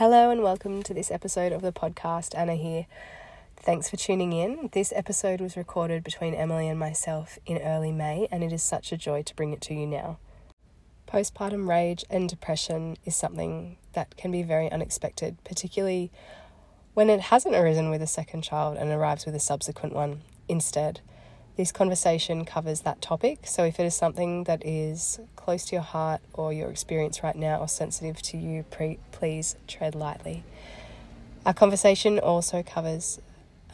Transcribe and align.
Hello 0.00 0.30
and 0.30 0.42
welcome 0.42 0.82
to 0.84 0.94
this 0.94 1.10
episode 1.10 1.52
of 1.52 1.60
the 1.60 1.74
podcast. 1.74 2.34
Anna 2.34 2.54
here. 2.54 2.86
Thanks 3.58 3.90
for 3.90 3.98
tuning 3.98 4.32
in. 4.32 4.70
This 4.72 4.94
episode 4.96 5.42
was 5.42 5.58
recorded 5.58 6.02
between 6.02 6.32
Emily 6.32 6.68
and 6.68 6.78
myself 6.78 7.38
in 7.44 7.58
early 7.58 7.92
May, 7.92 8.26
and 8.32 8.42
it 8.42 8.50
is 8.50 8.62
such 8.62 8.92
a 8.92 8.96
joy 8.96 9.22
to 9.22 9.36
bring 9.36 9.52
it 9.52 9.60
to 9.60 9.74
you 9.74 9.86
now. 9.86 10.16
Postpartum 11.06 11.68
rage 11.68 12.06
and 12.08 12.30
depression 12.30 12.96
is 13.04 13.14
something 13.14 13.76
that 13.92 14.16
can 14.16 14.30
be 14.30 14.42
very 14.42 14.72
unexpected, 14.72 15.36
particularly 15.44 16.10
when 16.94 17.10
it 17.10 17.20
hasn't 17.20 17.54
arisen 17.54 17.90
with 17.90 18.00
a 18.00 18.06
second 18.06 18.40
child 18.40 18.78
and 18.78 18.90
arrives 18.90 19.26
with 19.26 19.34
a 19.34 19.38
subsequent 19.38 19.94
one 19.94 20.22
instead. 20.48 21.02
This 21.56 21.72
conversation 21.72 22.44
covers 22.44 22.82
that 22.82 23.02
topic, 23.02 23.40
so 23.44 23.64
if 23.64 23.78
it 23.78 23.84
is 23.84 23.94
something 23.94 24.44
that 24.44 24.64
is 24.64 25.20
close 25.36 25.66
to 25.66 25.76
your 25.76 25.82
heart 25.82 26.20
or 26.32 26.52
your 26.52 26.70
experience 26.70 27.22
right 27.22 27.36
now 27.36 27.58
or 27.60 27.68
sensitive 27.68 28.22
to 28.22 28.38
you, 28.38 28.62
pre- 28.70 28.98
please 29.12 29.56
tread 29.66 29.94
lightly. 29.94 30.42
Our 31.44 31.52
conversation 31.52 32.18
also 32.18 32.62
covers 32.62 33.20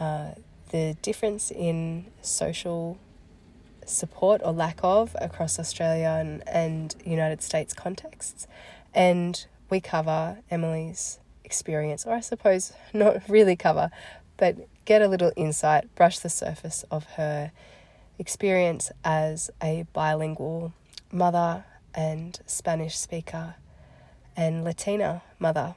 uh, 0.01 0.31
the 0.71 0.97
difference 1.03 1.51
in 1.51 2.07
social 2.23 2.99
support 3.85 4.41
or 4.45 4.53
lack 4.53 4.81
of 4.83 5.17
across 5.21 5.59
Australia 5.59 6.17
and, 6.21 6.43
and 6.49 6.95
United 7.05 7.43
States 7.43 7.73
contexts. 7.73 8.47
And 8.95 9.47
we 9.71 9.81
cover 9.81 10.39
Emily's 10.51 11.19
experience, 11.45 12.05
or 12.05 12.15
I 12.15 12.21
suppose 12.21 12.73
not 12.93 13.23
really 13.29 13.57
cover, 13.57 13.91
but 14.37 14.57
get 14.87 15.03
a 15.03 15.09
little 15.09 15.33
insight, 15.37 15.95
brush 15.95 16.21
the 16.21 16.31
surface 16.31 16.85
of 16.91 17.05
her 17.17 17.53
experience 18.19 18.91
as 19.05 19.51
a 19.63 19.85
bilingual 19.93 20.73
mother 21.13 21.65
and 21.95 22.39
Spanish 22.47 22.97
speaker 22.97 23.57
and 24.37 24.65
Latina 24.65 25.23
mother. 25.39 25.75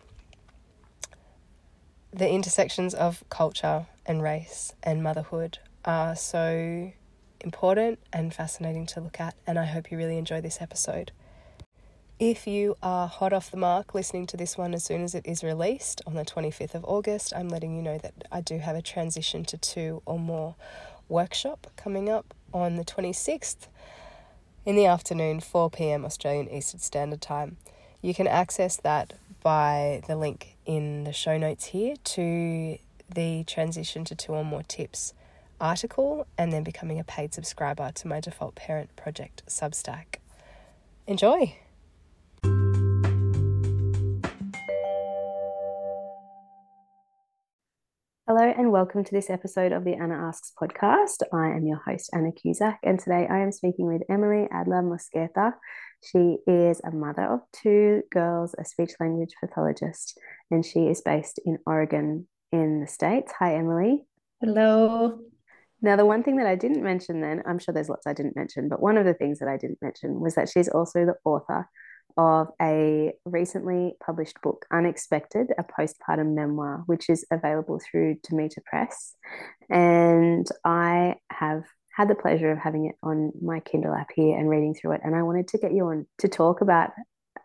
The 2.11 2.29
intersections 2.29 2.93
of 2.93 3.23
culture 3.29 3.87
and 4.05 4.23
race 4.23 4.73
and 4.83 5.03
motherhood 5.03 5.59
are 5.83 6.15
so 6.15 6.91
important 7.41 7.99
and 8.13 8.33
fascinating 8.33 8.85
to 8.87 9.01
look 9.01 9.19
at, 9.19 9.35
and 9.47 9.57
I 9.57 9.65
hope 9.65 9.91
you 9.91 9.97
really 9.97 10.17
enjoy 10.17 10.39
this 10.41 10.61
episode. 10.61 11.11
If 12.19 12.47
you 12.47 12.75
are 12.83 13.07
hot 13.07 13.31
off 13.31 13.49
the 13.49 13.55
mark 13.55 13.95
listening 13.95 14.27
to 14.27 14.35
this 14.35 14.57
one 14.57 14.73
as 14.73 14.83
soon 14.83 15.03
as 15.03 15.15
it 15.15 15.25
is 15.25 15.41
released 15.41 16.01
on 16.05 16.15
the 16.15 16.25
25th 16.25 16.75
of 16.75 16.83
August, 16.83 17.31
I'm 17.33 17.47
letting 17.47 17.77
you 17.77 17.81
know 17.81 17.97
that 17.97 18.13
I 18.29 18.41
do 18.41 18.57
have 18.57 18.75
a 18.75 18.81
transition 18.81 19.45
to 19.45 19.57
two 19.57 20.01
or 20.05 20.19
more 20.19 20.55
workshop 21.07 21.67
coming 21.77 22.09
up 22.09 22.33
on 22.53 22.75
the 22.75 22.83
26th 22.83 23.67
in 24.65 24.75
the 24.75 24.85
afternoon, 24.85 25.39
4 25.39 25.69
pm 25.69 26.03
Australian 26.03 26.49
Eastern 26.49 26.81
Standard 26.81 27.21
Time. 27.21 27.55
You 28.01 28.13
can 28.13 28.27
access 28.27 28.75
that 28.75 29.13
by 29.41 30.01
the 30.05 30.17
link 30.17 30.57
in 30.65 31.05
the 31.05 31.13
show 31.13 31.37
notes 31.37 31.67
here 31.67 31.95
to 32.03 32.77
the 33.15 33.45
transition 33.45 34.03
to 34.03 34.13
two 34.13 34.33
or 34.33 34.43
more 34.43 34.63
tips 34.63 35.13
article 35.61 36.27
and 36.37 36.51
then 36.51 36.63
becoming 36.63 36.99
a 36.99 37.05
paid 37.05 37.33
subscriber 37.33 37.93
to 37.93 38.09
my 38.09 38.19
default 38.19 38.55
parent 38.55 38.93
project 38.97 39.41
Substack. 39.47 40.17
Enjoy! 41.07 41.55
And 48.57 48.71
welcome 48.71 49.03
to 49.03 49.11
this 49.11 49.29
episode 49.29 49.71
of 49.71 49.83
the 49.83 49.93
Anna 49.93 50.15
Asks 50.15 50.53
podcast. 50.59 51.21
I 51.31 51.49
am 51.49 51.67
your 51.67 51.79
host, 51.85 52.09
Anna 52.13 52.31
Cusack, 52.31 52.79
and 52.81 52.99
today 52.99 53.27
I 53.29 53.41
am 53.41 53.51
speaking 53.51 53.85
with 53.85 54.01
Emily 54.09 54.47
Adler 54.51 54.81
Mosqueda. 54.81 55.53
She 56.01 56.37
is 56.47 56.81
a 56.83 56.89
mother 56.89 57.25
of 57.25 57.41
two 57.53 58.01
girls, 58.11 58.55
a 58.57 58.65
speech 58.65 58.93
language 58.99 59.35
pathologist, 59.39 60.17
and 60.49 60.65
she 60.65 60.87
is 60.87 61.01
based 61.01 61.39
in 61.45 61.59
Oregon 61.67 62.27
in 62.51 62.81
the 62.81 62.87
States. 62.87 63.31
Hi, 63.37 63.55
Emily. 63.55 64.05
Hello. 64.41 65.19
Now, 65.83 65.95
the 65.95 66.07
one 66.07 66.23
thing 66.23 66.37
that 66.37 66.47
I 66.47 66.55
didn't 66.55 66.83
mention 66.83 67.21
then, 67.21 67.43
I'm 67.45 67.59
sure 67.59 67.71
there's 67.71 67.89
lots 67.89 68.07
I 68.07 68.13
didn't 68.13 68.35
mention, 68.35 68.67
but 68.67 68.81
one 68.81 68.97
of 68.97 69.05
the 69.05 69.13
things 69.13 69.37
that 69.39 69.47
I 69.47 69.57
didn't 69.57 69.81
mention 69.81 70.19
was 70.19 70.33
that 70.33 70.49
she's 70.49 70.69
also 70.69 71.05
the 71.05 71.17
author 71.23 71.69
of 72.19 72.49
a 72.61 73.13
recently 73.23 73.93
published 74.05 74.41
book, 74.41 74.65
Unexpected, 74.73 75.53
a 75.57 75.63
postpartum 75.63 76.35
memoir, 76.35 76.83
which 76.85 77.09
is 77.09 77.25
available 77.31 77.79
through 77.79 78.17
Demeter 78.23 78.61
Press. 78.65 79.15
And 79.69 80.45
I 80.65 81.15
have 81.31 81.63
had 81.95 82.09
the 82.09 82.15
pleasure 82.15 82.51
of 82.51 82.57
having 82.57 82.87
it 82.87 82.95
on 83.01 83.31
my 83.41 83.61
Kindle 83.61 83.93
app 83.93 84.09
here 84.13 84.37
and 84.37 84.49
reading 84.49 84.73
through 84.73 84.95
it. 84.95 85.01
And 85.01 85.15
I 85.15 85.23
wanted 85.23 85.47
to 85.47 85.59
get 85.59 85.71
you 85.71 85.85
on 85.85 86.07
to 86.17 86.27
talk 86.27 86.59
about 86.59 86.89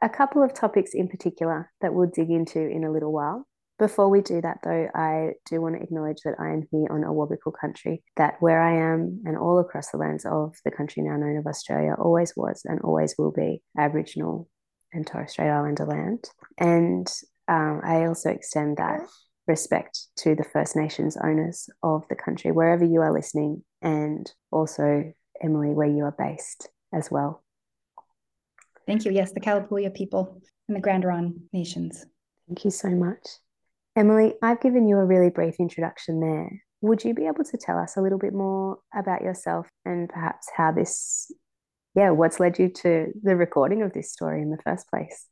a 0.03 0.09
couple 0.09 0.43
of 0.43 0.53
topics 0.53 0.91
in 0.93 1.07
particular 1.07 1.71
that 1.81 1.95
we'll 1.95 2.11
dig 2.11 2.31
into 2.31 2.59
in 2.59 2.83
a 2.83 2.91
little 2.91 3.13
while. 3.13 3.47
Before 3.79 4.09
we 4.09 4.23
do 4.23 4.41
that, 4.41 4.59
though, 4.65 4.89
I 4.93 5.35
do 5.49 5.61
want 5.61 5.77
to 5.77 5.83
acknowledge 5.83 6.23
that 6.25 6.35
I 6.41 6.51
am 6.51 6.63
here 6.73 6.89
on 6.91 7.03
Awabakal 7.03 7.53
country, 7.61 8.03
that 8.17 8.37
where 8.41 8.61
I 8.61 8.93
am 8.93 9.23
and 9.25 9.39
all 9.39 9.61
across 9.61 9.91
the 9.91 9.99
lands 9.99 10.25
of 10.25 10.57
the 10.65 10.73
country 10.73 11.05
now 11.05 11.17
known 11.17 11.37
of 11.37 11.47
Australia 11.47 11.95
always 11.97 12.33
was 12.37 12.63
and 12.65 12.81
always 12.81 13.15
will 13.17 13.33
be 13.33 13.63
Aboriginal 13.79 14.49
and 14.95 15.07
Torres 15.07 15.33
Strait 15.33 15.51
Islander 15.51 15.85
land. 15.85 16.25
And 16.59 17.07
um, 17.49 17.81
I 17.85 18.07
also 18.07 18.31
extend 18.31 18.79
that 18.79 19.01
respect 19.47 20.07
to 20.17 20.35
the 20.35 20.45
First 20.45 20.77
Nations 20.77 21.17
owners 21.23 21.69
of 21.83 22.07
the 22.09 22.17
country, 22.17 22.51
wherever 22.51 22.85
you 22.85 23.01
are 23.01 23.13
listening, 23.13 23.63
and 23.83 24.31
also, 24.51 25.13
Emily, 25.43 25.71
where 25.71 25.89
you 25.89 26.05
are 26.05 26.17
based 26.17 26.69
as 26.93 27.11
well. 27.11 27.43
Thank 28.87 29.05
you. 29.05 29.13
Yes, 29.13 29.33
the 29.33 29.41
Kalapuya 29.41 29.95
people 29.95 30.41
and 30.69 30.77
the 30.77 30.81
Grand 30.81 31.05
Ronde 31.05 31.41
Nations. 31.53 32.07
Thank 32.47 32.65
you 32.65 32.71
so 32.71 32.91
much. 32.91 33.27
Emily, 33.97 34.35
I've 34.43 34.61
given 34.61 34.89
you 34.89 34.97
a 34.99 35.05
really 35.05 35.31
brief 35.31 35.57
introduction 35.59 36.21
there. 36.21 36.63
Would 36.81 37.05
you 37.05 37.15
be 37.15 37.27
able 37.27 37.45
to 37.45 37.57
tell 37.57 37.79
us 37.79 37.97
a 37.97 38.03
little 38.03 38.19
bit 38.19 38.35
more 38.35 38.79
about 38.95 39.23
yourself 39.23 39.69
and 39.85 40.09
perhaps 40.09 40.49
how 40.55 40.73
this 40.73 41.31
yeah, 41.95 42.11
what's 42.11 42.41
led 42.41 42.59
you 42.59 42.69
to 42.69 43.13
the 43.23 43.37
recording 43.37 43.83
of 43.83 43.93
this 43.93 44.13
story 44.13 44.43
in 44.43 44.51
the 44.51 44.59
first 44.63 44.89
place? 44.89 45.27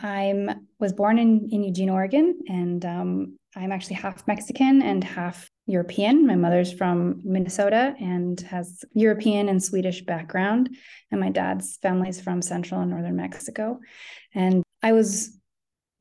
I 0.00 0.54
was 0.78 0.92
born 0.92 1.18
in, 1.18 1.48
in 1.50 1.64
Eugene, 1.64 1.90
Oregon, 1.90 2.40
and 2.48 2.84
um, 2.84 3.38
I'm 3.56 3.72
actually 3.72 3.96
half 3.96 4.26
Mexican 4.26 4.82
and 4.82 5.02
half 5.02 5.50
European. 5.66 6.26
My 6.26 6.36
mother's 6.36 6.72
from 6.72 7.20
Minnesota 7.24 7.94
and 8.00 8.40
has 8.42 8.84
European 8.92 9.48
and 9.48 9.62
Swedish 9.62 10.02
background, 10.02 10.70
and 11.10 11.20
my 11.20 11.30
dad's 11.30 11.76
family's 11.82 12.20
from 12.20 12.40
Central 12.40 12.80
and 12.80 12.90
Northern 12.90 13.16
Mexico. 13.16 13.80
And 14.34 14.62
I 14.82 14.92
was 14.92 15.39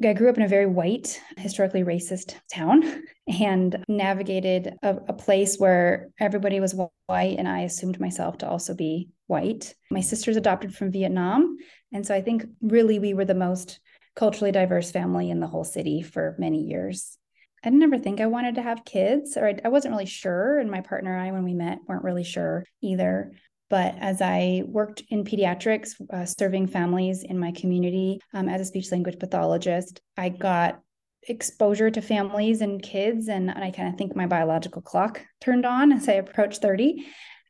I 0.04 0.14
grew 0.14 0.30
up 0.30 0.38
in 0.38 0.44
a 0.44 0.48
very 0.48 0.66
white, 0.66 1.22
historically 1.38 1.84
racist 1.84 2.36
town 2.52 3.04
and 3.28 3.84
navigated 3.90 4.78
a, 4.82 4.96
a, 5.10 5.14
place 5.14 5.58
where 5.58 6.10
everybody 6.20 6.62
was 6.62 6.76
white, 7.08 7.38
and 7.38 7.48
I 7.48 7.62
assumed 7.62 8.00
myself 8.00 8.38
to 8.40 8.50
also 8.50 8.74
be 8.74 9.10
white. 9.28 9.76
My 9.92 10.00
sister's 10.00 10.38
adopted 10.38 10.74
from 10.74 10.92
Vietnam. 10.92 11.58
And 11.92 12.06
so 12.06 12.16
I 12.16 12.22
think 12.22 12.46
really 12.62 12.98
we 13.00 13.14
were 13.14 13.26
the 13.26 13.36
most 13.36 13.80
culturally 14.16 14.52
diverse 14.52 14.90
family 14.90 15.30
in 15.30 15.42
the 15.42 15.48
whole 15.48 15.66
city 15.66 16.02
for 16.02 16.36
many 16.40 16.64
years. 16.64 17.18
I 17.64 17.70
didn't 17.70 17.84
ever 17.84 17.98
think 17.98 18.22
I 18.22 18.28
wanted 18.28 18.56
to 18.56 18.62
have 18.62 18.86
kids, 18.86 19.36
or 19.36 19.48
I, 19.48 19.60
I 19.66 19.68
wasn't 19.68 19.94
really 19.94 20.06
sure. 20.06 20.60
And 20.60 20.72
my 20.72 20.80
partner 20.80 21.14
and 21.14 21.28
I, 21.28 21.32
when 21.34 21.44
we 21.44 21.54
met, 21.54 21.80
weren't 21.88 22.06
really 22.06 22.24
sure 22.24 22.64
either. 22.82 23.34
But 23.70 23.96
as 24.00 24.22
I 24.22 24.64
worked 24.66 25.04
in 25.10 25.24
pediatrics, 25.24 25.92
uh, 26.12 26.26
serving 26.26 26.68
families 26.68 27.24
in 27.24 27.38
my 27.38 27.52
community 27.52 28.20
um, 28.34 28.50
as 28.50 28.62
a 28.62 28.66
speech 28.66 28.92
language 28.92 29.20
pathologist, 29.20 30.02
I 30.18 30.30
got 30.30 30.82
exposure 31.28 31.92
to 31.92 32.02
families 32.02 32.62
and 32.62 32.82
kids. 32.82 33.28
And, 33.28 33.52
I 33.52 33.72
kind 33.72 33.90
of 33.90 33.98
think 33.98 34.16
my 34.16 34.26
biological 34.26 34.82
clock 34.82 35.22
turned 35.42 35.66
on 35.66 35.92
as 35.92 36.10
I 36.10 36.14
approached 36.14 36.62
30. 36.62 37.06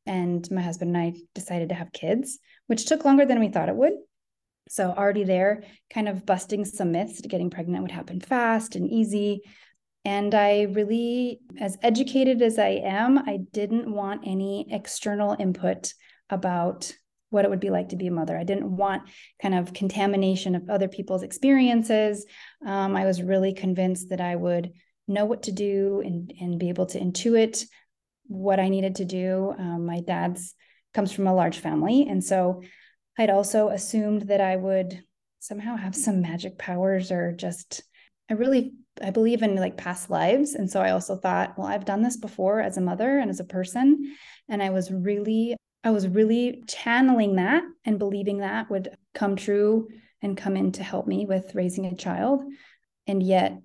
And 0.05 0.49
my 0.51 0.61
husband 0.61 0.95
and 0.95 1.05
I 1.05 1.19
decided 1.35 1.69
to 1.69 1.75
have 1.75 1.93
kids, 1.93 2.39
which 2.67 2.85
took 2.85 3.05
longer 3.05 3.25
than 3.25 3.39
we 3.39 3.49
thought 3.49 3.69
it 3.69 3.75
would. 3.75 3.93
So, 4.67 4.91
already 4.91 5.23
there, 5.23 5.63
kind 5.91 6.07
of 6.09 6.25
busting 6.25 6.65
some 6.65 6.91
myths, 6.91 7.21
that 7.21 7.27
getting 7.27 7.49
pregnant 7.49 7.81
would 7.83 7.91
happen 7.91 8.19
fast 8.19 8.75
and 8.75 8.89
easy. 8.89 9.41
And 10.05 10.33
I 10.33 10.63
really, 10.63 11.39
as 11.59 11.77
educated 11.81 12.41
as 12.41 12.57
I 12.57 12.81
am, 12.83 13.17
I 13.17 13.39
didn't 13.51 13.91
want 13.91 14.23
any 14.25 14.67
external 14.71 15.35
input 15.39 15.93
about 16.29 16.93
what 17.29 17.45
it 17.45 17.49
would 17.49 17.59
be 17.59 17.69
like 17.69 17.89
to 17.89 17.95
be 17.95 18.07
a 18.07 18.11
mother. 18.11 18.37
I 18.37 18.43
didn't 18.43 18.75
want 18.75 19.03
kind 19.41 19.53
of 19.53 19.73
contamination 19.73 20.55
of 20.55 20.69
other 20.69 20.87
people's 20.87 21.23
experiences. 21.23 22.25
Um, 22.65 22.95
I 22.95 23.05
was 23.05 23.21
really 23.21 23.53
convinced 23.53 24.09
that 24.09 24.21
I 24.21 24.35
would 24.35 24.71
know 25.07 25.25
what 25.25 25.43
to 25.43 25.51
do 25.51 26.01
and, 26.03 26.33
and 26.39 26.59
be 26.59 26.69
able 26.69 26.87
to 26.87 26.99
intuit 26.99 27.65
what 28.27 28.59
I 28.59 28.69
needed 28.69 28.95
to 28.95 29.05
do. 29.05 29.53
Um, 29.57 29.85
my 29.85 30.01
dad's 30.01 30.55
comes 30.93 31.11
from 31.11 31.27
a 31.27 31.33
large 31.33 31.59
family. 31.59 32.07
And 32.09 32.23
so 32.23 32.63
I'd 33.17 33.29
also 33.29 33.69
assumed 33.69 34.23
that 34.23 34.41
I 34.41 34.55
would 34.55 35.03
somehow 35.39 35.75
have 35.75 35.95
some 35.95 36.21
magic 36.21 36.57
powers 36.57 37.11
or 37.11 37.31
just, 37.31 37.83
I 38.29 38.33
really, 38.33 38.73
I 39.01 39.11
believe 39.11 39.43
in 39.43 39.55
like 39.55 39.77
past 39.77 40.09
lives. 40.09 40.55
And 40.55 40.69
so 40.69 40.81
I 40.81 40.91
also 40.91 41.15
thought, 41.15 41.57
well, 41.57 41.67
I've 41.67 41.85
done 41.85 42.01
this 42.01 42.17
before 42.17 42.59
as 42.59 42.77
a 42.77 42.81
mother 42.81 43.19
and 43.19 43.29
as 43.29 43.39
a 43.39 43.45
person. 43.45 44.15
And 44.47 44.63
I 44.63 44.71
was 44.71 44.91
really 44.91 45.55
I 45.83 45.91
was 45.91 46.07
really 46.07 46.63
channeling 46.67 47.37
that 47.37 47.63
and 47.85 47.99
believing 47.99 48.39
that 48.39 48.69
would 48.69 48.89
come 49.13 49.35
true 49.35 49.87
and 50.21 50.35
come 50.35 50.57
in 50.57 50.73
to 50.73 50.83
help 50.83 51.07
me 51.07 51.25
with 51.25 51.55
raising 51.55 51.85
a 51.85 51.95
child. 51.95 52.43
And 53.07 53.23
yet 53.23 53.59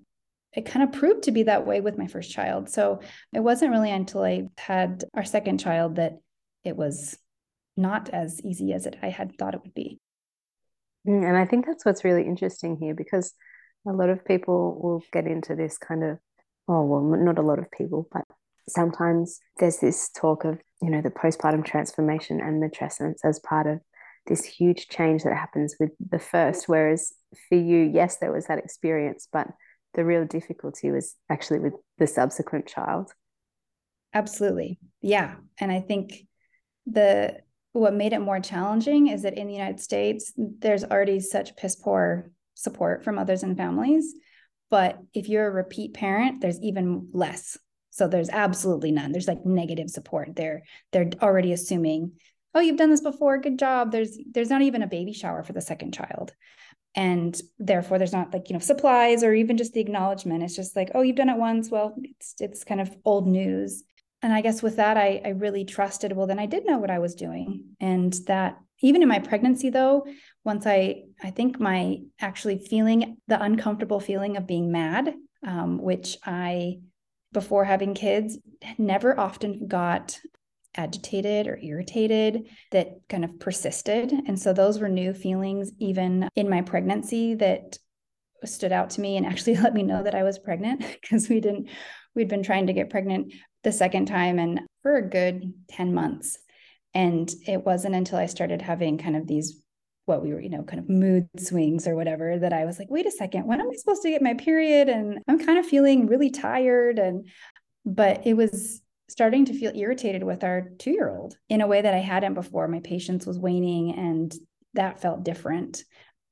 it 0.53 0.65
kind 0.65 0.83
of 0.83 0.97
proved 0.97 1.23
to 1.23 1.31
be 1.31 1.43
that 1.43 1.65
way 1.65 1.81
with 1.81 1.97
my 1.97 2.07
first 2.07 2.31
child. 2.31 2.69
So 2.69 3.01
it 3.33 3.41
wasn't 3.41 3.71
really 3.71 3.91
until 3.91 4.23
I 4.23 4.47
had 4.57 5.03
our 5.13 5.25
second 5.25 5.59
child 5.59 5.97
that 5.97 6.13
it 6.63 6.77
was 6.77 7.17
not 7.75 8.09
as 8.09 8.41
easy 8.43 8.71
as 8.71 8.85
it 8.85 8.95
I 9.01 9.09
had 9.09 9.37
thought 9.37 9.53
it 9.53 9.61
would 9.61 9.73
be. 9.73 9.99
Mm, 11.07 11.27
and 11.27 11.37
I 11.37 11.45
think 11.45 11.65
that's 11.65 11.85
what's 11.85 12.05
really 12.05 12.23
interesting 12.23 12.77
here 12.79 12.95
because 12.95 13.33
a 13.87 13.91
lot 13.91 14.09
of 14.09 14.25
people 14.25 14.79
will 14.81 15.03
get 15.11 15.27
into 15.27 15.55
this 15.55 15.77
kind 15.77 16.03
of, 16.03 16.17
oh, 16.67 16.83
well, 16.83 17.01
not 17.01 17.37
a 17.37 17.43
lot 17.43 17.59
of 17.59 17.69
people, 17.71 18.07
but 18.11 18.23
sometimes 18.67 19.39
there's 19.59 19.77
this 19.77 20.09
talk 20.09 20.45
of, 20.45 20.59
you 20.85 20.91
know, 20.91 21.01
the 21.01 21.09
postpartum 21.09 21.65
transformation 21.65 22.39
and 22.39 22.61
matrescence 22.61 23.17
as 23.23 23.39
part 23.39 23.65
of 23.65 23.79
this 24.27 24.43
huge 24.43 24.87
change 24.87 25.23
that 25.23 25.33
happens 25.33 25.75
with 25.79 25.89
the 25.99 26.19
first. 26.19 26.69
Whereas 26.69 27.11
for 27.49 27.57
you, 27.57 27.79
yes, 27.79 28.17
there 28.17 28.31
was 28.31 28.45
that 28.45 28.59
experience, 28.59 29.27
but 29.33 29.47
the 29.95 30.05
real 30.05 30.25
difficulty 30.25 30.91
was 30.91 31.15
actually 31.29 31.59
with 31.59 31.73
the 31.97 32.05
subsequent 32.05 32.67
child. 32.67 33.11
Absolutely. 34.13 34.77
Yeah. 35.01 35.35
And 35.59 35.71
I 35.71 35.81
think 35.81 36.27
the 36.85 37.39
what 37.71 37.93
made 37.93 38.13
it 38.13 38.19
more 38.19 38.39
challenging 38.39 39.07
is 39.07 39.23
that 39.23 39.37
in 39.37 39.47
the 39.47 39.53
United 39.53 39.79
States, 39.79 40.31
there's 40.37 40.83
already 40.83 41.19
such 41.19 41.57
piss 41.57 41.75
poor 41.75 42.31
support 42.53 43.03
from 43.03 43.17
others 43.17 43.43
and 43.43 43.57
families. 43.57 44.13
But 44.69 44.99
if 45.13 45.27
you're 45.27 45.47
a 45.47 45.51
repeat 45.51 45.93
parent, 45.93 46.41
there's 46.41 46.61
even 46.61 47.09
less. 47.11 47.57
So 47.95 48.07
there's 48.07 48.29
absolutely 48.29 48.91
none. 48.91 49.11
There's 49.11 49.27
like 49.27 49.45
negative 49.45 49.89
support. 49.89 50.35
They're 50.35 50.63
they're 50.91 51.09
already 51.21 51.53
assuming, 51.53 52.13
oh, 52.53 52.59
you've 52.59 52.77
done 52.77 52.89
this 52.89 53.01
before. 53.01 53.37
Good 53.37 53.59
job. 53.59 53.91
There's 53.91 54.17
there's 54.31 54.49
not 54.49 54.61
even 54.61 54.81
a 54.81 54.87
baby 54.87 55.13
shower 55.13 55.43
for 55.43 55.53
the 55.53 55.61
second 55.61 55.93
child. 55.93 56.33
And 56.97 57.39
therefore 57.59 57.97
there's 57.97 58.13
not 58.13 58.31
like, 58.31 58.49
you 58.49 58.53
know, 58.53 58.59
supplies 58.59 59.21
or 59.21 59.33
even 59.33 59.57
just 59.57 59.73
the 59.73 59.81
acknowledgement. 59.81 60.43
It's 60.43 60.55
just 60.55 60.75
like, 60.75 60.91
oh, 60.95 61.01
you've 61.01 61.17
done 61.17 61.29
it 61.29 61.37
once. 61.37 61.69
Well, 61.69 61.95
it's 61.97 62.35
it's 62.39 62.63
kind 62.63 62.79
of 62.79 62.95
old 63.05 63.27
news 63.27 63.83
and 64.25 64.33
I 64.33 64.41
guess 64.41 64.63
with 64.63 64.77
that, 64.77 64.97
I, 64.97 65.21
I 65.23 65.29
really 65.29 65.65
trusted, 65.65 66.11
well, 66.13 66.25
then 66.25 66.39
I 66.39 66.47
did 66.47 66.65
know 66.65 66.79
what 66.79 66.89
I 66.89 66.97
was 66.97 67.13
doing. 67.13 67.75
And 67.79 68.11
that 68.25 68.57
even 68.81 69.03
in 69.03 69.07
my 69.07 69.19
pregnancy, 69.19 69.69
though, 69.69 70.07
once 70.43 70.65
I, 70.65 71.03
I 71.21 71.29
think 71.29 71.59
my 71.59 71.99
actually 72.19 72.57
feeling 72.57 73.17
the 73.27 73.39
uncomfortable 73.39 73.99
feeling 73.99 74.35
of 74.35 74.47
being 74.47 74.71
mad, 74.71 75.13
um, 75.45 75.77
which 75.79 76.17
I, 76.25 76.79
before 77.35 77.65
having 77.65 77.93
kids, 77.93 78.39
never 78.77 79.19
often 79.19 79.67
got 79.67 80.17
agitated 80.77 81.47
or 81.47 81.59
irritated 81.61 82.47
that 82.71 83.01
kind 83.09 83.25
of 83.25 83.39
persisted. 83.39 84.13
And 84.13 84.39
so 84.39 84.53
those 84.53 84.79
were 84.79 84.87
new 84.87 85.13
feelings, 85.13 85.69
even 85.77 86.29
in 86.37 86.49
my 86.49 86.61
pregnancy, 86.61 87.35
that 87.35 87.77
stood 88.45 88.71
out 88.71 88.91
to 88.91 89.01
me 89.01 89.17
and 89.17 89.25
actually 89.25 89.57
let 89.61 89.73
me 89.73 89.83
know 89.83 90.01
that 90.01 90.15
I 90.15 90.23
was 90.23 90.39
pregnant 90.39 90.79
because 91.01 91.27
we 91.27 91.41
didn't, 91.41 91.67
we'd 92.15 92.29
been 92.29 92.41
trying 92.41 92.67
to 92.67 92.73
get 92.73 92.89
pregnant 92.89 93.33
the 93.63 93.73
second 93.73 94.05
time 94.05 94.39
and 94.39 94.61
for 94.81 94.95
a 94.95 95.09
good 95.09 95.53
10 95.71 95.93
months. 95.93 96.37
And 96.93 97.29
it 97.45 97.65
wasn't 97.65 97.95
until 97.95 98.17
I 98.17 98.27
started 98.27 98.61
having 98.61 98.97
kind 98.97 99.17
of 99.17 99.27
these 99.27 99.61
what 100.05 100.23
we 100.23 100.33
were, 100.33 100.39
you 100.39 100.49
know, 100.49 100.63
kind 100.63 100.79
of 100.79 100.89
mood 100.89 101.27
swings 101.37 101.87
or 101.87 101.95
whatever 101.95 102.37
that 102.37 102.53
I 102.53 102.65
was 102.65 102.77
like, 102.77 102.89
wait 102.89 103.05
a 103.05 103.11
second, 103.11 103.45
when 103.45 103.59
am 103.59 103.69
I 103.69 103.75
supposed 103.75 104.03
to 104.03 104.09
get 104.09 104.21
my 104.21 104.35
period? 104.35 104.87
And 104.89 105.19
I'm 105.27 105.43
kind 105.43 105.57
of 105.57 105.65
feeling 105.65 106.07
really 106.07 106.29
tired. 106.29 106.99
And, 106.99 107.27
but 107.85 108.25
it 108.25 108.35
was 108.35 108.81
starting 109.09 109.45
to 109.45 109.57
feel 109.57 109.71
irritated 109.75 110.23
with 110.23 110.43
our 110.43 110.69
two 110.79 110.91
year 110.91 111.09
old 111.09 111.37
in 111.49 111.61
a 111.61 111.67
way 111.67 111.81
that 111.81 111.93
I 111.93 111.99
hadn't 111.99 112.33
before. 112.33 112.67
My 112.67 112.79
patience 112.79 113.25
was 113.25 113.39
waning 113.39 113.93
and 113.97 114.33
that 114.73 115.01
felt 115.01 115.23
different. 115.23 115.83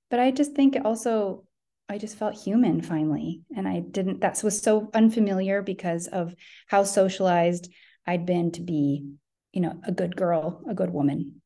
But 0.10 0.20
I 0.20 0.32
just 0.32 0.54
think 0.54 0.78
also 0.84 1.44
I 1.90 1.98
just 1.98 2.18
felt 2.18 2.36
human 2.36 2.82
finally. 2.82 3.42
And 3.56 3.68
I 3.68 3.80
didn't, 3.80 4.22
that 4.22 4.42
was 4.44 4.62
so 4.62 4.90
unfamiliar 4.94 5.62
because 5.62 6.08
of 6.08 6.34
how 6.68 6.84
socialized 6.84 7.72
I'd 8.06 8.26
been 8.26 8.52
to 8.54 8.62
be, 8.62 9.06
you 9.52 9.62
know, 9.62 9.80
a 9.84 9.92
good 9.92 10.16
girl, 10.16 10.64
a 10.68 10.74
good 10.74 10.92
woman. 10.92 11.42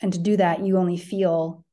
And 0.00 0.12
to 0.12 0.18
do 0.18 0.36
that, 0.36 0.64
you 0.64 0.78
only 0.78 0.96
feel 0.96 1.63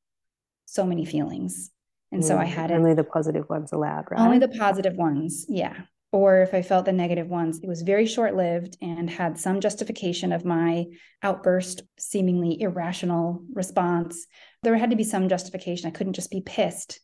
so 0.72 0.86
many 0.86 1.04
feelings. 1.04 1.70
And 2.14 2.24
mm, 2.24 2.26
so 2.26 2.38
I 2.38 2.46
mm, 2.46 2.50
had 2.50 2.72
only 2.72 2.94
the 2.94 3.04
positive 3.04 3.50
ones 3.50 3.74
allowed, 3.74 4.06
right? 4.10 4.20
Only 4.20 4.40
the 4.40 4.48
positive 4.48 4.96
ones. 4.96 5.46
Yeah. 5.50 5.74
Or 6.14 6.42
if 6.42 6.54
I 6.54 6.62
felt 6.62 6.86
the 6.86 6.94
negative 6.94 7.28
ones, 7.28 7.60
it 7.62 7.68
was 7.68 7.82
very 7.82 8.06
short 8.06 8.36
lived 8.36 8.78
and 8.82 9.10
had 9.10 9.38
some 9.38 9.60
justification 9.60 10.32
of 10.32 10.46
my 10.46 10.86
outburst, 11.24 11.84
seemingly 12.00 12.62
irrational 12.62 13.44
response. 13.54 14.28
There 14.64 14.76
had 14.78 14.92
to 14.92 14.98
be 14.98 15.04
some 15.04 15.30
justification. 15.30 15.88
I 15.88 15.92
couldn't 15.92 16.14
just 16.14 16.32
be 16.32 16.42
pissed 16.42 17.00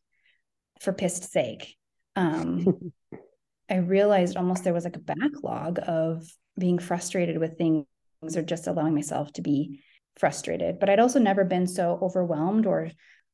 for 0.81 0.93
pissed 0.93 1.29
sake. 1.31 1.75
Um, 2.15 2.91
I 3.69 3.77
realized 3.77 4.37
almost 4.37 4.63
there 4.63 4.73
was 4.73 4.85
like 4.85 4.95
a 4.95 4.99
backlog 4.99 5.79
of 5.85 6.25
being 6.57 6.79
frustrated 6.79 7.37
with 7.37 7.57
things 7.57 7.85
or 8.35 8.41
just 8.41 8.67
allowing 8.67 8.93
myself 8.93 9.31
to 9.33 9.41
be 9.41 9.81
frustrated. 10.17 10.79
But 10.79 10.89
I'd 10.89 10.99
also 10.99 11.19
never 11.19 11.43
been 11.43 11.67
so 11.67 11.99
overwhelmed 12.01 12.65
or 12.65 12.91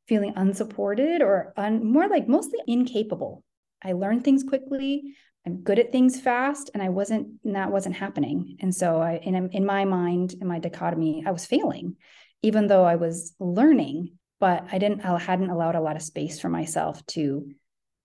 feeling 0.07 0.33
unsupported 0.35 1.21
or 1.21 1.53
un- 1.57 1.85
more 1.85 2.07
like 2.07 2.27
mostly 2.27 2.59
incapable. 2.67 3.43
I 3.83 3.93
learned 3.93 4.23
things 4.23 4.43
quickly. 4.43 5.15
I'm 5.45 5.57
good 5.57 5.79
at 5.79 5.91
things 5.91 6.19
fast, 6.21 6.71
and 6.73 6.81
I 6.81 6.89
wasn't. 6.89 7.27
And 7.43 7.55
that 7.55 7.71
wasn't 7.71 7.95
happening. 7.95 8.57
And 8.61 8.73
so, 8.73 9.01
I 9.01 9.17
in 9.17 9.49
in 9.51 9.65
my 9.65 9.85
mind, 9.85 10.35
in 10.39 10.47
my 10.47 10.59
dichotomy, 10.59 11.23
I 11.25 11.31
was 11.31 11.45
failing, 11.45 11.97
even 12.41 12.67
though 12.67 12.83
I 12.85 12.95
was 12.95 13.33
learning 13.39 14.17
but 14.43 14.67
I 14.73 14.77
didn't 14.77 15.05
I 15.05 15.17
hadn't 15.17 15.51
allowed 15.51 15.75
a 15.75 15.79
lot 15.79 15.95
of 15.95 16.01
space 16.01 16.37
for 16.37 16.49
myself 16.49 17.01
to 17.15 17.49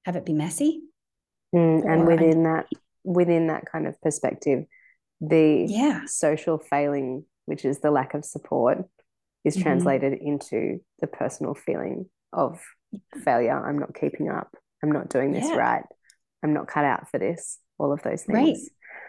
have 0.05 0.15
it 0.15 0.25
be 0.25 0.33
messy. 0.33 0.83
Mm, 1.53 1.85
and 1.85 2.07
within 2.07 2.45
that 2.45 2.67
within 3.03 3.49
that 3.49 3.65
kind 3.67 3.89
of 3.89 4.01
perspective, 4.01 4.65
the 5.21 5.67
yeah. 5.69 6.03
social 6.07 6.59
failing, 6.59 7.25
which 7.47 7.65
is 7.65 7.81
the 7.81 7.91
lack 7.91 8.15
of 8.15 8.25
support, 8.25 8.85
is 9.49 9.55
mm-hmm. 9.55 9.65
translated 9.65 10.13
into 10.21 10.79
the 11.01 11.07
personal 11.07 11.55
feeling 11.55 12.07
of 12.33 12.61
failure. 13.25 13.67
I'm 13.67 13.79
not 13.79 13.95
keeping 13.95 14.29
up. 14.29 14.55
I'm 14.83 14.93
not 14.93 15.11
doing 15.11 15.33
this 15.33 15.49
yeah. 15.49 15.57
right. 15.57 15.85
I'm 16.43 16.53
not 16.53 16.69
cut 16.69 16.85
out 16.85 17.11
for 17.11 17.19
this. 17.19 17.59
All 17.79 17.93
of 17.93 18.03
those 18.03 18.23
things. 18.23 18.37
Right. 18.37 18.57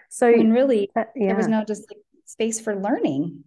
So, 0.10 0.28
and 0.28 0.54
really, 0.54 0.90
yeah. 0.96 1.06
there 1.16 1.36
was 1.36 1.48
no 1.48 1.64
just 1.64 1.86
like 1.90 2.00
space 2.26 2.60
for 2.60 2.76
learning. 2.76 3.44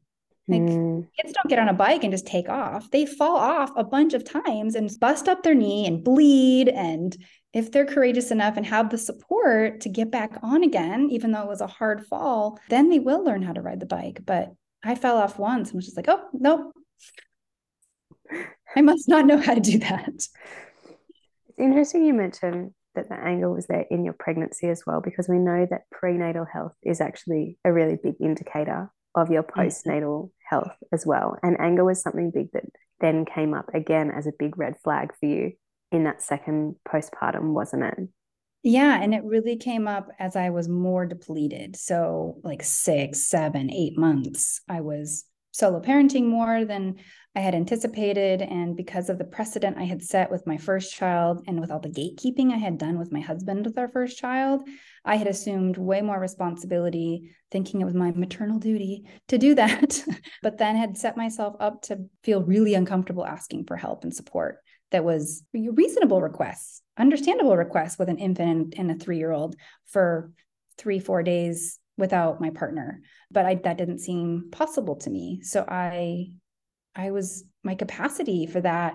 Like 0.49 0.62
mm. 0.62 1.06
kids 1.21 1.33
don't 1.33 1.49
get 1.49 1.61
on 1.61 1.69
a 1.69 1.73
bike 1.73 2.03
and 2.03 2.12
just 2.12 2.27
take 2.27 2.49
off. 2.49 2.91
They 2.91 3.06
fall 3.06 3.37
off 3.37 3.71
a 3.77 3.85
bunch 3.85 4.12
of 4.12 4.25
times 4.25 4.75
and 4.75 4.91
bust 5.00 5.29
up 5.29 5.43
their 5.43 5.55
knee 5.55 5.87
and 5.87 6.03
bleed. 6.03 6.69
And 6.69 7.17
if 7.53 7.71
they're 7.71 7.87
courageous 7.87 8.31
enough 8.31 8.56
and 8.56 8.67
have 8.67 8.91
the 8.91 8.99
support 8.99 9.81
to 9.82 9.89
get 9.89 10.11
back 10.11 10.39
on 10.43 10.65
again, 10.65 11.08
even 11.11 11.31
though 11.31 11.43
it 11.43 11.49
was 11.49 11.61
a 11.61 11.67
hard 11.67 12.05
fall, 12.06 12.58
then 12.69 12.91
they 12.91 12.99
will 12.99 13.25
learn 13.25 13.43
how 13.43 13.53
to 13.53 13.63
ride 13.63 13.81
the 13.81 13.87
bike. 13.87 14.20
But 14.25 14.53
I 14.84 14.96
fell 14.96 15.17
off 15.17 15.39
once 15.39 15.70
and 15.70 15.77
was 15.77 15.84
just 15.84 15.96
like, 15.96 16.08
oh, 16.08 16.29
nope. 16.32 16.75
I 18.77 18.81
must 18.81 19.09
not 19.09 19.27
know 19.27 19.39
how 19.39 19.55
to 19.55 19.61
do 19.61 19.79
that. 19.81 20.09
It's 20.09 20.31
interesting 21.59 22.05
you 22.05 22.15
mentioned 22.15 22.73
that 22.94 23.09
the 23.09 23.15
anger 23.15 23.51
was 23.51 23.67
there 23.67 23.87
in 23.91 24.05
your 24.05 24.15
pregnancy 24.15 24.69
as 24.69 24.85
well, 24.87 25.01
because 25.01 25.29
we 25.29 25.39
know 25.39 25.67
that 25.71 25.89
prenatal 25.91 26.44
health 26.44 26.75
is 26.82 27.01
actually 27.01 27.59
a 27.65 27.73
really 27.73 27.97
big 28.03 28.15
indicator 28.21 28.91
of 29.15 29.31
your 29.31 29.43
postnatal 29.43 30.31
health 30.49 30.73
as 30.93 31.05
well. 31.06 31.39
And 31.43 31.61
anger 31.61 31.85
was 31.85 32.01
something 32.01 32.31
big 32.31 32.53
that 32.53 32.65
then 33.01 33.25
came 33.25 33.53
up 33.55 33.75
again 33.75 34.11
as 34.11 34.27
a 34.27 34.32
big 34.39 34.56
red 34.56 34.77
flag 34.82 35.13
for 35.19 35.27
you 35.27 35.53
in 35.91 36.05
that 36.05 36.23
second 36.23 36.77
postpartum, 36.89 37.53
wasn't 37.53 37.85
it? 37.85 37.99
Yeah. 38.63 39.03
And 39.03 39.13
it 39.13 39.25
really 39.25 39.56
came 39.56 39.89
up 39.89 40.09
as 40.19 40.37
I 40.37 40.51
was 40.51 40.69
more 40.69 41.05
depleted. 41.05 41.77
So, 41.77 42.39
like 42.44 42.63
six, 42.63 43.29
seven, 43.29 43.71
eight 43.71 43.99
months, 43.99 44.61
I 44.69 44.81
was 44.82 45.25
solo 45.53 45.81
parenting 45.81 46.27
more 46.27 46.65
than 46.65 46.97
I 47.35 47.41
had 47.41 47.55
anticipated. 47.55 48.43
And 48.43 48.77
because 48.77 49.09
of 49.09 49.19
the 49.19 49.25
precedent 49.25 49.79
I 49.79 49.85
had 49.85 50.03
set 50.03 50.31
with 50.31 50.47
my 50.47 50.59
first 50.59 50.94
child 50.94 51.44
and 51.47 51.61
with 51.61 51.71
all 51.71 51.81
the 51.81 51.89
gatekeeping 51.89 52.53
I 52.53 52.59
had 52.59 52.79
done 52.79 52.99
with 52.99 53.13
my 53.13 53.21
husband 53.21 53.65
with 53.65 53.79
our 53.79 53.89
first 53.89 54.19
child, 54.19 54.69
I 55.05 55.17
had 55.17 55.27
assumed 55.27 55.79
way 55.79 56.03
more 56.03 56.21
responsibility, 56.21 57.35
thinking 57.51 57.81
it 57.81 57.85
was 57.85 57.94
my 57.94 58.11
maternal 58.11 58.59
duty 58.59 59.05
to 59.29 59.39
do 59.39 59.55
that, 59.55 60.05
but 60.43 60.59
then 60.59 60.77
had 60.77 60.99
set 60.99 61.17
myself 61.17 61.55
up 61.61 61.82
to 61.82 62.06
feel 62.23 62.43
really 62.43 62.75
uncomfortable 62.75 63.25
asking 63.25 63.65
for 63.65 63.77
help 63.77 64.05
and 64.05 64.15
support 64.15 64.59
that 64.91 65.05
was 65.05 65.43
reasonable 65.55 66.21
requests, 66.21 66.82
understandable 66.99 67.56
requests 67.56 67.99
with 67.99 68.11
an 68.11 68.19
infant 68.19 68.75
and 68.77 68.91
a 68.91 68.94
three 68.94 69.19
year 69.19 69.32
old 69.32 69.56
for 69.87 70.31
three, 70.77 70.99
four 70.99 71.23
days 71.23 71.79
without 71.96 72.41
my 72.41 72.51
partner 72.51 73.01
but 73.32 73.46
I, 73.46 73.55
that 73.56 73.79
didn't 73.79 74.01
seem 74.01 74.49
possible 74.53 74.96
to 74.96 75.11
me. 75.11 75.41
So 75.43 75.65
i 75.67 76.27
i 76.94 77.11
was 77.11 77.44
my 77.65 77.75
capacity 77.75 78.46
for 78.46 78.61
that 78.61 78.94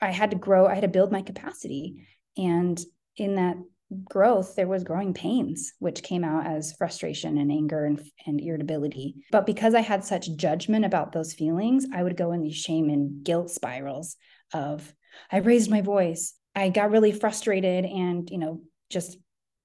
i 0.00 0.10
had 0.10 0.30
to 0.30 0.36
grow 0.36 0.66
i 0.66 0.74
had 0.74 0.82
to 0.82 0.88
build 0.88 1.12
my 1.12 1.22
capacity. 1.22 2.06
And 2.36 2.80
in 3.16 3.34
that 3.36 3.56
growth 4.04 4.54
there 4.54 4.66
was 4.66 4.84
growing 4.84 5.14
pains 5.14 5.72
which 5.78 6.02
came 6.02 6.22
out 6.22 6.46
as 6.46 6.74
frustration 6.74 7.38
and 7.38 7.50
anger 7.50 7.86
and, 7.86 8.00
and 8.26 8.40
irritability. 8.40 9.16
But 9.30 9.46
because 9.46 9.74
i 9.74 9.80
had 9.80 10.04
such 10.04 10.36
judgment 10.36 10.84
about 10.84 11.12
those 11.12 11.34
feelings 11.34 11.86
i 11.94 12.02
would 12.02 12.16
go 12.16 12.32
in 12.32 12.42
these 12.42 12.56
shame 12.56 12.88
and 12.90 13.24
guilt 13.24 13.50
spirals 13.50 14.16
of 14.52 14.92
i 15.30 15.38
raised 15.38 15.70
my 15.70 15.80
voice. 15.80 16.34
I 16.54 16.70
got 16.70 16.90
really 16.90 17.12
frustrated 17.12 17.84
and, 17.84 18.28
you 18.30 18.38
know, 18.38 18.62
just 18.90 19.16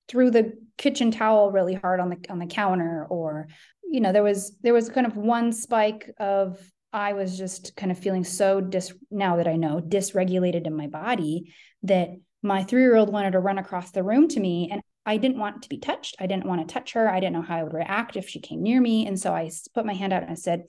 threw 0.08 0.30
the 0.30 0.54
kitchen 0.78 1.12
towel 1.12 1.52
really 1.52 1.74
hard 1.74 2.00
on 2.00 2.10
the 2.10 2.18
on 2.30 2.40
the 2.40 2.48
counter 2.48 3.06
or 3.10 3.48
you 3.84 4.02
know 4.02 4.12
there 4.12 4.24
was 4.24 4.58
there 4.62 4.74
was 4.74 4.90
kind 4.90 5.06
of 5.06 5.16
one 5.16 5.52
spike 5.52 6.10
of 6.20 6.60
I 6.92 7.14
was 7.14 7.38
just 7.38 7.76
kind 7.76 7.92
of 7.92 7.98
feeling 7.98 8.24
so 8.24 8.62
dis 8.62 8.94
now 9.10 9.38
that 9.38 9.48
I 9.48 9.56
know 9.56 9.82
dysregulated 9.82 10.68
in 10.68 10.76
my 10.76 10.88
body 10.88 11.54
that 11.84 12.10
my 12.42 12.64
three 12.64 12.82
year 12.82 12.96
old 12.96 13.12
wanted 13.12 13.32
to 13.32 13.40
run 13.40 13.58
across 13.58 13.92
the 13.92 14.04
room 14.04 14.28
to 14.30 14.40
me 14.40 14.70
and 14.72 14.82
I 15.06 15.18
didn't 15.18 15.40
want 15.40 15.64
to 15.64 15.70
be 15.70 15.80
touched. 15.80 16.16
I 16.20 16.28
didn't 16.28 16.46
want 16.46 16.66
to 16.66 16.74
touch 16.74 16.94
her. 16.94 17.10
I 17.10 17.20
didn't 17.20 17.34
know 17.34 17.42
how 17.42 17.58
I 17.58 17.64
would 17.64 17.74
react 17.74 18.16
if 18.16 18.30
she 18.30 18.40
came 18.40 18.64
near 18.64 18.80
me. 18.80 19.06
And 19.06 19.20
so 19.20 19.34
I 19.34 19.52
put 19.74 19.86
my 19.86 19.94
hand 19.94 20.14
out 20.14 20.24
and 20.24 20.32
I 20.32 20.36
said, 20.36 20.64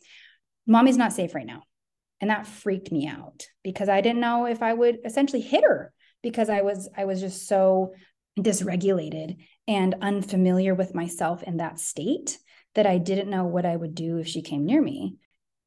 Mommy's 0.66 0.96
not 0.96 1.12
safe 1.12 1.34
right 1.34 1.46
now. 1.46 1.62
And 2.20 2.30
that 2.30 2.46
freaked 2.46 2.90
me 2.90 3.06
out 3.06 3.46
because 3.62 3.88
I 3.88 4.00
didn't 4.00 4.20
know 4.20 4.46
if 4.46 4.62
I 4.62 4.72
would 4.72 4.98
essentially 5.04 5.42
hit 5.42 5.62
her 5.62 5.92
because 6.22 6.48
I 6.48 6.62
was 6.62 6.88
I 6.96 7.04
was 7.04 7.20
just 7.20 7.46
so 7.46 7.92
dysregulated 8.38 9.36
and 9.66 9.94
unfamiliar 10.00 10.74
with 10.74 10.94
myself 10.94 11.42
in 11.42 11.58
that 11.58 11.80
state 11.80 12.38
that 12.74 12.86
I 12.86 12.98
didn't 12.98 13.30
know 13.30 13.44
what 13.44 13.64
I 13.64 13.76
would 13.76 13.94
do 13.94 14.18
if 14.18 14.26
she 14.26 14.42
came 14.42 14.64
near 14.64 14.82
me. 14.82 15.16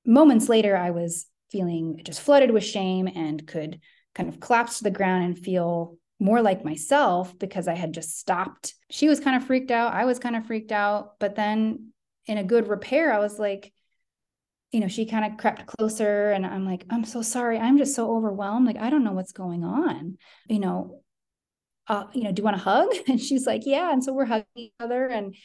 Moments 0.05 0.49
later, 0.49 0.75
I 0.75 0.91
was 0.91 1.25
feeling 1.51 2.01
just 2.03 2.21
flooded 2.21 2.51
with 2.51 2.63
shame 2.63 3.07
and 3.07 3.45
could 3.47 3.79
kind 4.13 4.29
of 4.29 4.39
collapse 4.39 4.77
to 4.77 4.83
the 4.83 4.91
ground 4.91 5.23
and 5.23 5.39
feel 5.39 5.97
more 6.19 6.41
like 6.41 6.65
myself 6.65 7.37
because 7.37 7.67
I 7.67 7.75
had 7.75 7.93
just 7.93 8.17
stopped. 8.17 8.73
She 8.89 9.07
was 9.07 9.19
kind 9.19 9.35
of 9.35 9.45
freaked 9.45 9.71
out. 9.71 9.93
I 9.93 10.05
was 10.05 10.19
kind 10.19 10.35
of 10.35 10.45
freaked 10.45 10.71
out. 10.71 11.19
But 11.19 11.35
then 11.35 11.89
in 12.25 12.37
a 12.37 12.43
good 12.43 12.67
repair, 12.67 13.13
I 13.13 13.19
was 13.19 13.37
like, 13.37 13.71
you 14.71 14.79
know, 14.79 14.87
she 14.87 15.05
kind 15.05 15.31
of 15.31 15.37
crept 15.37 15.65
closer 15.65 16.31
and 16.31 16.45
I'm 16.45 16.65
like, 16.65 16.85
I'm 16.89 17.05
so 17.05 17.21
sorry. 17.21 17.57
I'm 17.57 17.77
just 17.77 17.95
so 17.95 18.15
overwhelmed. 18.15 18.65
Like, 18.67 18.77
I 18.77 18.89
don't 18.89 19.03
know 19.03 19.13
what's 19.13 19.31
going 19.31 19.63
on. 19.63 20.17
You 20.49 20.59
know, 20.59 21.01
uh, 21.87 22.05
you 22.13 22.23
know, 22.23 22.31
do 22.31 22.41
you 22.41 22.43
want 22.43 22.57
a 22.57 22.59
hug? 22.59 22.93
And 23.07 23.21
she's 23.21 23.45
like, 23.45 23.63
yeah. 23.65 23.91
And 23.91 24.03
so 24.03 24.13
we're 24.13 24.25
hugging 24.25 24.45
each 24.55 24.73
other. 24.79 25.07
And 25.07 25.35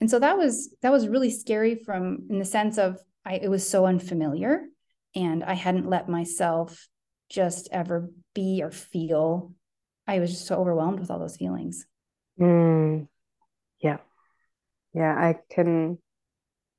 and 0.00 0.10
so 0.10 0.18
that 0.18 0.36
was 0.36 0.74
that 0.82 0.92
was 0.92 1.08
really 1.08 1.30
scary 1.30 1.76
from 1.76 2.26
in 2.30 2.38
the 2.38 2.44
sense 2.44 2.78
of 2.78 2.98
I 3.24 3.34
it 3.34 3.48
was 3.48 3.68
so 3.68 3.86
unfamiliar 3.86 4.64
and 5.14 5.42
I 5.42 5.54
hadn't 5.54 5.88
let 5.88 6.08
myself 6.08 6.88
just 7.30 7.68
ever 7.72 8.10
be 8.34 8.60
or 8.62 8.70
feel. 8.70 9.52
I 10.06 10.18
was 10.18 10.30
just 10.30 10.46
so 10.46 10.56
overwhelmed 10.56 11.00
with 11.00 11.10
all 11.10 11.18
those 11.18 11.36
feelings. 11.36 11.86
Mm, 12.38 13.08
yeah. 13.80 13.98
Yeah, 14.92 15.12
I 15.12 15.36
can. 15.50 15.98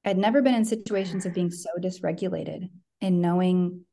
I'd 0.06 0.18
never 0.18 0.42
been 0.42 0.54
in 0.54 0.66
situations 0.66 1.26
of 1.26 1.34
being 1.34 1.50
so 1.50 1.70
dysregulated 1.82 2.70
and 3.02 3.22
knowing. 3.22 3.86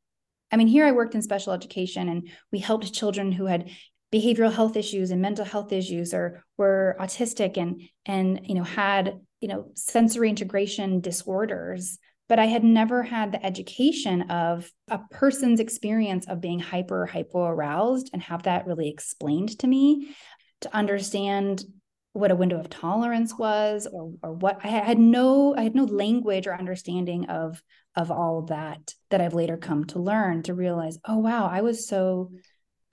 I 0.51 0.57
mean, 0.57 0.67
here 0.67 0.85
I 0.85 0.91
worked 0.91 1.15
in 1.15 1.23
special 1.23 1.53
education 1.53 2.07
and 2.07 2.29
we 2.51 2.59
helped 2.59 2.93
children 2.93 3.31
who 3.31 3.47
had 3.47 3.71
behavioral 4.13 4.53
health 4.53 4.77
issues 4.77 5.09
and 5.09 5.21
mental 5.21 5.43
health 5.43 5.71
issues 5.71 6.13
or 6.13 6.43
were 6.57 6.95
autistic 6.99 7.57
and 7.57 7.81
and 8.05 8.41
you 8.43 8.53
know 8.53 8.63
had 8.63 9.19
you 9.41 9.47
know 9.47 9.71
sensory 9.75 10.29
integration 10.29 11.01
disorders. 11.01 11.97
But 12.29 12.39
I 12.39 12.45
had 12.45 12.63
never 12.63 13.03
had 13.03 13.31
the 13.31 13.45
education 13.45 14.23
of 14.31 14.71
a 14.89 14.99
person's 15.11 15.59
experience 15.59 16.25
of 16.27 16.39
being 16.39 16.59
hyper 16.59 17.05
hypo 17.05 17.43
aroused 17.43 18.11
and 18.13 18.21
have 18.23 18.43
that 18.43 18.65
really 18.65 18.89
explained 18.89 19.59
to 19.59 19.67
me 19.67 20.15
to 20.61 20.73
understand 20.73 21.65
what 22.13 22.31
a 22.31 22.35
window 22.35 22.59
of 22.59 22.69
tolerance 22.69 23.37
was 23.37 23.87
or, 23.91 24.13
or 24.23 24.33
what 24.33 24.59
I 24.63 24.67
had 24.67 24.99
no 24.99 25.55
I 25.55 25.63
had 25.63 25.75
no 25.75 25.85
language 25.85 26.47
or 26.47 26.53
understanding 26.53 27.25
of 27.25 27.61
of 27.95 28.11
all 28.11 28.39
of 28.39 28.47
that 28.47 28.93
that 29.09 29.21
I've 29.21 29.33
later 29.33 29.57
come 29.57 29.85
to 29.85 29.99
learn 29.99 30.43
to 30.43 30.53
realize 30.53 30.99
oh 31.07 31.17
wow 31.17 31.47
I 31.51 31.61
was 31.61 31.87
so 31.87 32.31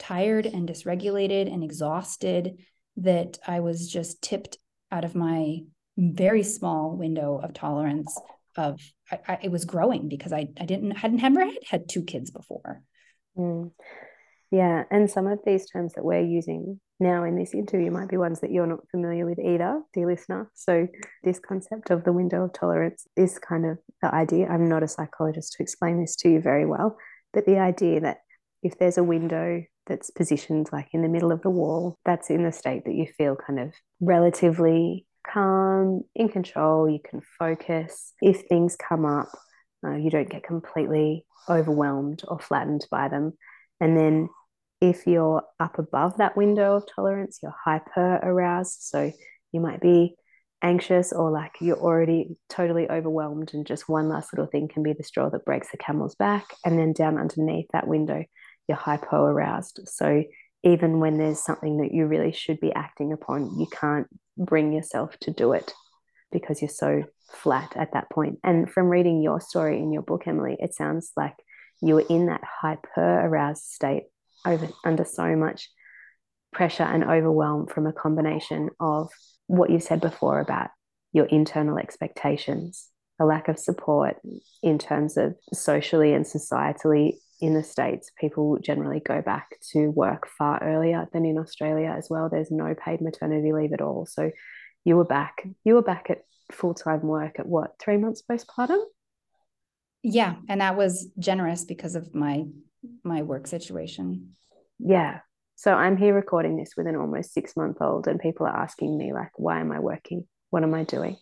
tired 0.00 0.46
and 0.46 0.68
dysregulated 0.68 1.52
and 1.52 1.62
exhausted 1.62 2.58
that 2.96 3.38
I 3.46 3.60
was 3.60 3.88
just 3.88 4.22
tipped 4.22 4.58
out 4.90 5.04
of 5.04 5.14
my 5.14 5.58
very 5.96 6.42
small 6.42 6.96
window 6.96 7.38
of 7.38 7.52
tolerance 7.52 8.18
of 8.56 8.80
I, 9.10 9.18
I, 9.28 9.38
it 9.42 9.52
was 9.52 9.64
growing 9.64 10.08
because 10.08 10.32
I 10.32 10.48
I 10.58 10.64
didn't 10.64 10.92
hadn't 10.92 11.22
never 11.22 11.44
had 11.44 11.54
had 11.68 11.88
two 11.88 12.02
kids 12.02 12.30
before. 12.30 12.82
Mm. 13.36 13.70
Yeah, 14.50 14.82
and 14.90 15.08
some 15.08 15.28
of 15.28 15.38
these 15.46 15.70
terms 15.70 15.92
that 15.92 16.04
we're 16.04 16.24
using 16.24 16.80
now 16.98 17.22
in 17.22 17.36
this 17.36 17.54
interview 17.54 17.90
might 17.92 18.08
be 18.08 18.16
ones 18.16 18.40
that 18.40 18.50
you're 18.50 18.66
not 18.66 18.88
familiar 18.90 19.24
with 19.24 19.38
either, 19.38 19.80
dear 19.94 20.06
listener. 20.06 20.50
So 20.54 20.88
this 21.22 21.38
concept 21.38 21.90
of 21.90 22.02
the 22.02 22.12
window 22.12 22.44
of 22.44 22.52
tolerance 22.52 23.06
is 23.16 23.38
kind 23.38 23.64
of 23.64 23.78
the 24.02 24.12
idea. 24.12 24.48
I'm 24.48 24.68
not 24.68 24.82
a 24.82 24.88
psychologist 24.88 25.54
to 25.54 25.62
explain 25.62 26.00
this 26.00 26.16
to 26.16 26.28
you 26.28 26.40
very 26.40 26.66
well, 26.66 26.96
but 27.32 27.46
the 27.46 27.58
idea 27.60 28.00
that 28.00 28.18
if 28.62 28.76
there's 28.78 28.98
a 28.98 29.04
window 29.04 29.62
that's 29.90 30.10
positioned 30.10 30.70
like 30.72 30.88
in 30.92 31.02
the 31.02 31.08
middle 31.08 31.32
of 31.32 31.42
the 31.42 31.50
wall, 31.50 31.98
that's 32.06 32.30
in 32.30 32.44
the 32.44 32.52
state 32.52 32.84
that 32.86 32.94
you 32.94 33.06
feel 33.18 33.36
kind 33.36 33.58
of 33.58 33.74
relatively 34.00 35.04
calm, 35.26 36.02
in 36.14 36.28
control, 36.28 36.88
you 36.88 37.00
can 37.04 37.20
focus. 37.38 38.14
If 38.22 38.42
things 38.42 38.76
come 38.76 39.04
up, 39.04 39.28
uh, 39.84 39.96
you 39.96 40.10
don't 40.10 40.30
get 40.30 40.44
completely 40.44 41.26
overwhelmed 41.48 42.22
or 42.28 42.38
flattened 42.38 42.86
by 42.90 43.08
them. 43.08 43.32
And 43.80 43.96
then 43.96 44.28
if 44.80 45.06
you're 45.06 45.42
up 45.58 45.78
above 45.78 46.18
that 46.18 46.36
window 46.36 46.76
of 46.76 46.84
tolerance, 46.94 47.40
you're 47.42 47.54
hyper 47.64 48.16
aroused. 48.22 48.82
So 48.82 49.12
you 49.52 49.60
might 49.60 49.80
be 49.80 50.14
anxious 50.62 51.12
or 51.12 51.30
like 51.30 51.52
you're 51.60 51.80
already 51.80 52.36
totally 52.48 52.88
overwhelmed, 52.88 53.50
and 53.54 53.66
just 53.66 53.88
one 53.88 54.08
last 54.08 54.32
little 54.32 54.46
thing 54.46 54.68
can 54.68 54.82
be 54.82 54.92
the 54.92 55.02
straw 55.02 55.30
that 55.30 55.44
breaks 55.44 55.70
the 55.70 55.78
camel's 55.78 56.14
back. 56.14 56.46
And 56.64 56.78
then 56.78 56.92
down 56.92 57.18
underneath 57.18 57.66
that 57.72 57.88
window, 57.88 58.24
you're 58.70 58.76
hypo 58.76 59.24
aroused. 59.24 59.80
So 59.86 60.22
even 60.62 61.00
when 61.00 61.18
there's 61.18 61.42
something 61.42 61.78
that 61.78 61.92
you 61.92 62.06
really 62.06 62.30
should 62.30 62.60
be 62.60 62.72
acting 62.72 63.12
upon, 63.12 63.58
you 63.58 63.66
can't 63.72 64.06
bring 64.38 64.72
yourself 64.72 65.18
to 65.22 65.32
do 65.32 65.52
it 65.52 65.74
because 66.30 66.62
you're 66.62 66.68
so 66.68 67.02
flat 67.32 67.72
at 67.76 67.92
that 67.94 68.08
point. 68.10 68.38
And 68.44 68.70
from 68.70 68.88
reading 68.88 69.22
your 69.22 69.40
story 69.40 69.78
in 69.78 69.92
your 69.92 70.02
book, 70.02 70.28
Emily, 70.28 70.56
it 70.60 70.72
sounds 70.72 71.10
like 71.16 71.34
you 71.82 71.94
were 71.94 72.04
in 72.08 72.26
that 72.26 72.42
hyper 72.44 73.20
aroused 73.26 73.64
state 73.64 74.04
over 74.46 74.68
under 74.84 75.04
so 75.04 75.34
much 75.34 75.68
pressure 76.52 76.84
and 76.84 77.02
overwhelm 77.02 77.66
from 77.66 77.88
a 77.88 77.92
combination 77.92 78.70
of 78.78 79.10
what 79.48 79.70
you've 79.70 79.82
said 79.82 80.00
before 80.00 80.38
about 80.38 80.70
your 81.12 81.26
internal 81.26 81.78
expectations, 81.78 82.88
a 83.20 83.24
lack 83.24 83.48
of 83.48 83.58
support 83.58 84.18
in 84.62 84.78
terms 84.78 85.16
of 85.16 85.34
socially 85.52 86.12
and 86.12 86.24
societally 86.24 87.14
in 87.40 87.54
the 87.54 87.62
States, 87.62 88.10
people 88.18 88.58
generally 88.60 89.00
go 89.00 89.22
back 89.22 89.56
to 89.72 89.88
work 89.88 90.26
far 90.26 90.62
earlier 90.62 91.08
than 91.12 91.24
in 91.24 91.38
Australia 91.38 91.94
as 91.96 92.08
well. 92.10 92.28
There's 92.28 92.50
no 92.50 92.74
paid 92.74 93.00
maternity 93.00 93.52
leave 93.52 93.72
at 93.72 93.80
all. 93.80 94.06
So 94.06 94.30
you 94.84 94.96
were 94.96 95.04
back, 95.04 95.46
you 95.64 95.74
were 95.74 95.82
back 95.82 96.10
at 96.10 96.22
full 96.52 96.74
time 96.74 97.02
work 97.02 97.38
at 97.38 97.46
what, 97.46 97.78
three 97.78 97.96
months 97.96 98.22
postpartum? 98.28 98.82
Yeah. 100.02 100.36
And 100.48 100.60
that 100.60 100.76
was 100.76 101.08
generous 101.18 101.64
because 101.64 101.94
of 101.94 102.14
my 102.14 102.44
my 103.04 103.22
work 103.22 103.46
situation. 103.46 104.36
Yeah. 104.78 105.20
So 105.56 105.74
I'm 105.74 105.98
here 105.98 106.14
recording 106.14 106.56
this 106.56 106.72
with 106.76 106.86
an 106.86 106.96
almost 106.96 107.34
six 107.34 107.54
month 107.56 107.78
old, 107.80 108.06
and 108.06 108.18
people 108.18 108.46
are 108.46 108.56
asking 108.56 108.96
me, 108.96 109.12
like, 109.12 109.32
why 109.36 109.60
am 109.60 109.72
I 109.72 109.78
working? 109.78 110.26
What 110.48 110.62
am 110.62 110.72
I 110.72 110.84
doing? 110.84 111.16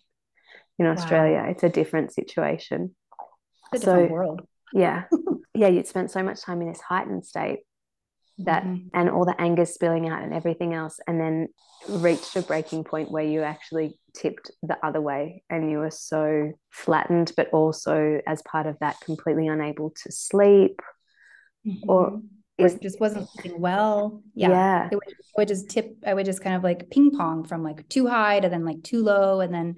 In 0.77 0.85
Australia, 0.85 1.39
wow. 1.39 1.49
it's 1.49 1.63
a 1.63 1.69
different 1.69 2.13
situation. 2.13 2.95
It's 3.73 3.83
a 3.83 3.85
so, 3.85 3.91
different 3.91 4.11
world. 4.11 4.41
Yeah. 4.73 5.03
yeah, 5.55 5.67
you'd 5.67 5.87
spent 5.87 6.11
so 6.11 6.23
much 6.23 6.41
time 6.41 6.61
in 6.61 6.67
this 6.67 6.81
heightened 6.81 7.25
state 7.25 7.59
that 8.39 8.63
mm-hmm. 8.63 8.87
and 8.93 9.09
all 9.09 9.25
the 9.25 9.39
anger 9.39 9.65
spilling 9.65 10.07
out 10.07 10.23
and 10.23 10.33
everything 10.33 10.73
else 10.73 10.99
and 11.07 11.19
then 11.19 11.47
reached 11.89 12.35
a 12.35 12.41
breaking 12.41 12.83
point 12.83 13.11
where 13.11 13.23
you 13.23 13.41
actually 13.41 13.97
tipped 14.13 14.51
the 14.63 14.77
other 14.85 15.01
way 15.01 15.43
and 15.49 15.69
you 15.69 15.77
were 15.77 15.91
so 15.91 16.51
flattened 16.69 17.31
but 17.35 17.49
also 17.49 18.21
as 18.25 18.41
part 18.43 18.65
of 18.65 18.77
that 18.79 18.99
completely 19.01 19.47
unable 19.47 19.89
to 19.89 20.11
sleep 20.11 20.79
mm-hmm. 21.67 21.89
or 21.89 22.21
is, 22.57 22.75
it 22.75 22.81
just 22.81 22.99
wasn't 22.99 23.27
sleeping 23.29 23.59
well 23.59 24.21
yeah, 24.35 24.49
yeah. 24.49 24.89
It, 24.91 24.95
would, 24.95 25.07
it 25.07 25.17
would 25.37 25.47
just 25.47 25.69
tip 25.69 25.97
i 26.05 26.13
would 26.13 26.25
just 26.25 26.41
kind 26.41 26.55
of 26.55 26.63
like 26.63 26.89
ping 26.89 27.11
pong 27.11 27.43
from 27.43 27.63
like 27.63 27.87
too 27.89 28.07
high 28.07 28.39
to 28.39 28.47
then 28.47 28.63
like 28.63 28.83
too 28.83 29.03
low 29.03 29.41
and 29.41 29.53
then 29.53 29.75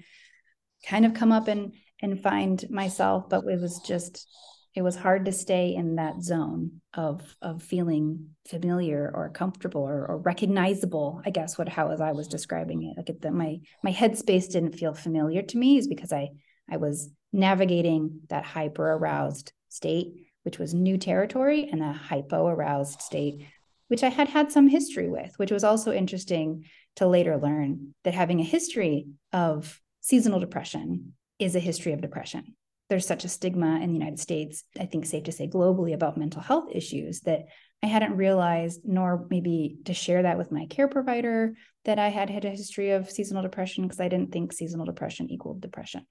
kind 0.86 1.06
of 1.06 1.14
come 1.14 1.32
up 1.32 1.48
and 1.48 1.74
and 2.02 2.22
find 2.22 2.64
myself 2.70 3.28
but 3.30 3.44
it 3.46 3.60
was 3.60 3.80
just 3.80 4.28
it 4.74 4.82
was 4.82 4.96
hard 4.96 5.26
to 5.26 5.32
stay 5.32 5.76
in 5.76 5.96
that 5.96 6.22
zone 6.22 6.82
of 6.94 7.36
of 7.42 7.62
feeling 7.62 8.30
familiar 8.48 9.12
or 9.14 9.30
comfortable 9.30 9.82
or, 9.82 10.06
or 10.06 10.18
recognizable 10.18 11.22
i 11.26 11.30
guess 11.30 11.58
what 11.58 11.70
how 11.70 11.90
as 11.90 12.02
i 12.02 12.12
was 12.12 12.28
describing 12.28 12.84
it. 12.84 12.98
Like 12.98 13.10
it, 13.10 13.22
the, 13.22 13.32
my 13.32 13.60
my 13.84 13.92
headspace 13.92 14.50
didn't 14.50 14.78
feel 14.78 14.94
familiar 14.94 15.42
to 15.42 15.58
me 15.58 15.78
is 15.78 15.88
because 15.88 16.14
i 16.14 16.30
i 16.70 16.78
was 16.78 17.10
navigating 17.34 18.22
that 18.30 18.46
hyper 18.46 18.92
aroused 18.92 19.54
state 19.70 20.28
which 20.44 20.58
was 20.58 20.74
new 20.74 20.98
territory 20.98 21.70
and 21.72 21.82
a 21.82 21.94
hypo 21.94 22.48
aroused 22.48 23.02
state 23.02 23.46
which 23.88 24.04
i 24.04 24.10
had 24.10 24.28
had 24.28 24.52
some 24.52 24.68
history 24.68 25.10
with 25.10 25.34
which 25.38 25.52
was 25.52 25.64
also 25.64 25.92
interesting 25.92 26.66
to 26.96 27.08
later 27.08 27.38
learn 27.38 27.94
that 28.04 28.14
having 28.14 28.40
a 28.40 28.44
history 28.44 29.08
of 29.32 29.80
seasonal 30.02 30.40
depression 30.40 31.14
is 31.40 31.56
a 31.56 31.60
history 31.60 31.94
of 31.94 32.02
depression 32.02 32.56
there's 32.92 33.08
such 33.08 33.24
a 33.24 33.30
stigma 33.30 33.80
in 33.80 33.88
the 33.88 33.98
United 33.98 34.20
States, 34.20 34.66
I 34.78 34.86
think 34.86 35.06
safe 35.06 35.24
to 35.24 35.32
say 35.32 35.48
globally 35.48 35.94
about 35.94 36.18
mental 36.18 36.42
health 36.42 36.68
issues 36.74 37.22
that 37.22 37.46
I 37.82 37.88
hadn't 37.88 38.18
realized, 38.18 38.82
nor 38.84 39.26
maybe 39.30 39.78
to 39.86 39.94
share 39.94 40.24
that 40.24 40.38
with 40.38 40.52
my 40.52 40.66
care 40.66 40.90
provider, 40.90 41.56
that 41.86 42.00
I 42.00 42.10
had 42.10 42.30
had 42.30 42.44
a 42.44 42.50
history 42.50 42.92
of 42.92 43.10
seasonal 43.10 43.44
depression 43.44 43.86
because 43.86 44.02
I 44.02 44.10
didn't 44.10 44.34
think 44.34 44.52
seasonal 44.52 44.86
depression 44.86 45.32
equaled 45.32 45.62
depression. 45.62 46.06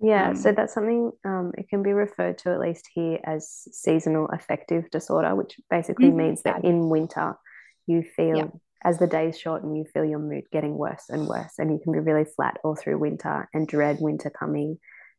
Yeah, 0.00 0.28
um, 0.28 0.36
so 0.36 0.52
that's 0.52 0.74
something 0.74 1.10
um, 1.24 1.50
it 1.58 1.68
can 1.68 1.82
be 1.82 1.92
referred 1.92 2.38
to 2.38 2.52
at 2.52 2.60
least 2.60 2.88
here 2.94 3.18
as 3.24 3.66
seasonal 3.72 4.28
affective 4.32 4.88
disorder, 4.92 5.34
which 5.34 5.58
basically 5.70 6.06
mm-hmm. 6.06 6.18
means 6.18 6.42
that 6.42 6.64
in 6.64 6.88
winter 6.88 7.34
you 7.88 8.04
feel 8.04 8.36
yeah. 8.36 8.46
as 8.84 9.00
the 9.00 9.08
days 9.08 9.36
shorten, 9.36 9.74
you 9.74 9.84
feel 9.92 10.04
your 10.04 10.20
mood 10.20 10.44
getting 10.52 10.78
worse 10.78 11.06
and 11.08 11.26
worse, 11.26 11.54
and 11.58 11.72
you 11.72 11.80
can 11.82 11.92
be 11.92 11.98
really 11.98 12.26
flat 12.36 12.58
all 12.62 12.76
through 12.76 12.98
winter 12.98 13.48
and 13.52 13.66
dread 13.66 13.98
winter 14.00 14.30
coming, 14.30 14.78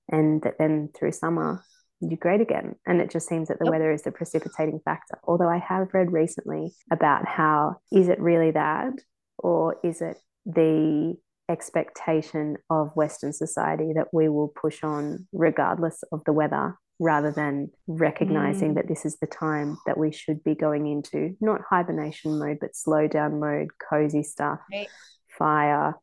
and 0.09 0.41
that 0.43 0.57
then 0.57 0.89
through 0.97 1.11
summer 1.11 1.63
you're 1.99 2.17
great 2.17 2.41
again. 2.41 2.75
And 2.85 3.01
it 3.01 3.09
just 3.09 3.27
seems 3.27 3.47
that 3.47 3.59
the 3.59 3.65
yep. 3.65 3.71
weather 3.71 3.91
is 3.91 4.03
the 4.03 4.11
precipitating 4.11 4.79
factor. 4.85 5.17
Although 5.23 5.49
I 5.49 5.57
have 5.57 5.93
read 5.93 6.11
recently 6.11 6.73
about 6.91 7.27
how 7.27 7.77
is 7.91 8.07
it 8.07 8.19
really 8.19 8.51
that, 8.51 8.93
or 9.37 9.77
is 9.83 10.01
it 10.01 10.17
the 10.45 11.15
expectation 11.49 12.57
of 12.69 12.95
Western 12.95 13.33
society 13.33 13.93
that 13.95 14.07
we 14.13 14.29
will 14.29 14.49
push 14.49 14.83
on 14.83 15.27
regardless 15.31 16.03
of 16.11 16.23
the 16.25 16.33
weather 16.33 16.77
rather 16.99 17.31
than 17.31 17.69
recognizing 17.87 18.71
mm. 18.71 18.75
that 18.75 18.87
this 18.87 19.05
is 19.05 19.17
the 19.19 19.27
time 19.27 19.77
that 19.85 19.97
we 19.97 20.11
should 20.11 20.43
be 20.43 20.55
going 20.55 20.87
into 20.87 21.35
not 21.39 21.61
hibernation 21.69 22.39
mode, 22.39 22.57
but 22.59 22.75
slow 22.75 23.07
down 23.07 23.39
mode, 23.39 23.69
cozy 23.89 24.23
stuff, 24.23 24.59
right. 24.71 24.89
fire, 25.37 25.93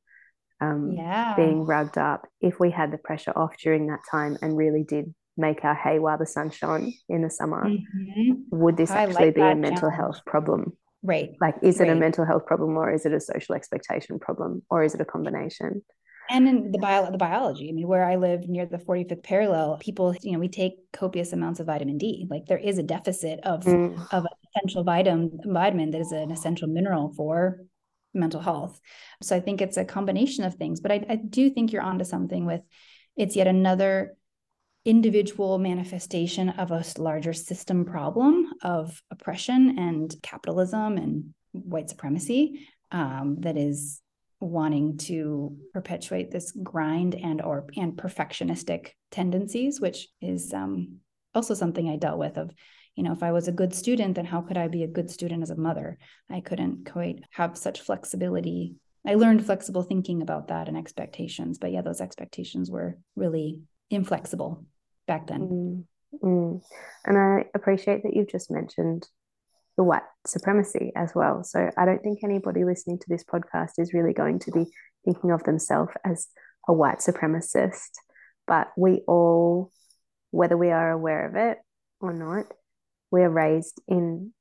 um, 0.64 0.92
yeah. 0.92 1.34
being 1.36 1.64
rugged 1.64 1.98
up. 1.98 2.26
If 2.40 2.58
we 2.58 2.70
had 2.70 2.92
the 2.92 2.98
pressure 2.98 3.32
off 3.36 3.56
during 3.62 3.86
that 3.88 4.00
time 4.10 4.38
and 4.42 4.56
really 4.56 4.84
did 4.84 5.14
make 5.36 5.64
our 5.64 5.74
hay 5.74 5.98
while 5.98 6.18
the 6.18 6.26
sun 6.26 6.50
shone 6.50 6.92
in 7.08 7.22
the 7.22 7.30
summer, 7.30 7.64
mm-hmm. 7.64 8.32
would 8.50 8.76
this 8.76 8.90
I 8.90 9.04
actually 9.04 9.26
like 9.26 9.34
be 9.34 9.40
a 9.40 9.54
mental 9.54 9.90
challenge. 9.90 9.96
health 9.96 10.20
problem? 10.26 10.76
Right. 11.02 11.30
Like, 11.40 11.56
is 11.62 11.78
right. 11.78 11.88
it 11.88 11.92
a 11.92 11.94
mental 11.94 12.24
health 12.24 12.46
problem 12.46 12.76
or 12.76 12.92
is 12.92 13.04
it 13.04 13.12
a 13.12 13.20
social 13.20 13.54
expectation 13.54 14.18
problem 14.18 14.62
or 14.70 14.84
is 14.84 14.94
it 14.94 15.00
a 15.00 15.04
combination? 15.04 15.82
And 16.30 16.48
in 16.48 16.72
the 16.72 16.78
bio, 16.78 17.10
the 17.10 17.18
biology, 17.18 17.68
I 17.68 17.72
mean, 17.72 17.86
where 17.86 18.04
I 18.04 18.16
live 18.16 18.48
near 18.48 18.64
the 18.64 18.78
45th 18.78 19.22
parallel, 19.22 19.76
people, 19.78 20.16
you 20.22 20.32
know, 20.32 20.38
we 20.38 20.48
take 20.48 20.90
copious 20.92 21.34
amounts 21.34 21.60
of 21.60 21.66
vitamin 21.66 21.98
D. 21.98 22.26
Like 22.30 22.46
there 22.46 22.58
is 22.58 22.78
a 22.78 22.82
deficit 22.82 23.40
of 23.40 23.64
mm. 23.64 23.94
of 24.10 24.24
an 24.24 24.30
essential 24.48 24.84
vitamin 24.84 25.38
vitamin 25.44 25.90
that 25.90 26.00
is 26.00 26.12
an 26.12 26.30
essential 26.30 26.66
mineral 26.66 27.12
for 27.14 27.60
mental 28.14 28.40
health. 28.40 28.80
So 29.22 29.36
I 29.36 29.40
think 29.40 29.60
it's 29.60 29.76
a 29.76 29.84
combination 29.84 30.44
of 30.44 30.54
things. 30.54 30.80
But 30.80 30.92
I, 30.92 31.04
I 31.08 31.16
do 31.16 31.50
think 31.50 31.72
you're 31.72 31.82
onto 31.82 32.04
something 32.04 32.46
with 32.46 32.62
it's 33.16 33.36
yet 33.36 33.46
another 33.46 34.16
individual 34.84 35.58
manifestation 35.58 36.50
of 36.50 36.70
a 36.70 36.84
larger 36.98 37.32
system 37.32 37.84
problem 37.84 38.52
of 38.62 39.02
oppression 39.10 39.78
and 39.78 40.14
capitalism 40.22 40.98
and 40.98 41.34
white 41.52 41.88
supremacy 41.88 42.68
um, 42.90 43.36
that 43.40 43.56
is 43.56 44.00
wanting 44.40 44.98
to 44.98 45.56
perpetuate 45.72 46.30
this 46.30 46.52
grind 46.62 47.14
and 47.14 47.40
or 47.40 47.66
and 47.76 47.96
perfectionistic 47.96 48.90
tendencies 49.10 49.80
which 49.80 50.08
is 50.20 50.52
um, 50.52 50.98
also 51.34 51.54
something 51.54 51.88
i 51.88 51.96
dealt 51.96 52.18
with 52.18 52.36
of 52.36 52.50
you 52.94 53.02
know 53.02 53.12
if 53.12 53.22
i 53.22 53.32
was 53.32 53.48
a 53.48 53.52
good 53.52 53.74
student 53.74 54.14
then 54.14 54.24
how 54.24 54.40
could 54.40 54.56
i 54.56 54.68
be 54.68 54.82
a 54.82 54.88
good 54.88 55.10
student 55.10 55.42
as 55.42 55.50
a 55.50 55.56
mother 55.56 55.98
i 56.30 56.40
couldn't 56.40 56.90
quite 56.90 57.20
have 57.32 57.56
such 57.56 57.80
flexibility 57.80 58.74
i 59.06 59.14
learned 59.14 59.44
flexible 59.44 59.82
thinking 59.82 60.22
about 60.22 60.48
that 60.48 60.68
and 60.68 60.76
expectations 60.76 61.58
but 61.58 61.72
yeah 61.72 61.82
those 61.82 62.00
expectations 62.00 62.70
were 62.70 62.98
really 63.16 63.62
inflexible 63.90 64.64
back 65.06 65.26
then. 65.26 65.40
Mm, 65.40 66.20
mm. 66.22 66.62
And 67.04 67.18
I 67.18 67.46
appreciate 67.54 68.02
that 68.02 68.14
you've 68.14 68.30
just 68.30 68.50
mentioned 68.50 69.06
the 69.76 69.84
white 69.84 70.02
supremacy 70.26 70.92
as 70.94 71.12
well. 71.14 71.42
So 71.44 71.70
I 71.76 71.84
don't 71.84 72.02
think 72.02 72.20
anybody 72.22 72.64
listening 72.64 72.98
to 72.98 73.06
this 73.08 73.24
podcast 73.24 73.72
is 73.78 73.92
really 73.92 74.12
going 74.12 74.38
to 74.40 74.52
be 74.52 74.66
thinking 75.04 75.30
of 75.30 75.42
themselves 75.44 75.92
as 76.04 76.28
a 76.68 76.72
white 76.72 76.98
supremacist, 76.98 77.90
but 78.46 78.68
we 78.76 79.02
all, 79.06 79.70
whether 80.30 80.56
we 80.56 80.70
are 80.70 80.90
aware 80.90 81.28
of 81.28 81.34
it 81.34 81.58
or 82.00 82.12
not, 82.12 82.46
we 83.14 83.22
are 83.22 83.30
raised 83.30 83.80
in 83.86 84.32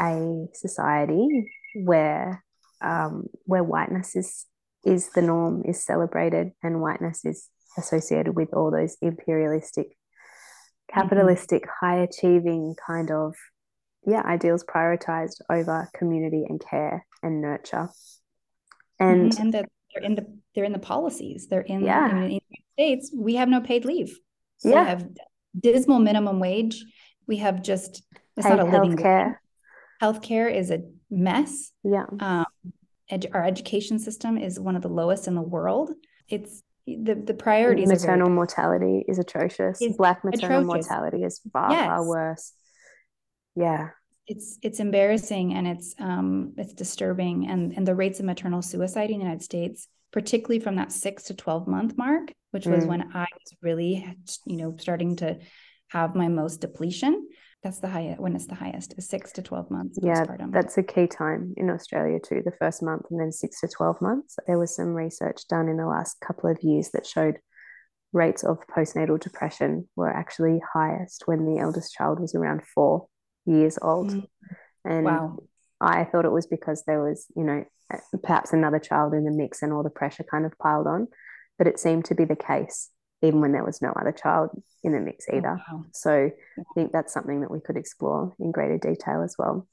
a 0.00 0.46
society 0.54 1.28
where 1.74 2.42
um, 2.80 3.26
where 3.44 3.62
whiteness 3.62 4.16
is 4.16 4.46
is 4.84 5.10
the 5.12 5.20
norm, 5.20 5.62
is 5.66 5.84
celebrated, 5.84 6.52
and 6.62 6.80
whiteness 6.80 7.24
is 7.26 7.50
associated 7.76 8.34
with 8.34 8.54
all 8.54 8.70
those 8.70 8.96
imperialistic 9.02 9.88
capitalistic, 10.92 11.62
mm-hmm. 11.64 11.86
high 11.86 11.98
achieving 11.98 12.74
kind 12.86 13.10
of 13.10 13.34
yeah 14.06 14.22
ideals 14.22 14.64
prioritized 14.64 15.42
over 15.50 15.90
community 15.94 16.44
and 16.48 16.58
care 16.58 17.06
and 17.22 17.42
nurture. 17.42 17.90
And, 18.98 19.30
mm-hmm. 19.30 19.42
and 19.42 19.52
they're 19.52 20.02
in 20.02 20.14
the 20.14 20.26
they're 20.54 20.64
in 20.64 20.72
the 20.72 20.78
policies. 20.78 21.48
They're 21.48 21.60
in, 21.60 21.82
yeah. 21.82 22.08
in 22.08 22.16
the 22.16 22.22
United 22.22 22.64
States. 22.78 23.12
We 23.14 23.34
have 23.34 23.50
no 23.50 23.60
paid 23.60 23.84
leave. 23.84 24.18
So 24.56 24.70
yeah. 24.70 24.82
We 24.82 24.88
have 24.88 25.08
dismal 25.58 25.98
minimum 25.98 26.40
wage. 26.40 26.82
We 27.28 27.36
have 27.38 27.62
just 27.62 28.02
it's 28.36 28.46
not 28.46 28.60
a 28.60 28.64
living 28.64 28.96
healthcare. 28.96 29.36
Healthcare 30.02 30.54
is 30.54 30.70
a 30.70 30.80
mess. 31.10 31.72
Yeah. 31.84 32.06
Um, 32.20 32.46
our 33.32 33.44
education 33.44 33.98
system 33.98 34.38
is 34.38 34.58
one 34.58 34.74
of 34.76 34.82
the 34.82 34.88
lowest 34.88 35.28
in 35.28 35.34
the 35.34 35.42
world. 35.42 35.90
It's 36.28 36.62
the 36.86 37.14
the 37.14 37.34
priorities 37.34 37.88
maternal 37.88 38.26
very, 38.26 38.34
mortality 38.34 39.04
is 39.06 39.18
atrocious 39.18 39.80
black 39.96 40.24
maternal 40.24 40.62
atrocious. 40.62 40.88
mortality 40.88 41.22
is 41.22 41.40
far 41.52 41.70
yes. 41.70 41.86
far 41.86 42.04
worse 42.04 42.52
yeah 43.54 43.90
it's 44.26 44.58
it's 44.62 44.80
embarrassing 44.80 45.54
and 45.54 45.66
it's 45.66 45.94
um 46.00 46.52
it's 46.56 46.72
disturbing 46.74 47.48
and 47.48 47.72
and 47.76 47.86
the 47.86 47.94
rates 47.94 48.18
of 48.18 48.26
maternal 48.26 48.62
suicide 48.62 49.10
in 49.10 49.18
the 49.18 49.24
united 49.24 49.42
states 49.42 49.86
particularly 50.12 50.58
from 50.58 50.76
that 50.76 50.90
6 50.90 51.22
to 51.24 51.34
12 51.34 51.68
month 51.68 51.96
mark 51.96 52.32
which 52.50 52.66
was 52.66 52.84
mm. 52.84 52.88
when 52.88 53.02
i 53.14 53.26
was 53.32 53.56
really 53.62 54.16
you 54.46 54.56
know 54.56 54.74
starting 54.78 55.16
to 55.16 55.38
have 55.88 56.16
my 56.16 56.28
most 56.28 56.60
depletion 56.60 57.28
that's 57.62 57.78
the 57.78 57.88
highest 57.88 58.20
when 58.20 58.34
it's 58.34 58.46
the 58.46 58.54
highest 58.54 58.94
is 58.98 59.08
six 59.08 59.32
to 59.32 59.42
12 59.42 59.70
months 59.70 59.98
yeah 60.02 60.24
that's 60.50 60.76
a 60.78 60.82
key 60.82 61.06
time 61.06 61.54
in 61.56 61.70
australia 61.70 62.18
too 62.18 62.42
the 62.44 62.52
first 62.52 62.82
month 62.82 63.02
and 63.10 63.20
then 63.20 63.32
six 63.32 63.60
to 63.60 63.68
12 63.68 64.00
months 64.00 64.36
there 64.46 64.58
was 64.58 64.74
some 64.74 64.94
research 64.94 65.46
done 65.48 65.68
in 65.68 65.76
the 65.76 65.86
last 65.86 66.20
couple 66.20 66.50
of 66.50 66.62
years 66.62 66.90
that 66.90 67.06
showed 67.06 67.38
rates 68.12 68.42
of 68.42 68.58
postnatal 68.66 69.18
depression 69.18 69.88
were 69.96 70.10
actually 70.10 70.60
highest 70.74 71.22
when 71.26 71.46
the 71.46 71.60
eldest 71.60 71.94
child 71.94 72.20
was 72.20 72.34
around 72.34 72.62
four 72.62 73.06
years 73.46 73.78
old 73.80 74.10
mm. 74.10 74.26
and 74.84 75.04
wow. 75.04 75.38
i 75.80 76.04
thought 76.04 76.24
it 76.24 76.32
was 76.32 76.46
because 76.46 76.82
there 76.86 77.02
was 77.02 77.26
you 77.36 77.44
know 77.44 77.64
perhaps 78.22 78.52
another 78.52 78.78
child 78.78 79.14
in 79.14 79.24
the 79.24 79.30
mix 79.30 79.62
and 79.62 79.72
all 79.72 79.82
the 79.82 79.90
pressure 79.90 80.24
kind 80.24 80.46
of 80.46 80.52
piled 80.58 80.86
on 80.86 81.06
but 81.58 81.66
it 81.66 81.78
seemed 81.78 82.04
to 82.04 82.14
be 82.14 82.24
the 82.24 82.36
case 82.36 82.90
even 83.22 83.40
when 83.40 83.52
there 83.52 83.64
was 83.64 83.80
no 83.80 83.92
other 83.92 84.12
child 84.12 84.50
in 84.82 84.92
the 84.92 85.00
mix 85.00 85.26
oh, 85.30 85.36
either. 85.36 85.60
Oh, 85.70 85.76
wow. 85.76 85.84
So 85.92 86.30
I 86.58 86.62
think 86.74 86.92
that's 86.92 87.12
something 87.12 87.40
that 87.40 87.50
we 87.50 87.60
could 87.60 87.76
explore 87.76 88.34
in 88.38 88.52
greater 88.52 88.78
detail 88.78 89.22
as 89.22 89.36
well. 89.38 89.66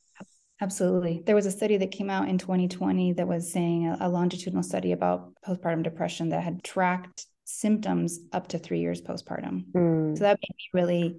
Absolutely. 0.61 1.23
There 1.25 1.35
was 1.35 1.45
a 1.45 1.51
study 1.51 1.77
that 1.77 1.91
came 1.91 2.09
out 2.09 2.27
in 2.27 2.37
2020 2.37 3.13
that 3.13 3.27
was 3.27 3.51
saying 3.51 3.87
a, 3.87 3.97
a 4.01 4.09
longitudinal 4.09 4.63
study 4.63 4.91
about 4.91 5.33
postpartum 5.45 5.83
depression 5.83 6.29
that 6.29 6.43
had 6.43 6.63
tracked 6.63 7.25
symptoms 7.45 8.19
up 8.33 8.47
to 8.49 8.59
three 8.59 8.79
years 8.79 9.01
postpartum. 9.01 9.65
Mm. 9.71 10.17
So 10.17 10.23
that 10.23 10.39
made 10.41 10.55
me 10.55 10.69
really, 10.73 11.17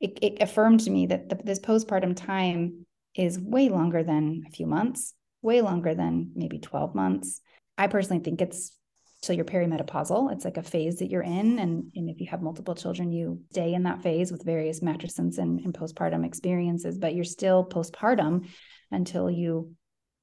it, 0.00 0.18
it 0.22 0.42
affirmed 0.42 0.80
to 0.80 0.90
me 0.90 1.06
that 1.06 1.28
the, 1.28 1.34
this 1.36 1.60
postpartum 1.60 2.16
time 2.16 2.86
is 3.14 3.38
way 3.38 3.68
longer 3.68 4.02
than 4.02 4.44
a 4.46 4.50
few 4.50 4.66
months, 4.66 5.14
way 5.42 5.60
longer 5.60 5.94
than 5.94 6.32
maybe 6.34 6.58
12 6.58 6.94
months. 6.94 7.40
I 7.76 7.86
personally 7.86 8.22
think 8.22 8.40
it's 8.40 8.76
till 9.22 9.36
you're 9.36 9.44
perimenopausal. 9.44 10.32
It's 10.32 10.44
like 10.44 10.56
a 10.56 10.62
phase 10.62 10.98
that 10.98 11.10
you're 11.10 11.22
in. 11.22 11.58
And, 11.58 11.90
and 11.94 12.08
if 12.08 12.20
you 12.20 12.26
have 12.28 12.40
multiple 12.40 12.74
children, 12.74 13.12
you 13.12 13.40
stay 13.50 13.74
in 13.74 13.82
that 13.82 14.02
phase 14.02 14.32
with 14.32 14.44
various 14.44 14.80
matrescence 14.80 15.38
and, 15.38 15.60
and 15.60 15.74
postpartum 15.74 16.24
experiences, 16.24 16.98
but 16.98 17.14
you're 17.14 17.24
still 17.24 17.64
postpartum 17.64 18.48
until 18.90 19.30
you 19.30 19.74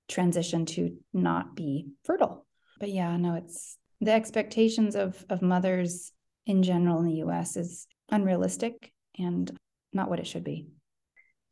transition 0.07 0.65
to 0.65 0.97
not 1.13 1.55
be 1.55 1.89
fertile. 2.05 2.45
But 2.79 2.89
yeah, 2.89 3.15
no, 3.17 3.35
it's 3.35 3.77
the 4.01 4.11
expectations 4.11 4.95
of 4.95 5.23
of 5.29 5.41
mothers 5.41 6.11
in 6.45 6.63
general 6.63 6.99
in 6.99 7.05
the 7.05 7.23
US 7.25 7.57
is 7.57 7.87
unrealistic 8.09 8.91
and 9.17 9.51
not 9.93 10.09
what 10.09 10.19
it 10.19 10.27
should 10.27 10.43
be. 10.43 10.67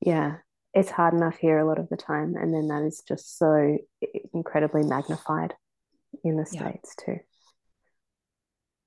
Yeah. 0.01 0.37
It's 0.73 0.91
hard 0.91 1.13
enough 1.13 1.37
here 1.37 1.57
a 1.57 1.65
lot 1.65 1.79
of 1.79 1.89
the 1.89 1.97
time. 1.97 2.35
And 2.35 2.53
then 2.53 2.67
that 2.67 2.83
is 2.85 3.01
just 3.07 3.37
so 3.37 3.77
incredibly 4.33 4.83
magnified 4.83 5.53
in 6.23 6.35
the 6.35 6.45
yeah. 6.51 6.69
States 6.69 6.95
too. 7.03 7.17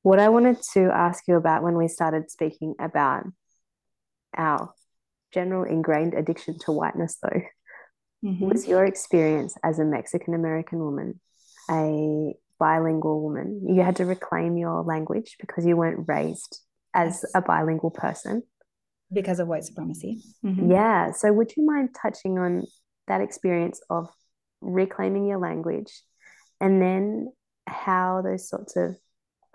What 0.02 0.18
I 0.18 0.28
wanted 0.28 0.58
to 0.74 0.90
ask 0.92 1.24
you 1.26 1.37
about 1.37 1.62
when 1.62 1.76
we 1.76 1.88
started 1.88 2.30
speaking 2.30 2.74
about 2.80 3.24
our 4.37 4.72
general 5.32 5.64
ingrained 5.64 6.14
addiction 6.14 6.58
to 6.61 6.72
whiteness, 6.72 7.18
though, 7.22 7.42
mm-hmm. 8.24 8.48
was 8.48 8.66
your 8.66 8.84
experience 8.84 9.56
as 9.62 9.78
a 9.78 9.84
Mexican 9.84 10.34
American 10.34 10.78
woman, 10.78 11.20
a 11.70 12.34
bilingual 12.58 13.22
woman. 13.22 13.66
You 13.68 13.82
had 13.82 13.96
to 13.96 14.06
reclaim 14.06 14.56
your 14.56 14.82
language 14.82 15.37
because 15.40 15.66
you 15.66 15.76
weren't 15.76 16.08
raised 16.08 16.61
as 16.94 17.24
a 17.34 17.42
bilingual 17.42 17.90
person. 17.90 18.42
because 19.12 19.40
of 19.40 19.48
white 19.48 19.64
supremacy. 19.64 20.22
Mm-hmm. 20.44 20.70
Yeah. 20.70 21.12
So, 21.12 21.32
would 21.32 21.56
you 21.56 21.64
mind 21.64 21.90
touching 22.00 22.38
on 22.38 22.64
that 23.06 23.20
experience 23.20 23.80
of 23.90 24.08
reclaiming 24.61 25.26
your 25.26 25.38
language 25.38 26.02
and 26.61 26.80
then 26.82 27.32
how 27.66 28.22
those 28.22 28.48
sorts 28.48 28.76
of 28.76 28.96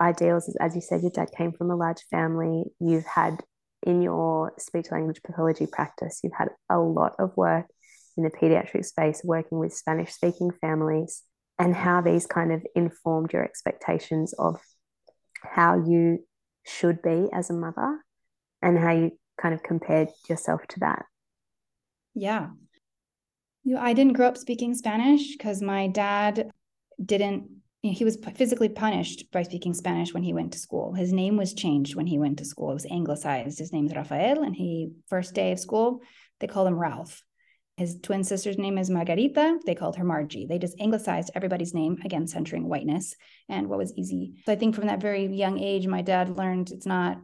ideals, 0.00 0.54
as 0.60 0.74
you 0.74 0.80
said, 0.80 1.02
your 1.02 1.10
dad 1.10 1.28
came 1.36 1.52
from 1.52 1.70
a 1.70 1.76
large 1.76 2.02
family, 2.10 2.64
you've 2.80 3.06
had 3.06 3.40
in 3.82 4.02
your 4.02 4.52
speech 4.58 4.86
language 4.90 5.20
pathology 5.22 5.66
practice, 5.66 6.20
you've 6.22 6.32
had 6.36 6.48
a 6.70 6.78
lot 6.78 7.14
of 7.18 7.36
work 7.36 7.66
in 8.16 8.24
the 8.24 8.30
pediatric 8.30 8.84
space 8.84 9.20
working 9.24 9.58
with 9.58 9.74
Spanish 9.74 10.12
speaking 10.12 10.50
families, 10.60 11.22
and 11.58 11.74
how 11.74 12.00
these 12.00 12.26
kind 12.26 12.52
of 12.52 12.64
informed 12.74 13.32
your 13.32 13.44
expectations 13.44 14.32
of 14.38 14.60
how 15.42 15.76
you 15.86 16.24
should 16.64 17.02
be 17.02 17.28
as 17.32 17.50
a 17.50 17.52
mother 17.52 18.00
and 18.62 18.78
how 18.78 18.92
you 18.92 19.12
kind 19.40 19.54
of 19.54 19.62
compared 19.62 20.08
yourself 20.28 20.62
to 20.68 20.80
that. 20.80 21.04
Yeah. 22.14 22.48
I 23.78 23.92
didn't 23.92 24.14
grow 24.14 24.28
up 24.28 24.36
speaking 24.36 24.74
Spanish 24.74 25.36
because 25.36 25.62
my 25.62 25.88
dad 25.88 26.50
didn't 27.04 27.48
he 27.92 28.04
was 28.04 28.18
physically 28.34 28.68
punished 28.68 29.30
by 29.30 29.42
speaking 29.42 29.74
Spanish 29.74 30.14
when 30.14 30.22
he 30.22 30.32
went 30.32 30.52
to 30.52 30.58
school. 30.58 30.94
His 30.94 31.12
name 31.12 31.36
was 31.36 31.52
changed 31.52 31.94
when 31.94 32.06
he 32.06 32.18
went 32.18 32.38
to 32.38 32.44
school. 32.44 32.70
It 32.70 32.74
was 32.74 32.86
anglicized. 32.90 33.58
His 33.58 33.72
name's 33.72 33.94
Rafael, 33.94 34.42
and 34.42 34.56
he 34.56 34.92
first 35.08 35.34
day 35.34 35.52
of 35.52 35.60
school 35.60 36.00
they 36.40 36.46
called 36.46 36.68
him 36.68 36.78
Ralph. 36.78 37.22
His 37.76 37.98
twin 38.00 38.22
sister's 38.22 38.58
name 38.58 38.78
is 38.78 38.88
Margarita. 38.88 39.58
They 39.66 39.74
called 39.74 39.96
her 39.96 40.04
Margie. 40.04 40.46
They 40.46 40.58
just 40.58 40.80
anglicized 40.80 41.30
everybody's 41.34 41.74
name, 41.74 41.98
again, 42.04 42.26
centering 42.26 42.68
whiteness 42.68 43.16
and 43.48 43.68
what 43.68 43.78
was 43.78 43.92
easy. 43.96 44.34
So 44.46 44.52
I 44.52 44.56
think 44.56 44.74
from 44.74 44.86
that 44.86 45.00
very 45.00 45.26
young 45.26 45.58
age, 45.58 45.86
my 45.86 46.02
dad 46.02 46.36
learned 46.36 46.70
it's 46.70 46.86
not, 46.86 47.18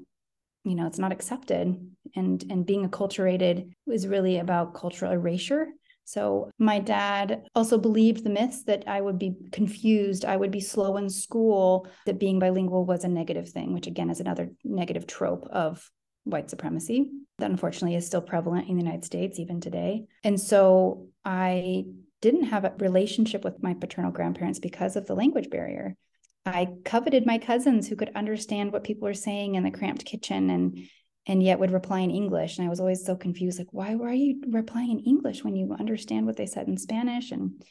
you 0.64 0.75
know, 0.75 0.87
it's 0.87 0.99
not 0.99 1.12
accepted. 1.12 1.77
And 2.16 2.44
and 2.51 2.66
being 2.66 2.88
acculturated 2.88 3.70
was 3.87 4.09
really 4.09 4.38
about 4.38 4.75
cultural 4.75 5.12
erasure 5.12 5.68
so 6.11 6.51
my 6.59 6.81
dad 6.81 7.46
also 7.55 7.79
believed 7.79 8.25
the 8.25 8.31
myths 8.31 8.64
that 8.64 8.83
I 8.88 9.01
would 9.01 9.16
be 9.16 9.37
confused, 9.53 10.25
I 10.25 10.37
would 10.37 10.51
be 10.51 10.61
slow 10.61 10.96
in 10.96 11.09
school, 11.09 11.87
that 12.05 12.18
being 12.18 12.40
bilingual 12.40 12.85
was 12.85 13.05
a 13.05 13.09
negative 13.09 13.49
thing, 13.49 13.73
which 13.73 13.87
again 13.87 14.11
is 14.11 14.18
another 14.18 14.51
negative 14.64 15.07
trope 15.07 15.46
of 15.53 15.88
white 16.25 16.51
supremacy 16.51 17.11
that 17.38 17.51
unfortunately 17.51 17.94
is 17.94 18.07
still 18.07 18.20
prevalent 18.20 18.68
in 18.68 18.77
the 18.77 18.83
United 18.83 19.05
States 19.05 19.38
even 19.38 19.61
today. 19.61 20.07
And 20.25 20.40
so 20.40 21.07
I 21.25 21.85
didn't 22.20 22.44
have 22.44 22.64
a 22.64 22.75
relationship 22.79 23.44
with 23.44 23.62
my 23.62 23.75
paternal 23.75 24.11
grandparents 24.11 24.59
because 24.59 24.96
of 24.96 25.07
the 25.07 25.14
language 25.14 25.49
barrier. 25.49 25.96
I 26.44 26.68
coveted 26.85 27.25
my 27.25 27.38
cousins 27.38 27.87
who 27.87 27.94
could 27.94 28.11
understand 28.16 28.73
what 28.73 28.83
people 28.83 29.07
were 29.07 29.14
saying 29.14 29.55
in 29.55 29.62
the 29.62 29.70
cramped 29.70 30.05
kitchen 30.05 30.51
and 30.51 30.88
and 31.26 31.42
yet 31.42 31.59
would 31.59 31.70
reply 31.70 32.00
in 32.00 32.11
English. 32.11 32.59
And 32.59 32.66
I 32.66 32.70
was 32.70 32.80
always 32.80 33.04
so 33.04 33.16
confused, 33.16 33.59
like, 33.59 33.72
why 33.72 33.94
were 33.94 34.12
you 34.12 34.42
replying 34.48 34.90
in 34.90 35.00
English 35.00 35.44
when 35.44 35.56
you 35.56 35.76
understand 35.78 36.26
what 36.26 36.37
they 36.37 36.46
said 36.46 36.68
in 36.68 36.76
Spanish? 36.76 37.30
And 37.30 37.62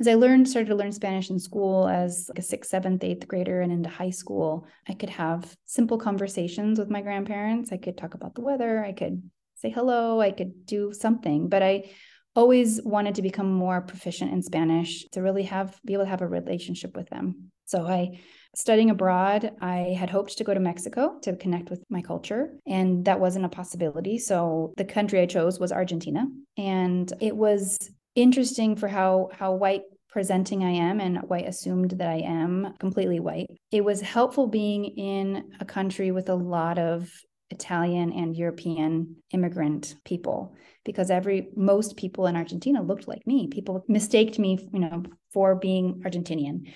as 0.00 0.08
I 0.08 0.14
learned, 0.14 0.48
started 0.48 0.68
to 0.68 0.76
learn 0.76 0.92
Spanish 0.92 1.30
in 1.30 1.38
school 1.38 1.88
as 1.88 2.26
like 2.28 2.38
a 2.38 2.42
sixth, 2.42 2.70
seventh, 2.70 3.02
eighth 3.04 3.26
grader 3.26 3.60
and 3.60 3.72
into 3.72 3.88
high 3.88 4.10
school, 4.10 4.66
I 4.88 4.94
could 4.94 5.10
have 5.10 5.56
simple 5.64 5.98
conversations 5.98 6.78
with 6.78 6.90
my 6.90 7.02
grandparents. 7.02 7.72
I 7.72 7.78
could 7.78 7.98
talk 7.98 8.14
about 8.14 8.34
the 8.34 8.42
weather. 8.42 8.84
I 8.84 8.92
could 8.92 9.28
say 9.56 9.70
hello. 9.70 10.20
I 10.20 10.30
could 10.30 10.66
do 10.66 10.92
something. 10.92 11.48
But 11.48 11.62
I 11.62 11.90
always 12.36 12.80
wanted 12.82 13.16
to 13.16 13.22
become 13.22 13.52
more 13.52 13.80
proficient 13.80 14.32
in 14.32 14.42
Spanish 14.42 15.04
to 15.08 15.22
really 15.22 15.42
have 15.44 15.78
be 15.84 15.94
able 15.94 16.04
to 16.04 16.10
have 16.10 16.22
a 16.22 16.28
relationship 16.28 16.96
with 16.96 17.08
them. 17.10 17.50
So 17.64 17.84
I 17.84 18.20
Studying 18.54 18.90
abroad, 18.90 19.52
I 19.60 19.94
had 19.98 20.10
hoped 20.10 20.38
to 20.38 20.44
go 20.44 20.54
to 20.54 20.60
Mexico 20.60 21.18
to 21.22 21.36
connect 21.36 21.70
with 21.70 21.82
my 21.90 22.02
culture, 22.02 22.54
and 22.66 23.04
that 23.04 23.20
wasn't 23.20 23.44
a 23.44 23.50
possibility. 23.50 24.18
So 24.18 24.72
the 24.76 24.84
country 24.84 25.20
I 25.20 25.26
chose 25.26 25.60
was 25.60 25.70
Argentina. 25.70 26.26
And 26.56 27.12
it 27.20 27.36
was 27.36 27.78
interesting 28.14 28.74
for 28.74 28.88
how 28.88 29.30
how 29.32 29.54
white 29.54 29.82
presenting 30.08 30.64
I 30.64 30.70
am 30.70 31.00
and 31.00 31.18
white 31.18 31.46
assumed 31.46 31.90
that 31.92 32.08
I 32.08 32.20
am 32.20 32.74
completely 32.80 33.20
white. 33.20 33.46
It 33.70 33.84
was 33.84 34.00
helpful 34.00 34.46
being 34.46 34.84
in 34.84 35.52
a 35.60 35.64
country 35.64 36.10
with 36.10 36.28
a 36.28 36.34
lot 36.34 36.78
of 36.78 37.10
Italian 37.50 38.12
and 38.12 38.36
European 38.36 39.16
immigrant 39.32 39.94
people 40.04 40.54
because 40.84 41.10
every 41.10 41.48
most 41.54 41.96
people 41.96 42.26
in 42.26 42.36
Argentina 42.36 42.82
looked 42.82 43.08
like 43.08 43.26
me. 43.26 43.48
People 43.48 43.84
mistaked 43.88 44.38
me, 44.38 44.58
you 44.72 44.80
know, 44.80 45.04
for 45.32 45.54
being 45.54 46.02
Argentinian 46.04 46.72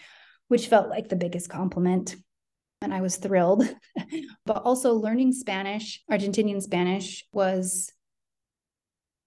which 0.53 0.69
felt 0.69 0.91
like 0.91 1.09
the 1.09 1.17
biggest 1.17 1.49
compliment. 1.49 2.15
And 2.83 2.93
I 2.93 3.01
was 3.01 3.17
thrilled. 3.17 3.65
but 4.45 4.59
also 4.59 4.93
learning 4.93 5.33
Spanish, 5.33 6.03
Argentinian 6.11 6.61
Spanish, 6.61 7.25
was, 7.33 7.91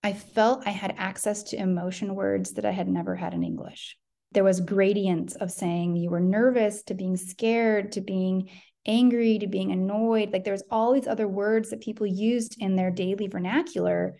I 0.03 0.13
felt 0.13 0.67
I 0.67 0.69
had 0.69 0.93
access 0.99 1.41
to 1.45 1.57
emotion 1.57 2.13
words 2.13 2.53
that 2.53 2.65
I 2.65 2.69
had 2.69 2.87
never 2.87 3.15
had 3.15 3.33
in 3.33 3.43
English. 3.43 3.97
There 4.33 4.43
was 4.43 4.61
gradients 4.61 5.33
of 5.33 5.49
saying 5.49 5.95
you 5.95 6.11
were 6.11 6.19
nervous 6.19 6.83
to 6.83 6.93
being 6.93 7.17
scared 7.17 7.93
to 7.93 8.01
being 8.01 8.51
angry 8.85 9.39
to 9.39 9.47
being 9.47 9.71
annoyed. 9.71 10.31
Like 10.31 10.43
there's 10.43 10.61
all 10.69 10.93
these 10.93 11.07
other 11.07 11.27
words 11.27 11.71
that 11.71 11.81
people 11.81 12.05
used 12.05 12.61
in 12.61 12.75
their 12.75 12.91
daily 12.91 13.25
vernacular 13.25 14.19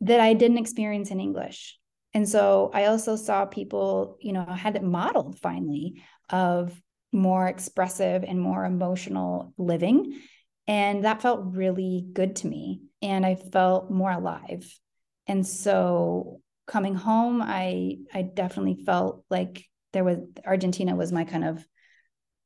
that 0.00 0.18
I 0.18 0.34
didn't 0.34 0.58
experience 0.58 1.12
in 1.12 1.20
English. 1.20 1.78
And 2.12 2.28
so 2.28 2.70
I 2.74 2.86
also 2.86 3.14
saw 3.14 3.46
people, 3.46 4.16
you 4.20 4.32
know, 4.32 4.44
had 4.44 4.74
it 4.74 4.82
modeled 4.82 5.38
finally 5.38 6.02
of 6.30 6.80
more 7.12 7.46
expressive 7.46 8.24
and 8.24 8.40
more 8.40 8.64
emotional 8.64 9.52
living. 9.58 10.20
And 10.66 11.04
that 11.04 11.22
felt 11.22 11.54
really 11.54 12.06
good 12.12 12.36
to 12.36 12.46
me. 12.46 12.82
And 13.02 13.26
I 13.26 13.34
felt 13.34 13.90
more 13.90 14.10
alive. 14.10 14.72
And 15.26 15.46
so 15.46 16.40
coming 16.66 16.94
home, 16.94 17.42
I 17.42 17.98
I 18.12 18.22
definitely 18.22 18.84
felt 18.84 19.24
like 19.30 19.64
there 19.92 20.04
was 20.04 20.18
Argentina 20.46 20.94
was 20.94 21.12
my 21.12 21.24
kind 21.24 21.44
of 21.44 21.64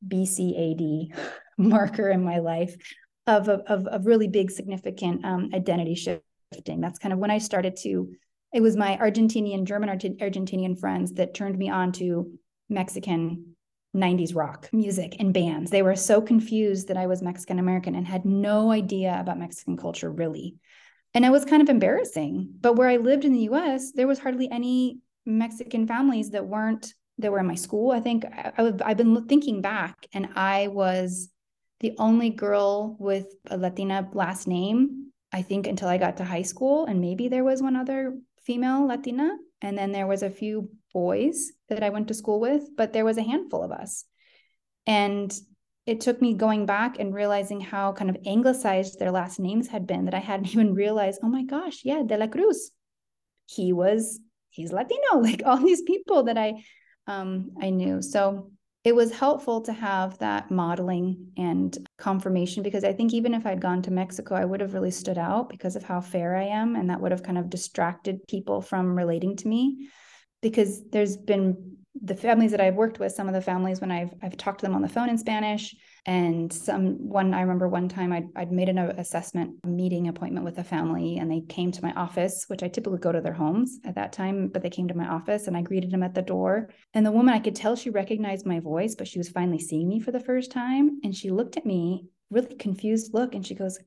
BCAD 0.06 1.14
marker 1.58 2.08
in 2.08 2.24
my 2.24 2.38
life 2.38 2.74
of 3.26 3.48
of 3.48 3.86
of 3.86 4.06
really 4.06 4.28
big 4.28 4.50
significant 4.50 5.24
um, 5.24 5.50
identity 5.54 5.94
shifting. 5.94 6.80
That's 6.80 6.98
kind 6.98 7.12
of 7.12 7.18
when 7.18 7.30
I 7.30 7.38
started 7.38 7.76
to. 7.82 8.10
It 8.52 8.62
was 8.62 8.76
my 8.76 8.96
Argentinian, 8.96 9.64
German 9.64 9.88
Argentinian 9.88 10.78
friends 10.78 11.14
that 11.14 11.34
turned 11.34 11.58
me 11.58 11.70
on 11.70 11.90
to 11.92 12.30
Mexican 12.68 13.53
90s 13.94 14.34
rock 14.34 14.68
music 14.72 15.16
and 15.20 15.32
bands. 15.32 15.70
They 15.70 15.82
were 15.82 15.96
so 15.96 16.20
confused 16.20 16.88
that 16.88 16.96
I 16.96 17.06
was 17.06 17.22
Mexican 17.22 17.58
American 17.58 17.94
and 17.94 18.06
had 18.06 18.24
no 18.24 18.72
idea 18.72 19.16
about 19.18 19.38
Mexican 19.38 19.76
culture, 19.76 20.10
really. 20.10 20.56
And 21.14 21.24
it 21.24 21.30
was 21.30 21.44
kind 21.44 21.62
of 21.62 21.68
embarrassing. 21.68 22.54
But 22.60 22.74
where 22.74 22.88
I 22.88 22.96
lived 22.96 23.24
in 23.24 23.32
the 23.32 23.48
US, 23.50 23.92
there 23.92 24.08
was 24.08 24.18
hardly 24.18 24.50
any 24.50 24.98
Mexican 25.24 25.86
families 25.86 26.30
that 26.30 26.46
weren't, 26.46 26.92
that 27.18 27.30
were 27.30 27.38
in 27.38 27.46
my 27.46 27.54
school. 27.54 27.92
I 27.92 28.00
think 28.00 28.24
I, 28.24 28.72
I've 28.84 28.96
been 28.96 29.26
thinking 29.26 29.62
back, 29.62 30.06
and 30.12 30.28
I 30.34 30.68
was 30.68 31.28
the 31.80 31.94
only 31.98 32.30
girl 32.30 32.96
with 32.98 33.26
a 33.46 33.56
Latina 33.56 34.08
last 34.12 34.48
name, 34.48 35.12
I 35.32 35.42
think, 35.42 35.66
until 35.66 35.88
I 35.88 35.98
got 35.98 36.16
to 36.16 36.24
high 36.24 36.42
school. 36.42 36.86
And 36.86 37.00
maybe 37.00 37.28
there 37.28 37.44
was 37.44 37.62
one 37.62 37.76
other 37.76 38.16
female 38.42 38.86
Latina. 38.86 39.36
And 39.62 39.78
then 39.78 39.92
there 39.92 40.06
was 40.06 40.22
a 40.22 40.30
few 40.30 40.70
boys 40.92 41.52
that 41.74 41.82
I 41.82 41.90
went 41.90 42.08
to 42.08 42.14
school 42.14 42.40
with, 42.40 42.62
but 42.76 42.92
there 42.92 43.04
was 43.04 43.18
a 43.18 43.22
handful 43.22 43.62
of 43.62 43.72
us. 43.72 44.04
And 44.86 45.32
it 45.86 46.00
took 46.00 46.20
me 46.20 46.34
going 46.34 46.66
back 46.66 46.98
and 46.98 47.14
realizing 47.14 47.60
how 47.60 47.92
kind 47.92 48.08
of 48.08 48.16
anglicized 48.26 48.98
their 48.98 49.10
last 49.10 49.38
names 49.38 49.68
had 49.68 49.86
been 49.86 50.06
that 50.06 50.14
I 50.14 50.20
hadn't 50.20 50.48
even 50.52 50.74
realized, 50.74 51.20
oh 51.22 51.28
my 51.28 51.44
gosh, 51.44 51.80
yeah, 51.84 52.02
De 52.04 52.16
La 52.16 52.26
Cruz. 52.26 52.70
He 53.46 53.72
was, 53.72 54.20
he's 54.50 54.72
Latino, 54.72 55.00
like 55.20 55.42
all 55.44 55.58
these 55.58 55.82
people 55.82 56.24
that 56.24 56.38
I 56.38 56.64
um 57.06 57.50
I 57.60 57.68
knew. 57.70 58.00
So 58.00 58.50
it 58.84 58.94
was 58.94 59.10
helpful 59.10 59.62
to 59.62 59.72
have 59.72 60.18
that 60.18 60.50
modeling 60.50 61.32
and 61.38 61.76
confirmation 61.96 62.62
because 62.62 62.84
I 62.84 62.92
think 62.92 63.14
even 63.14 63.32
if 63.32 63.46
I'd 63.46 63.60
gone 63.60 63.80
to 63.82 63.90
Mexico, 63.90 64.34
I 64.34 64.44
would 64.44 64.60
have 64.60 64.74
really 64.74 64.90
stood 64.90 65.16
out 65.16 65.48
because 65.48 65.74
of 65.74 65.82
how 65.82 66.02
fair 66.02 66.36
I 66.36 66.44
am. 66.44 66.76
And 66.76 66.90
that 66.90 67.00
would 67.00 67.10
have 67.10 67.22
kind 67.22 67.38
of 67.38 67.48
distracted 67.48 68.20
people 68.28 68.60
from 68.60 68.94
relating 68.94 69.36
to 69.36 69.48
me 69.48 69.88
because 70.44 70.82
there's 70.90 71.16
been 71.16 71.56
the 72.02 72.14
families 72.14 72.50
that 72.50 72.60
I've 72.60 72.74
worked 72.74 72.98
with, 72.98 73.12
some 73.12 73.28
of 73.28 73.34
the 73.34 73.40
families 73.40 73.80
when 73.80 73.90
I've 73.90 74.12
I've 74.22 74.36
talked 74.36 74.60
to 74.60 74.66
them 74.66 74.74
on 74.74 74.82
the 74.82 74.90
phone 74.90 75.08
in 75.08 75.16
Spanish, 75.16 75.74
and 76.04 76.52
some 76.52 77.08
one 77.08 77.32
I 77.32 77.40
remember 77.40 77.66
one 77.66 77.88
time 77.88 78.12
I'd, 78.12 78.28
I'd 78.36 78.52
made 78.52 78.68
an 78.68 78.76
assessment 78.76 79.64
meeting 79.64 80.06
appointment 80.08 80.44
with 80.44 80.58
a 80.58 80.64
family, 80.64 81.16
and 81.16 81.30
they 81.30 81.40
came 81.40 81.72
to 81.72 81.82
my 81.82 81.94
office, 81.94 82.44
which 82.48 82.62
I 82.62 82.68
typically 82.68 82.98
go 82.98 83.10
to 83.10 83.22
their 83.22 83.32
homes 83.32 83.78
at 83.86 83.94
that 83.94 84.12
time, 84.12 84.48
but 84.48 84.60
they 84.60 84.68
came 84.68 84.86
to 84.88 84.96
my 85.02 85.08
office, 85.08 85.46
and 85.46 85.56
I 85.56 85.62
greeted 85.62 85.90
them 85.90 86.02
at 86.02 86.14
the 86.14 86.20
door, 86.20 86.68
and 86.92 87.06
the 87.06 87.16
woman 87.18 87.32
I 87.32 87.38
could 87.38 87.56
tell 87.56 87.74
she 87.74 87.88
recognized 87.88 88.44
my 88.44 88.60
voice, 88.60 88.94
but 88.94 89.08
she 89.08 89.18
was 89.18 89.30
finally 89.30 89.58
seeing 89.58 89.88
me 89.88 89.98
for 89.98 90.12
the 90.12 90.20
first 90.20 90.52
time, 90.52 91.00
and 91.04 91.16
she 91.16 91.30
looked 91.30 91.56
at 91.56 91.64
me 91.64 92.04
really 92.30 92.54
confused 92.56 93.14
look, 93.14 93.34
and 93.34 93.46
she 93.46 93.54
goes, 93.54 93.78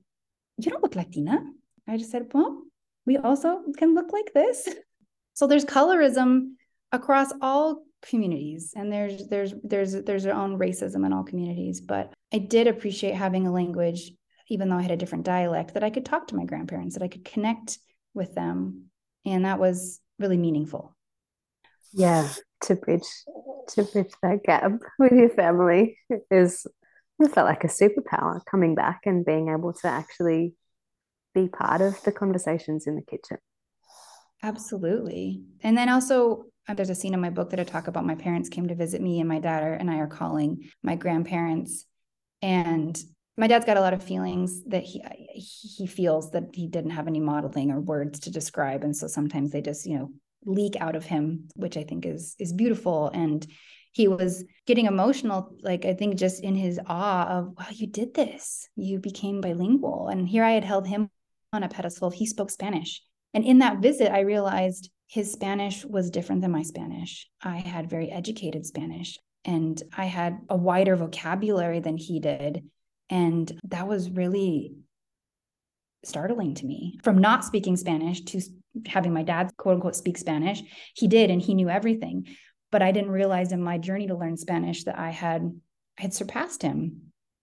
"You 0.58 0.72
don't 0.72 0.82
look 0.82 0.96
Latina." 0.96 1.38
I 1.88 1.98
just 1.98 2.10
said, 2.10 2.32
"Well, 2.34 2.64
we 3.06 3.18
also 3.18 3.62
can 3.78 3.94
look 3.94 4.12
like 4.12 4.34
this." 4.34 4.68
So 5.38 5.48
there's 5.48 5.66
colorism 5.66 6.56
across 6.92 7.32
all 7.42 7.84
communities 8.02 8.74
and 8.76 8.92
there's 8.92 9.28
there's 9.28 9.54
there's 9.64 9.94
there's 9.94 10.24
their 10.24 10.36
own 10.36 10.60
racism 10.60 11.04
in 11.04 11.12
all 11.12 11.24
communities 11.24 11.82
but 11.82 12.14
i 12.32 12.38
did 12.38 12.68
appreciate 12.68 13.16
having 13.16 13.48
a 13.48 13.52
language 13.52 14.12
even 14.50 14.70
though 14.70 14.78
I 14.78 14.82
had 14.82 14.92
a 14.92 14.98
different 14.98 15.26
dialect, 15.26 15.74
that 15.74 15.84
I 15.84 15.90
could 15.90 16.06
talk 16.06 16.28
to 16.28 16.36
my 16.36 16.46
grandparents, 16.46 16.96
that 16.96 17.04
I 17.04 17.08
could 17.08 17.26
connect 17.26 17.80
with 18.14 18.34
them. 18.34 18.86
And 19.26 19.46
that 19.46 19.60
was 19.60 20.00
really 20.20 20.38
meaningful. 20.38 20.96
Yeah, 21.94 22.28
to 22.64 22.76
bridge 22.76 23.08
to 23.70 23.84
bridge 23.84 24.12
that 24.24 24.44
gap 24.44 24.72
with 25.00 25.12
your 25.12 25.30
family 25.30 25.98
is 26.32 26.66
it 27.20 27.32
felt 27.34 27.48
like 27.48 27.64
a 27.64 27.68
superpower 27.68 28.40
coming 28.50 28.76
back 28.76 29.02
and 29.06 29.26
being 29.26 29.50
able 29.50 29.74
to 29.74 29.88
actually 29.88 30.54
be 31.34 31.48
part 31.48 31.82
of 31.82 32.02
the 32.04 32.12
conversations 32.12 32.88
in 32.88 32.96
the 32.96 33.02
kitchen. 33.02 33.38
Absolutely. 34.44 35.42
And 35.62 35.78
then 35.78 35.90
also 35.90 36.46
uh, 36.68 36.74
there's 36.74 36.90
a 36.90 36.96
scene 36.96 37.14
in 37.14 37.22
my 37.22 37.30
book 37.30 37.50
that 37.50 37.60
I 37.60 37.64
talk 37.64 37.88
about 37.88 38.06
my 38.06 38.16
parents 38.16 38.50
came 38.50 38.68
to 38.68 38.76
visit 38.76 39.02
me 39.02 39.20
and 39.20 39.28
my 39.28 39.40
daughter 39.40 39.74
and 39.74 39.90
I 39.90 39.98
are 39.98 40.08
calling 40.08 40.70
my 40.84 40.96
grandparents. 40.96 41.86
And 42.42 42.98
my 43.38 43.48
dad's 43.48 43.66
got 43.66 43.78
a 43.78 43.82
lot 43.82 43.94
of 43.94 44.04
feelings 44.04 44.64
that 44.66 44.84
he 44.84 45.04
he 45.34 45.88
feels 45.88 46.32
that 46.32 46.50
he 46.54 46.68
didn't 46.68 46.92
have 46.92 47.08
any 47.08 47.20
modeling 47.20 47.72
or 47.72 47.80
words 47.80 48.20
to 48.22 48.32
describe. 48.32 48.84
And 48.84 48.96
so 48.96 49.08
sometimes 49.08 49.52
they 49.52 49.62
just 49.62 49.86
you 49.86 49.98
know 49.98 50.12
leak 50.46 50.76
out 50.80 50.96
of 50.96 51.04
him 51.04 51.50
which 51.56 51.76
i 51.76 51.84
think 51.84 52.06
is 52.06 52.36
is 52.40 52.54
beautiful. 52.54 53.10
And 53.10 53.46
he 53.92 54.08
was 54.08 54.44
getting 54.68 54.86
emotional 54.86 55.56
like 55.62 55.86
i 55.86 55.94
think 55.94 56.18
just 56.18 56.44
in 56.44 56.54
his 56.56 56.80
awe 56.86 57.28
of 57.28 57.54
wow 57.58 57.66
you 57.72 57.88
did 57.88 58.14
this. 58.14 58.68
You 58.76 59.00
became 59.00 59.42
bilingual. 59.42 60.10
And 60.10 60.28
here 60.28 60.44
i 60.44 60.52
had 60.52 60.66
held 60.66 60.88
him 60.88 61.10
on 61.54 61.64
a 61.64 61.70
pedestal. 61.70 62.10
He 62.12 62.26
spoke 62.28 62.52
spanish 62.52 63.02
and 63.34 63.44
in 63.44 63.60
that 63.60 63.80
visit 63.80 64.12
i 64.12 64.22
realized 64.22 64.90
his 65.08 65.32
spanish 65.32 65.86
was 65.86 66.10
different 66.10 66.42
than 66.42 66.52
my 66.52 66.64
spanish 66.64 67.28
i 67.42 67.58
had 67.58 67.90
very 67.90 68.12
educated 68.12 68.66
spanish 68.66 69.18
and 69.46 69.82
i 69.96 70.06
had 70.06 70.40
a 70.50 70.58
wider 70.58 70.96
vocabulary 70.96 71.80
than 71.80 71.98
he 71.98 72.20
did 72.20 72.64
and 73.10 73.60
that 73.64 73.88
was 73.88 74.10
really 74.10 74.76
startling 76.04 76.56
to 76.56 76.66
me 76.66 77.00
from 77.04 77.18
not 77.18 77.44
speaking 77.44 77.76
Spanish 77.76 78.22
to 78.22 78.42
having 78.86 79.14
my 79.14 79.24
dad 79.24 79.52
quote 79.58 79.76
unquote 79.76 79.96
speak 79.96 80.18
Spanish. 80.18 80.62
He 80.94 81.08
did 81.08 81.30
and 81.30 81.42
he 81.42 81.54
knew 81.54 81.70
everything. 81.70 82.28
But 82.72 82.82
I 82.82 82.92
didn't 82.92 83.12
realize 83.12 83.52
in 83.52 83.62
my 83.62 83.78
journey 83.78 84.08
to 84.08 84.16
learn 84.16 84.38
Spanish 84.38 84.84
that 84.86 85.00
I 85.00 85.12
had 85.12 85.42
I 85.98 86.02
had 86.04 86.14
surpassed 86.14 86.62
him. 86.62 87.02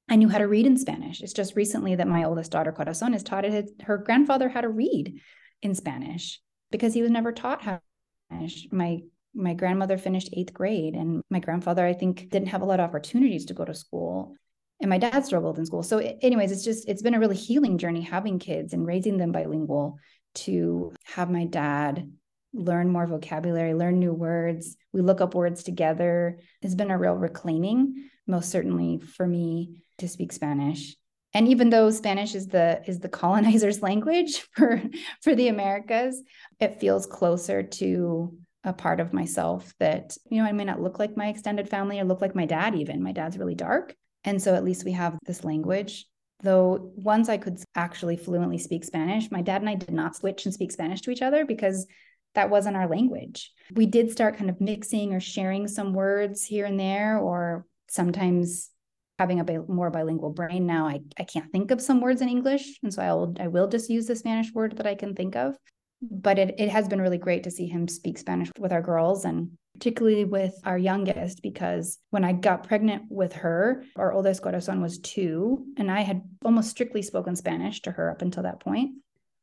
I 0.08 0.16
knew 0.16 0.28
how 0.28 0.38
to 0.38 0.46
read 0.46 0.66
in 0.66 0.76
Spanish. 0.76 1.22
It's 1.22 1.32
just 1.32 1.56
recently 1.56 1.94
that 1.94 2.06
my 2.06 2.24
oldest 2.24 2.52
daughter, 2.52 2.72
Corazon, 2.72 3.14
has 3.14 3.22
taught 3.22 3.46
it, 3.46 3.70
her 3.82 3.96
grandfather 3.98 4.48
how 4.50 4.60
to 4.60 4.68
read 4.68 5.18
in 5.64 5.74
Spanish 5.74 6.40
because 6.70 6.94
he 6.94 7.02
was 7.02 7.10
never 7.10 7.32
taught 7.32 7.62
how 7.62 7.80
Spanish. 8.28 8.68
My 8.70 9.00
my 9.36 9.54
grandmother 9.54 9.98
finished 9.98 10.30
eighth 10.32 10.54
grade, 10.54 10.94
and 10.94 11.22
my 11.28 11.40
grandfather, 11.40 11.84
I 11.84 11.92
think, 11.92 12.30
didn't 12.30 12.48
have 12.48 12.62
a 12.62 12.64
lot 12.64 12.78
of 12.78 12.88
opportunities 12.88 13.46
to 13.46 13.54
go 13.54 13.64
to 13.64 13.74
school. 13.74 14.36
And 14.80 14.90
my 14.90 14.98
dad 14.98 15.24
struggled 15.24 15.58
in 15.58 15.66
school. 15.66 15.82
So 15.82 15.98
anyways 15.98 16.52
it's 16.52 16.64
just 16.64 16.88
it's 16.88 17.02
been 17.02 17.14
a 17.14 17.20
really 17.20 17.36
healing 17.36 17.78
journey 17.78 18.02
having 18.02 18.38
kids 18.38 18.72
and 18.72 18.86
raising 18.86 19.16
them 19.16 19.32
bilingual 19.32 19.98
to 20.34 20.92
have 21.04 21.30
my 21.30 21.44
dad 21.44 22.10
learn 22.52 22.88
more 22.88 23.06
vocabulary 23.06 23.74
learn 23.74 23.98
new 23.98 24.12
words. 24.12 24.76
We 24.92 25.00
look 25.00 25.20
up 25.20 25.34
words 25.34 25.64
together. 25.64 26.38
Has 26.62 26.74
been 26.74 26.90
a 26.90 26.98
real 26.98 27.14
reclaiming 27.14 28.10
most 28.26 28.50
certainly 28.50 28.98
for 28.98 29.26
me 29.26 29.84
to 29.98 30.08
speak 30.08 30.32
spanish 30.32 30.96
and 31.34 31.48
even 31.48 31.70
though 31.70 31.90
spanish 31.90 32.34
is 32.34 32.46
the 32.48 32.82
is 32.86 33.00
the 33.00 33.08
colonizer's 33.20 33.82
language 33.82 34.40
for 34.52 34.82
for 35.22 35.34
the 35.34 35.48
americas 35.48 36.22
it 36.60 36.80
feels 36.80 37.06
closer 37.06 37.62
to 37.62 38.36
a 38.64 38.72
part 38.72 38.98
of 38.98 39.12
myself 39.12 39.74
that 39.78 40.16
you 40.30 40.42
know 40.42 40.48
i 40.48 40.52
may 40.52 40.64
not 40.64 40.80
look 40.80 40.98
like 40.98 41.16
my 41.16 41.28
extended 41.28 41.68
family 41.68 42.00
or 42.00 42.04
look 42.04 42.20
like 42.20 42.34
my 42.34 42.46
dad 42.46 42.74
even 42.74 43.02
my 43.02 43.12
dad's 43.12 43.38
really 43.38 43.54
dark 43.54 43.94
and 44.24 44.42
so 44.42 44.54
at 44.54 44.64
least 44.64 44.84
we 44.84 44.92
have 44.92 45.18
this 45.26 45.44
language. 45.44 46.06
Though 46.42 46.92
once 46.96 47.28
I 47.28 47.38
could 47.38 47.58
actually 47.74 48.16
fluently 48.16 48.58
speak 48.58 48.84
Spanish, 48.84 49.30
my 49.30 49.42
dad 49.42 49.62
and 49.62 49.70
I 49.70 49.76
did 49.76 49.92
not 49.92 50.16
switch 50.16 50.44
and 50.44 50.52
speak 50.52 50.72
Spanish 50.72 51.00
to 51.02 51.10
each 51.10 51.22
other 51.22 51.46
because 51.46 51.86
that 52.34 52.50
wasn't 52.50 52.76
our 52.76 52.88
language. 52.88 53.52
We 53.72 53.86
did 53.86 54.10
start 54.10 54.36
kind 54.36 54.50
of 54.50 54.60
mixing 54.60 55.14
or 55.14 55.20
sharing 55.20 55.68
some 55.68 55.94
words 55.94 56.44
here 56.44 56.66
and 56.66 56.78
there, 56.78 57.18
or 57.18 57.64
sometimes 57.88 58.70
having 59.18 59.40
a 59.40 59.44
bi- 59.44 59.58
more 59.68 59.90
bilingual 59.90 60.30
brain 60.30 60.66
now, 60.66 60.86
I, 60.86 61.00
I 61.18 61.24
can't 61.24 61.50
think 61.52 61.70
of 61.70 61.80
some 61.80 62.00
words 62.00 62.20
in 62.20 62.28
English. 62.28 62.78
And 62.82 62.92
so 62.92 63.02
I 63.02 63.12
will, 63.12 63.36
I 63.40 63.48
will 63.48 63.68
just 63.68 63.90
use 63.90 64.06
the 64.06 64.16
Spanish 64.16 64.52
word 64.52 64.76
that 64.76 64.86
I 64.86 64.94
can 64.94 65.14
think 65.14 65.36
of. 65.36 65.56
But 66.02 66.38
it, 66.38 66.54
it 66.58 66.68
has 66.68 66.88
been 66.88 67.00
really 67.00 67.18
great 67.18 67.44
to 67.44 67.50
see 67.50 67.66
him 67.66 67.88
speak 67.88 68.18
Spanish 68.18 68.50
with 68.58 68.72
our 68.72 68.82
girls. 68.82 69.24
And 69.24 69.52
particularly 69.74 70.24
with 70.24 70.54
our 70.64 70.78
youngest, 70.78 71.42
because 71.42 71.98
when 72.10 72.24
I 72.24 72.32
got 72.32 72.66
pregnant 72.66 73.04
with 73.08 73.32
her, 73.34 73.84
our 73.96 74.12
oldest 74.12 74.42
Corazon 74.42 74.80
was 74.80 74.98
two, 74.98 75.66
and 75.76 75.90
I 75.90 76.02
had 76.02 76.22
almost 76.44 76.70
strictly 76.70 77.02
spoken 77.02 77.36
Spanish 77.36 77.82
to 77.82 77.90
her 77.90 78.10
up 78.10 78.22
until 78.22 78.42
that 78.44 78.60
point. 78.60 78.96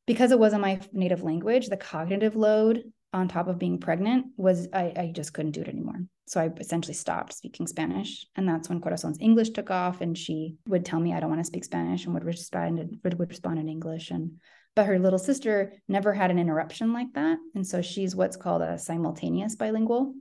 Because 0.08 0.32
it 0.32 0.40
wasn't 0.40 0.62
my 0.62 0.80
native 0.94 1.24
language, 1.24 1.68
the 1.68 1.78
cognitive 1.78 2.36
load 2.36 2.84
on 3.14 3.28
top 3.28 3.48
of 3.48 3.60
being 3.60 3.78
pregnant 3.78 4.28
was 4.38 4.68
I, 4.74 4.94
I 4.96 5.12
just 5.14 5.34
couldn't 5.34 5.52
do 5.52 5.62
it 5.62 5.68
anymore. 5.68 6.06
So 6.32 6.39
I 6.39 6.50
essentially 6.62 6.94
stopped 6.94 7.34
speaking 7.34 7.67
Spanish. 7.67 8.26
And 8.38 8.48
that's 8.48 8.70
when 8.70 8.80
Corazon's 8.80 9.17
English 9.20 9.50
took 9.50 9.70
off 9.70 10.00
and 10.00 10.17
she 10.17 10.56
would 10.65 10.86
tell 10.86 11.02
me 11.02 11.13
I 11.13 11.20
don't 11.20 11.30
want 11.30 11.41
to 11.41 11.46
speak 11.46 11.65
Spanish 11.65 12.06
and 12.06 12.13
would 12.13 12.24
respond 12.24 13.00
would, 13.04 13.20
respond 13.20 13.60
in 13.60 13.67
English. 13.67 14.12
And 14.12 14.39
but 14.74 14.86
her 14.86 14.98
little 14.98 15.20
sister 15.20 15.74
never 15.89 16.13
had 16.13 16.32
an 16.32 16.39
interruption 16.39 16.94
like 16.94 17.12
that. 17.15 17.38
And 17.54 17.67
so 17.67 17.82
she's 17.82 18.15
what's 18.15 18.38
called 18.38 18.62
a 18.62 18.78
simultaneous 18.78 19.58
bilingual, 19.58 20.13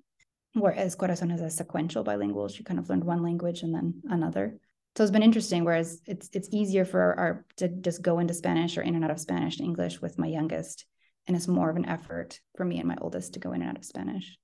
whereas 0.54 0.96
Corazon 0.96 1.30
is 1.30 1.42
a 1.42 1.48
sequential 1.48 2.02
bilingual. 2.02 2.48
She 2.48 2.64
kind 2.64 2.80
of 2.80 2.90
learned 2.90 3.04
one 3.04 3.22
language 3.22 3.62
and 3.62 3.72
then 3.72 4.02
another. 4.08 4.58
So 4.96 5.04
it's 5.04 5.12
been 5.12 5.22
interesting. 5.22 5.62
Whereas 5.62 6.02
it's 6.06 6.28
it's 6.32 6.48
easier 6.50 6.84
for 6.84 7.00
our 7.20 7.46
to 7.58 7.68
just 7.68 8.02
go 8.02 8.18
into 8.18 8.34
Spanish 8.34 8.76
or 8.76 8.82
in 8.82 8.96
and 8.96 9.04
out 9.04 9.12
of 9.12 9.20
Spanish 9.20 9.58
to 9.58 9.62
English 9.62 10.00
with 10.00 10.18
my 10.18 10.26
youngest, 10.26 10.86
and 11.28 11.36
it's 11.36 11.46
more 11.46 11.70
of 11.70 11.76
an 11.76 11.86
effort 11.86 12.40
for 12.56 12.64
me 12.64 12.80
and 12.80 12.88
my 12.88 12.96
oldest 13.00 13.34
to 13.34 13.38
go 13.38 13.52
in 13.52 13.62
and 13.62 13.70
out 13.70 13.78
of 13.78 13.84
Spanish. 13.84 14.36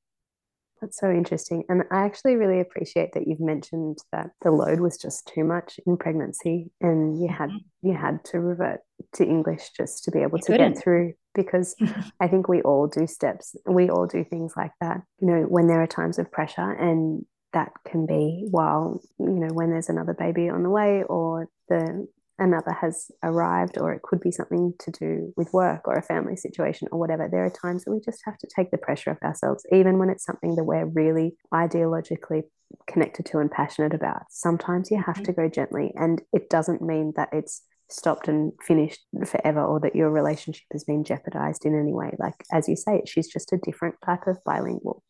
That's 0.81 0.99
so 0.99 1.11
interesting. 1.11 1.65
And 1.69 1.85
I 1.91 2.05
actually 2.05 2.37
really 2.37 2.61
appreciate 2.61 3.13
that 3.15 3.27
you've 3.27 3.41
mentioned 3.41 3.99
that 4.13 4.31
the 4.43 4.51
load 4.51 4.81
was 4.81 4.99
just 4.99 5.27
too 5.27 5.45
much 5.45 5.81
in 5.87 5.97
pregnancy 5.97 6.71
and 6.81 7.19
you 7.19 7.29
had 7.29 7.51
mm-hmm. 7.51 7.89
you 7.89 7.95
had 7.95 8.25
to 8.27 8.41
revert 8.41 8.81
to 9.15 9.25
English 9.25 9.71
just 9.77 10.05
to 10.05 10.11
be 10.11 10.21
able 10.21 10.39
to 10.39 10.57
get 10.57 10.79
through 10.79 11.15
because 11.35 11.77
I 12.21 12.29
think 12.29 12.49
we 12.49 12.63
all 12.63 12.87
do 12.87 13.07
steps, 13.07 13.57
we 13.67 13.89
all 13.89 14.07
do 14.07 14.25
things 14.25 14.53
like 14.57 14.73
that, 14.81 15.03
you 15.21 15.29
know, 15.29 15.43
when 15.43 15.67
there 15.67 15.83
are 15.83 15.87
times 15.87 16.19
of 16.19 16.31
pressure 16.31 16.73
and 16.73 17.25
that 17.53 17.73
can 17.87 18.05
be 18.05 18.47
while, 18.51 19.01
you 19.19 19.27
know, 19.29 19.49
when 19.49 19.71
there's 19.71 19.89
another 19.89 20.15
baby 20.15 20.49
on 20.49 20.63
the 20.63 20.71
way 20.71 21.05
or 21.05 21.49
the 21.69 22.07
another 22.39 22.73
has 22.73 23.11
arrived, 23.23 23.79
or 23.79 23.93
it 23.93 24.03
could 24.03 24.21
be 24.21 24.31
something 24.31 24.75
to 24.81 24.91
do 24.91 25.33
with 25.37 25.53
work 25.53 25.87
or 25.87 25.97
a 25.97 26.03
family 26.03 26.37
situation 26.37 26.89
or 26.93 26.99
whatever. 26.99 27.29
There 27.31 27.45
are 27.45 27.51
times 27.51 27.85
that 27.85 27.93
we 27.93 28.01
just 28.01 28.23
have 28.25 28.39
to 28.39 28.49
take 28.55 28.71
the 28.71 28.79
pressure 28.79 29.11
off 29.11 29.23
ourselves, 29.23 29.65
even 29.73 29.99
when 29.99 30.11
it's 30.11 30.25
something 30.25 30.55
that 30.57 30.65
we're 30.65 30.87
really 30.87 31.37
ideologically 31.53 32.43
connected 32.87 33.27
to 33.27 33.39
and 33.39 33.51
passionate 33.51 33.95
about. 33.95 34.25
Sometimes 34.31 34.91
you 34.91 35.03
have 35.03 35.23
to 35.23 35.33
mm-hmm. 35.33 35.43
go 35.43 35.49
gently, 35.49 35.93
and 35.97 36.23
it 36.33 36.51
doesn't 36.51 36.83
mean 36.83 37.13
that 37.17 37.31
it's 37.33 37.63
stopped 37.89 38.29
and 38.29 38.53
finished 38.67 39.01
forever 39.27 39.63
or 39.63 39.81
that 39.81 39.95
your 39.95 40.11
relationship 40.11 40.67
has 40.73 40.85
been 40.85 41.05
jeopardized 41.05 41.65
in 41.65 41.79
any 41.79 41.93
way. 41.93 42.15
Like, 42.19 42.35
as 42.53 42.69
you 42.69 42.77
say, 42.77 43.03
she's 43.07 43.29
just 43.29 43.53
a 43.53 43.59
different 43.59 43.95
type 44.05 44.27
of 44.27 44.39
bilingual. 44.45 45.03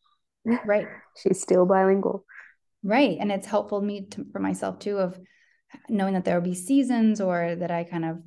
Right. 0.44 0.86
she's 1.16 1.40
still 1.40 1.66
bilingual. 1.66 2.24
Right. 2.82 3.16
And 3.18 3.32
it's 3.32 3.46
helpful 3.46 3.80
me 3.80 4.06
to, 4.10 4.26
for 4.30 4.40
myself 4.40 4.78
too 4.78 4.98
of 4.98 5.18
knowing 5.88 6.14
that 6.14 6.24
there 6.24 6.34
will 6.34 6.48
be 6.48 6.54
seasons 6.54 7.20
or 7.20 7.56
that 7.56 7.70
I 7.70 7.84
kind 7.84 8.04
of 8.04 8.18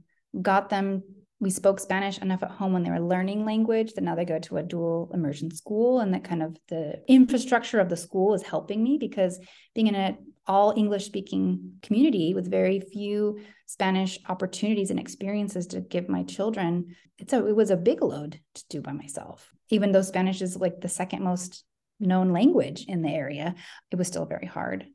got 0.42 0.70
them. 0.70 1.04
We 1.40 1.50
spoke 1.50 1.80
Spanish 1.80 2.18
enough 2.20 2.44
at 2.44 2.52
home 2.52 2.74
when 2.74 2.84
they 2.84 2.90
were 2.90 3.00
learning 3.00 3.46
language 3.46 3.94
that 3.94 4.04
now 4.04 4.16
they 4.16 4.26
go 4.26 4.40
to 4.40 4.58
a 4.58 4.64
dual 4.64 5.10
immersion 5.14 5.52
school 5.52 6.00
and 6.00 6.14
that 6.14 6.26
kind 6.26 6.44
of 6.44 6.58
the 6.68 7.02
infrastructure 7.08 7.80
of 7.80 7.90
the 7.90 7.96
school 7.96 8.34
is 8.34 8.44
helping 8.44 8.84
me 8.84 8.98
because 9.00 9.40
being 9.74 9.88
in 9.88 9.96
an 9.96 10.18
all 10.48 10.74
English 10.76 11.06
speaking 11.06 11.74
community 11.84 12.34
with 12.34 12.50
very 12.50 12.80
few 12.80 13.40
Spanish 13.68 14.20
opportunities 14.28 14.90
and 14.90 15.00
experiences 15.00 15.68
to 15.68 15.80
give 15.80 16.10
my 16.10 16.24
children, 16.24 16.96
it's 17.20 17.34
a, 17.34 17.46
it 17.46 17.56
was 17.56 17.70
a 17.70 17.78
big 17.78 18.02
load 18.02 18.40
to 18.56 18.64
do 18.70 18.82
by 18.82 18.92
myself. 18.92 19.50
Even 19.70 19.92
though 19.92 20.02
Spanish 20.02 20.42
is 20.42 20.58
like 20.58 20.82
the 20.82 20.90
second 20.90 21.24
most 21.24 21.64
known 22.00 22.34
language 22.34 22.86
in 22.88 23.04
the 23.04 23.10
area, 23.10 23.54
it 23.92 23.96
was 23.96 24.08
still 24.08 24.26
very 24.26 24.48
hard. 24.48 24.88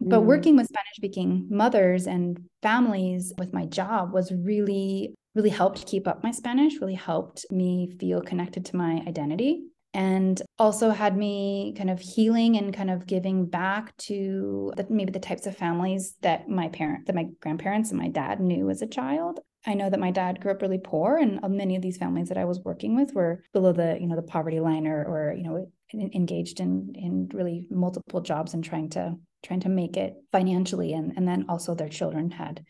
But 0.00 0.20
mm. 0.20 0.24
working 0.24 0.56
with 0.56 0.66
Spanish 0.66 0.96
speaking 0.96 1.46
mothers 1.50 2.06
and 2.06 2.38
families 2.62 3.32
with 3.38 3.52
my 3.52 3.64
job 3.66 4.12
was 4.12 4.32
really, 4.32 5.14
really 5.34 5.50
helped 5.50 5.86
keep 5.86 6.06
up 6.06 6.22
my 6.22 6.30
Spanish, 6.30 6.80
really 6.80 6.94
helped 6.94 7.46
me 7.50 7.96
feel 7.98 8.20
connected 8.20 8.64
to 8.66 8.76
my 8.76 9.02
identity 9.06 9.62
and 9.96 10.42
also 10.58 10.90
had 10.90 11.16
me 11.16 11.74
kind 11.76 11.88
of 11.88 11.98
healing 11.98 12.58
and 12.58 12.76
kind 12.76 12.90
of 12.90 13.06
giving 13.06 13.46
back 13.46 13.96
to 13.96 14.70
the, 14.76 14.86
maybe 14.90 15.10
the 15.10 15.18
types 15.18 15.46
of 15.46 15.56
families 15.56 16.14
that 16.20 16.48
my 16.50 16.68
parent 16.68 17.06
that 17.06 17.14
my 17.14 17.26
grandparents 17.40 17.90
and 17.90 17.98
my 17.98 18.08
dad 18.08 18.38
knew 18.38 18.68
as 18.68 18.82
a 18.82 18.86
child 18.86 19.40
i 19.66 19.72
know 19.72 19.88
that 19.88 19.98
my 19.98 20.10
dad 20.10 20.38
grew 20.40 20.52
up 20.52 20.60
really 20.60 20.78
poor 20.78 21.16
and 21.16 21.40
many 21.48 21.76
of 21.76 21.82
these 21.82 21.96
families 21.96 22.28
that 22.28 22.36
i 22.36 22.44
was 22.44 22.60
working 22.60 22.94
with 22.94 23.14
were 23.14 23.42
below 23.54 23.72
the 23.72 23.96
you 23.98 24.06
know 24.06 24.16
the 24.16 24.22
poverty 24.22 24.60
line 24.60 24.86
or 24.86 25.02
or 25.02 25.34
you 25.34 25.42
know 25.42 25.66
engaged 25.94 26.60
in 26.60 26.92
in 26.94 27.28
really 27.32 27.66
multiple 27.70 28.20
jobs 28.20 28.52
and 28.52 28.64
trying 28.64 28.90
to 28.90 29.14
trying 29.46 29.60
to 29.60 29.68
make 29.68 29.96
it 29.96 30.14
financially 30.32 30.92
and 30.92 31.12
and 31.16 31.26
then 31.26 31.46
also 31.48 31.74
their 31.74 31.88
children 31.88 32.30
had 32.30 32.64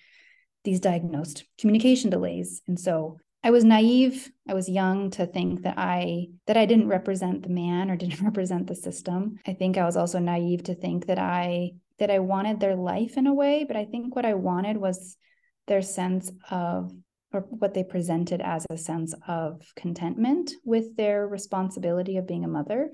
these 0.64 0.80
diagnosed 0.80 1.44
communication 1.58 2.10
delays. 2.10 2.60
And 2.66 2.78
so 2.78 3.18
I 3.42 3.50
was 3.50 3.64
naive. 3.64 4.30
I 4.48 4.54
was 4.54 4.68
young 4.68 5.10
to 5.12 5.26
think 5.26 5.62
that 5.62 5.78
I 5.78 6.26
that 6.46 6.56
I 6.56 6.66
didn't 6.66 6.88
represent 6.88 7.44
the 7.44 7.48
man 7.48 7.90
or 7.90 7.96
didn't 8.02 8.20
represent 8.20 8.66
the 8.66 8.74
system. 8.74 9.38
I 9.46 9.54
think 9.54 9.78
I 9.78 9.84
was 9.84 9.96
also 9.96 10.18
naive 10.18 10.64
to 10.64 10.74
think 10.74 11.06
that 11.06 11.18
I 11.18 11.72
that 11.98 12.10
I 12.10 12.18
wanted 12.18 12.60
their 12.60 12.76
life 12.76 13.16
in 13.16 13.26
a 13.26 13.32
way, 13.32 13.64
but 13.66 13.76
I 13.76 13.86
think 13.86 14.14
what 14.14 14.26
I 14.26 14.34
wanted 14.34 14.76
was 14.76 15.16
their 15.66 15.82
sense 15.82 16.30
of 16.50 16.92
or 17.32 17.40
what 17.50 17.74
they 17.74 17.84
presented 17.84 18.40
as 18.40 18.66
a 18.70 18.78
sense 18.78 19.14
of 19.26 19.62
contentment 19.76 20.52
with 20.64 20.96
their 20.96 21.26
responsibility 21.26 22.16
of 22.16 22.26
being 22.26 22.44
a 22.44 22.48
mother. 22.48 22.90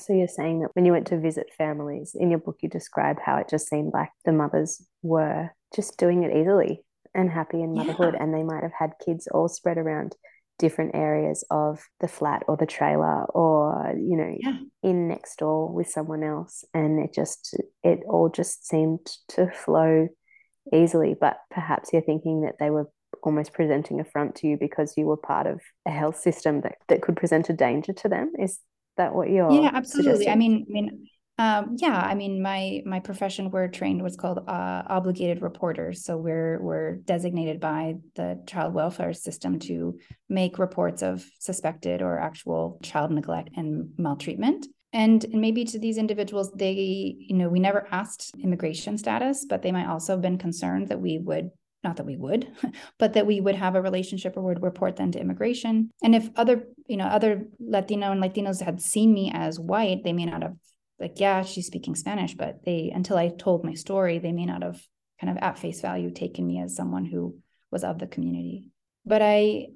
So 0.00 0.12
you're 0.12 0.28
saying 0.28 0.60
that 0.60 0.70
when 0.74 0.84
you 0.84 0.92
went 0.92 1.06
to 1.08 1.20
visit 1.20 1.46
families 1.56 2.14
in 2.18 2.30
your 2.30 2.38
book, 2.38 2.56
you 2.62 2.68
described 2.68 3.20
how 3.24 3.36
it 3.36 3.48
just 3.48 3.68
seemed 3.68 3.92
like 3.92 4.10
the 4.24 4.32
mothers 4.32 4.86
were 5.02 5.50
just 5.74 5.98
doing 5.98 6.22
it 6.22 6.36
easily 6.36 6.82
and 7.14 7.30
happy 7.30 7.62
in 7.62 7.74
motherhood, 7.74 8.14
yeah. 8.14 8.22
and 8.22 8.34
they 8.34 8.42
might 8.42 8.62
have 8.62 8.74
had 8.78 8.92
kids 9.04 9.26
all 9.32 9.48
spread 9.48 9.78
around 9.78 10.14
different 10.58 10.94
areas 10.94 11.44
of 11.50 11.82
the 12.00 12.08
flat 12.08 12.42
or 12.48 12.56
the 12.56 12.66
trailer 12.66 13.24
or 13.26 13.94
you 13.98 14.16
know 14.16 14.34
yeah. 14.40 14.56
in 14.82 15.06
next 15.06 15.38
door 15.38 15.70
with 15.70 15.86
someone 15.86 16.22
else 16.22 16.64
and 16.72 16.98
it 16.98 17.12
just 17.12 17.54
it 17.82 18.00
all 18.08 18.30
just 18.30 18.66
seemed 18.66 19.06
to 19.28 19.50
flow 19.50 20.08
easily 20.72 21.14
but 21.18 21.36
perhaps 21.50 21.90
you're 21.92 22.00
thinking 22.00 22.40
that 22.40 22.54
they 22.58 22.70
were 22.70 22.88
almost 23.22 23.52
presenting 23.52 24.00
a 24.00 24.04
front 24.04 24.34
to 24.34 24.46
you 24.46 24.56
because 24.58 24.94
you 24.96 25.04
were 25.04 25.16
part 25.16 25.46
of 25.46 25.60
a 25.86 25.90
health 25.90 26.18
system 26.18 26.62
that, 26.62 26.76
that 26.88 27.02
could 27.02 27.16
present 27.16 27.50
a 27.50 27.52
danger 27.52 27.92
to 27.92 28.08
them 28.08 28.32
is 28.38 28.58
that 28.96 29.14
what 29.14 29.30
you're 29.30 29.50
yeah 29.50 29.70
absolutely 29.72 30.12
suggesting? 30.12 30.32
i 30.32 30.36
mean 30.36 30.66
i 30.68 30.72
mean 30.72 31.08
um, 31.38 31.76
yeah, 31.78 31.98
I 31.98 32.14
mean, 32.14 32.40
my 32.40 32.82
my 32.86 33.00
profession 33.00 33.50
we're 33.50 33.68
trained 33.68 34.02
what's 34.02 34.16
called 34.16 34.38
uh, 34.48 34.82
obligated 34.86 35.42
reporters. 35.42 36.02
So 36.02 36.16
we're 36.16 36.58
we're 36.62 36.96
designated 36.96 37.60
by 37.60 37.96
the 38.14 38.42
child 38.46 38.72
welfare 38.72 39.12
system 39.12 39.58
to 39.60 39.98
make 40.30 40.58
reports 40.58 41.02
of 41.02 41.26
suspected 41.38 42.00
or 42.00 42.18
actual 42.18 42.78
child 42.82 43.10
neglect 43.10 43.50
and 43.54 43.90
maltreatment. 43.98 44.66
And, 44.94 45.22
and 45.24 45.42
maybe 45.42 45.66
to 45.66 45.78
these 45.78 45.98
individuals, 45.98 46.50
they, 46.52 47.16
you 47.18 47.36
know, 47.36 47.50
we 47.50 47.60
never 47.60 47.86
asked 47.90 48.34
immigration 48.42 48.96
status, 48.96 49.44
but 49.46 49.60
they 49.60 49.72
might 49.72 49.88
also 49.88 50.14
have 50.14 50.22
been 50.22 50.38
concerned 50.38 50.88
that 50.88 51.00
we 51.00 51.18
would 51.18 51.50
not 51.86 51.96
that 51.96 52.06
we 52.06 52.16
would, 52.16 52.48
but 52.98 53.14
that 53.14 53.26
we 53.26 53.40
would 53.40 53.54
have 53.54 53.76
a 53.76 53.82
relationship 53.82 54.36
or 54.36 54.42
would 54.42 54.62
report 54.62 54.96
them 54.96 55.12
to 55.12 55.20
immigration. 55.20 55.90
And 56.02 56.14
if 56.14 56.28
other, 56.36 56.64
you 56.86 56.96
know, 56.96 57.06
other 57.06 57.46
Latino 57.60 58.10
and 58.10 58.22
Latinos 58.22 58.60
had 58.60 58.80
seen 58.80 59.14
me 59.14 59.30
as 59.32 59.60
white, 59.60 60.02
they 60.02 60.12
may 60.12 60.26
not 60.26 60.42
have 60.42 60.56
like, 60.98 61.20
yeah, 61.20 61.42
she's 61.42 61.66
speaking 61.66 61.94
Spanish, 61.94 62.34
but 62.34 62.64
they, 62.64 62.90
until 62.94 63.18
I 63.18 63.28
told 63.28 63.64
my 63.64 63.74
story, 63.74 64.18
they 64.18 64.32
may 64.32 64.46
not 64.46 64.62
have 64.62 64.80
kind 65.20 65.30
of 65.30 65.42
at 65.42 65.58
face 65.58 65.80
value 65.80 66.10
taken 66.10 66.46
me 66.46 66.60
as 66.60 66.74
someone 66.74 67.04
who 67.04 67.38
was 67.70 67.84
of 67.84 67.98
the 67.98 68.06
community. 68.06 68.70
But 69.04 69.22
I, 69.22 69.68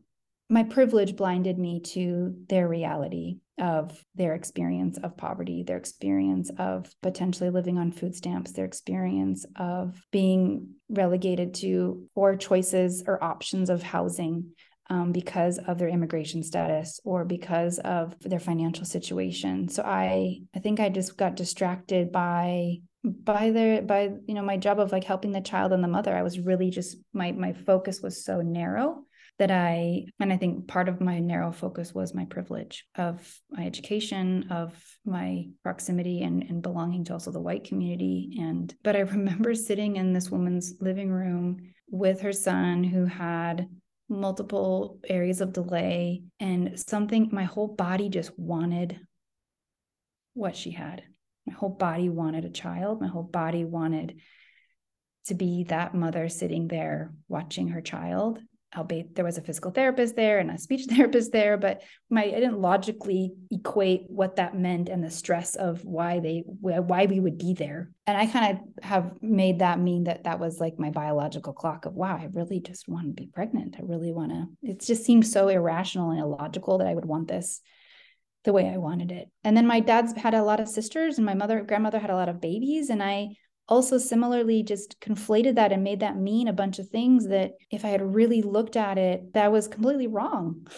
my 0.50 0.64
privilege 0.64 1.14
blinded 1.14 1.58
me 1.58 1.78
to 1.78 2.34
their 2.48 2.66
reality 2.66 3.38
of 3.60 4.04
their 4.16 4.34
experience 4.34 4.98
of 4.98 5.16
poverty, 5.16 5.62
their 5.62 5.76
experience 5.76 6.50
of 6.58 6.92
potentially 7.02 7.50
living 7.50 7.78
on 7.78 7.92
food 7.92 8.16
stamps, 8.16 8.50
their 8.50 8.64
experience 8.64 9.46
of 9.56 10.02
being 10.10 10.74
relegated 10.88 11.54
to 11.54 12.04
poor 12.16 12.36
choices 12.36 13.04
or 13.06 13.22
options 13.22 13.70
of 13.70 13.80
housing 13.82 14.50
um, 14.88 15.12
because 15.12 15.58
of 15.58 15.78
their 15.78 15.88
immigration 15.88 16.42
status 16.42 16.98
or 17.04 17.24
because 17.24 17.78
of 17.78 18.18
their 18.20 18.40
financial 18.40 18.84
situation. 18.84 19.68
So 19.68 19.84
I 19.84 20.40
I 20.52 20.58
think 20.58 20.80
I 20.80 20.88
just 20.88 21.16
got 21.16 21.36
distracted 21.36 22.10
by 22.10 22.78
by 23.04 23.50
their 23.52 23.82
by 23.82 24.10
you 24.26 24.34
know 24.34 24.42
my 24.42 24.56
job 24.56 24.80
of 24.80 24.90
like 24.90 25.04
helping 25.04 25.30
the 25.30 25.40
child 25.40 25.72
and 25.72 25.84
the 25.84 25.88
mother. 25.88 26.16
I 26.16 26.22
was 26.22 26.40
really 26.40 26.70
just 26.70 26.96
my 27.12 27.30
my 27.30 27.52
focus 27.52 28.00
was 28.02 28.24
so 28.24 28.40
narrow 28.40 29.04
that 29.40 29.50
I 29.50 30.04
and 30.20 30.30
I 30.30 30.36
think 30.36 30.68
part 30.68 30.86
of 30.86 31.00
my 31.00 31.18
narrow 31.18 31.50
focus 31.50 31.94
was 31.94 32.14
my 32.14 32.26
privilege 32.26 32.84
of 32.94 33.40
my 33.50 33.64
education, 33.64 34.48
of 34.50 34.78
my 35.06 35.46
proximity 35.62 36.22
and, 36.22 36.42
and 36.42 36.62
belonging 36.62 37.04
to 37.04 37.14
also 37.14 37.32
the 37.32 37.40
white 37.40 37.64
community. 37.64 38.36
And 38.38 38.72
but 38.84 38.96
I 38.96 39.00
remember 39.16 39.54
sitting 39.54 39.96
in 39.96 40.12
this 40.12 40.30
woman's 40.30 40.74
living 40.82 41.10
room 41.10 41.72
with 41.88 42.20
her 42.20 42.34
son 42.34 42.84
who 42.84 43.06
had 43.06 43.66
multiple 44.10 45.00
areas 45.08 45.40
of 45.40 45.54
delay 45.54 46.22
and 46.38 46.78
something 46.78 47.30
my 47.32 47.44
whole 47.44 47.68
body 47.68 48.10
just 48.10 48.38
wanted 48.38 49.00
what 50.34 50.54
she 50.54 50.70
had. 50.70 51.02
My 51.46 51.54
whole 51.54 51.70
body 51.70 52.10
wanted 52.10 52.44
a 52.44 52.50
child. 52.50 53.00
My 53.00 53.08
whole 53.08 53.22
body 53.22 53.64
wanted 53.64 54.20
to 55.28 55.34
be 55.34 55.64
that 55.64 55.94
mother 55.94 56.28
sitting 56.28 56.68
there 56.68 57.14
watching 57.26 57.68
her 57.68 57.80
child 57.80 58.38
albeit 58.76 59.14
there 59.16 59.24
was 59.24 59.36
a 59.36 59.42
physical 59.42 59.70
therapist 59.70 60.14
there 60.14 60.38
and 60.38 60.50
a 60.50 60.58
speech 60.58 60.86
therapist 60.88 61.32
there 61.32 61.56
but 61.56 61.82
my 62.08 62.24
i 62.24 62.30
didn't 62.30 62.60
logically 62.60 63.32
equate 63.50 64.04
what 64.08 64.36
that 64.36 64.56
meant 64.56 64.88
and 64.88 65.02
the 65.02 65.10
stress 65.10 65.56
of 65.56 65.84
why 65.84 66.20
they 66.20 66.44
why 66.46 67.06
we 67.06 67.20
would 67.20 67.38
be 67.38 67.54
there. 67.54 67.90
And 68.06 68.16
i 68.16 68.26
kind 68.26 68.58
of 68.58 68.84
have 68.84 69.12
made 69.22 69.60
that 69.60 69.78
mean 69.78 70.04
that 70.04 70.24
that 70.24 70.40
was 70.40 70.60
like 70.60 70.78
my 70.78 70.90
biological 70.90 71.52
clock 71.52 71.84
of 71.84 71.94
wow 71.94 72.16
i 72.16 72.28
really 72.32 72.60
just 72.60 72.88
want 72.88 73.06
to 73.06 73.12
be 73.12 73.28
pregnant. 73.32 73.76
I 73.78 73.82
really 73.82 74.12
want 74.12 74.32
to 74.32 74.46
it 74.62 74.80
just 74.80 75.04
seems 75.04 75.32
so 75.32 75.48
irrational 75.48 76.10
and 76.10 76.20
illogical 76.20 76.78
that 76.78 76.86
i 76.86 76.94
would 76.94 77.04
want 77.04 77.28
this 77.28 77.60
the 78.44 78.52
way 78.52 78.68
i 78.68 78.78
wanted 78.78 79.12
it. 79.12 79.28
And 79.44 79.56
then 79.56 79.66
my 79.66 79.80
dad's 79.80 80.14
had 80.16 80.34
a 80.34 80.42
lot 80.42 80.60
of 80.60 80.68
sisters 80.68 81.18
and 81.18 81.26
my 81.26 81.34
mother 81.34 81.62
grandmother 81.62 81.98
had 81.98 82.10
a 82.10 82.16
lot 82.16 82.28
of 82.28 82.40
babies 82.40 82.88
and 82.90 83.02
i 83.02 83.30
also 83.70 83.96
similarly 83.96 84.62
just 84.62 85.00
conflated 85.00 85.54
that 85.54 85.72
and 85.72 85.84
made 85.84 86.00
that 86.00 86.16
mean 86.16 86.48
a 86.48 86.52
bunch 86.52 86.78
of 86.78 86.88
things 86.88 87.28
that 87.28 87.52
if 87.70 87.84
I 87.84 87.88
had 87.88 88.14
really 88.14 88.42
looked 88.42 88.76
at 88.76 88.98
it, 88.98 89.32
that 89.34 89.52
was 89.52 89.68
completely 89.68 90.08
wrong. 90.08 90.66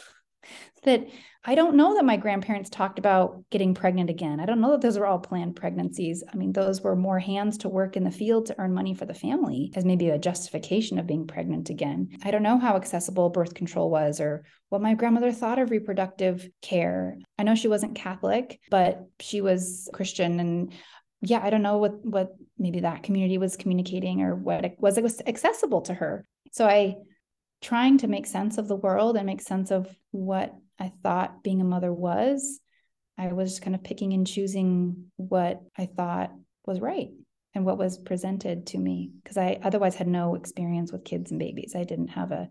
that 0.85 1.07
I 1.44 1.55
don't 1.55 1.76
know 1.76 1.94
that 1.94 2.05
my 2.05 2.16
grandparents 2.16 2.70
talked 2.70 2.98
about 2.98 3.44
getting 3.50 3.74
pregnant 3.74 4.11
again. 4.11 4.38
I 4.38 4.46
don't 4.46 4.61
know 4.61 4.72
that 4.72 4.81
those 4.81 4.98
were 4.98 5.07
all 5.07 5.18
planned 5.18 5.57
pregnancies. 5.57 6.22
I 6.33 6.37
mean, 6.37 6.52
those 6.52 6.83
were 6.83 6.94
more 6.94 7.18
hands 7.18 7.59
to 7.59 7.68
work 7.68 7.96
in 7.96 8.05
the 8.05 8.11
field 8.11 8.46
to 8.46 8.55
earn 8.59 8.74
money 8.74 8.94
for 8.94 9.07
the 9.07 9.14
family 9.14 9.72
as 9.74 9.85
maybe 9.85 10.11
a 10.11 10.18
justification 10.18 10.98
of 10.98 11.07
being 11.07 11.26
pregnant 11.26 11.70
again. 11.70 12.11
I 12.24 12.31
don't 12.31 12.44
know 12.44 12.59
how 12.59 12.76
accessible 12.76 13.31
birth 13.31 13.55
control 13.55 13.90
was 13.90 14.20
or 14.20 14.44
what 14.68 14.83
my 14.83 14.94
grandmother 14.94 15.33
thought 15.33 15.59
of 15.59 15.70
reproductive 15.70 16.48
care. 16.62 17.16
I 17.38 17.42
know 17.42 17.55
she 17.55 17.68
wasn't 17.68 17.96
Catholic, 17.96 18.61
but 18.70 19.05
she 19.20 19.40
was 19.40 19.88
Christian 19.92 20.38
and 20.38 20.72
yeah, 21.22 21.40
I 21.42 21.50
don't 21.50 21.62
know 21.62 21.78
what 21.78 22.04
what 22.04 22.35
maybe 22.58 22.80
that 22.80 23.04
community 23.04 23.38
was 23.38 23.56
communicating 23.56 24.22
or 24.22 24.35
what 24.35 24.64
it 24.64 24.76
was 24.78 24.98
it 24.98 25.04
was 25.04 25.22
accessible 25.26 25.82
to 25.82 25.94
her. 25.94 26.26
So 26.50 26.66
I 26.66 26.96
trying 27.62 27.98
to 27.98 28.08
make 28.08 28.26
sense 28.26 28.58
of 28.58 28.66
the 28.66 28.76
world 28.76 29.16
and 29.16 29.24
make 29.24 29.40
sense 29.40 29.70
of 29.70 29.88
what 30.11 30.52
I 30.80 30.92
thought 31.02 31.44
being 31.44 31.61
a 31.61 31.64
mother 31.64 31.92
was. 31.92 32.61
I 33.16 33.32
was 33.32 33.61
kind 33.61 33.76
of 33.76 33.85
picking 33.85 34.12
and 34.14 34.26
choosing 34.26 35.12
what 35.16 35.62
I 35.78 35.87
thought 35.87 36.32
was 36.66 36.80
right 36.80 37.11
and 37.54 37.64
what 37.64 37.78
was 37.78 37.98
presented 37.98 38.66
to 38.68 38.78
me 38.78 39.12
because 39.22 39.37
I 39.37 39.61
otherwise 39.62 39.94
had 39.94 40.08
no 40.08 40.35
experience 40.35 40.90
with 40.90 41.04
kids 41.04 41.30
and 41.30 41.38
babies. 41.38 41.74
I 41.76 41.85
didn't 41.85 42.08
have 42.08 42.32
a 42.32 42.48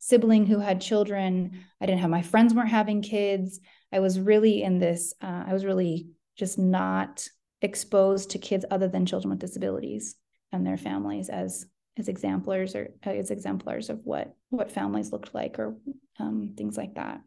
sibling 0.00 0.44
who 0.44 0.58
had 0.58 0.82
children. 0.82 1.64
I 1.80 1.86
didn't 1.86 2.00
have 2.00 2.10
my 2.10 2.22
friends 2.22 2.52
weren't 2.52 2.68
having 2.68 3.00
kids. 3.00 3.60
I 3.90 4.00
was 4.00 4.20
really 4.20 4.62
in 4.62 4.78
this. 4.78 5.14
Uh, 5.22 5.44
I 5.46 5.52
was 5.54 5.64
really 5.64 6.08
just 6.36 6.58
not 6.58 7.26
exposed 7.62 8.30
to 8.30 8.38
kids 8.38 8.64
other 8.70 8.88
than 8.88 9.06
children 9.06 9.30
with 9.30 9.38
disabilities 9.38 10.16
and 10.52 10.66
their 10.66 10.76
families 10.76 11.28
as 11.28 11.66
as 11.98 12.08
exemplars 12.08 12.74
or 12.74 12.88
as 13.04 13.30
exemplars 13.30 13.90
of 13.90 14.00
what 14.04 14.34
what 14.50 14.72
families 14.72 15.12
looked 15.12 15.34
like 15.34 15.58
or 15.58 15.76
um, 16.18 16.54
things 16.56 16.76
like 16.76 16.94
that 16.94 17.20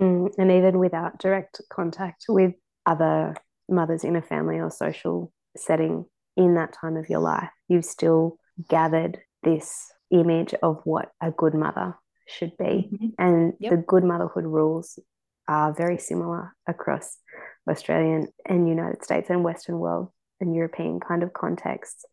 mm, 0.00 0.30
and 0.38 0.50
even 0.50 0.78
without 0.78 1.18
direct 1.18 1.60
contact 1.70 2.24
with 2.28 2.52
other 2.86 3.34
mothers 3.68 4.04
in 4.04 4.16
a 4.16 4.22
family 4.22 4.58
or 4.58 4.70
social 4.70 5.32
setting 5.56 6.04
in 6.36 6.54
that 6.54 6.74
time 6.78 6.96
of 6.96 7.08
your 7.08 7.20
life 7.20 7.50
you've 7.68 7.84
still 7.84 8.36
gathered 8.68 9.18
this 9.42 9.90
image 10.10 10.54
of 10.62 10.80
what 10.84 11.10
a 11.22 11.30
good 11.30 11.54
mother 11.54 11.96
should 12.28 12.56
be 12.58 12.90
mm-hmm. 12.92 13.08
and 13.18 13.54
yep. 13.60 13.70
the 13.70 13.76
good 13.78 14.04
motherhood 14.04 14.44
rules 14.44 14.98
are 15.48 15.74
very 15.74 15.98
similar 15.98 16.54
across 16.66 17.18
Australian 17.68 18.28
and 18.46 18.68
United 18.68 19.04
States 19.04 19.30
and 19.30 19.44
Western 19.44 19.78
world 19.78 20.10
and 20.40 20.54
European 20.54 21.00
kind 21.00 21.22
of 21.22 21.32
contexts. 21.32 22.04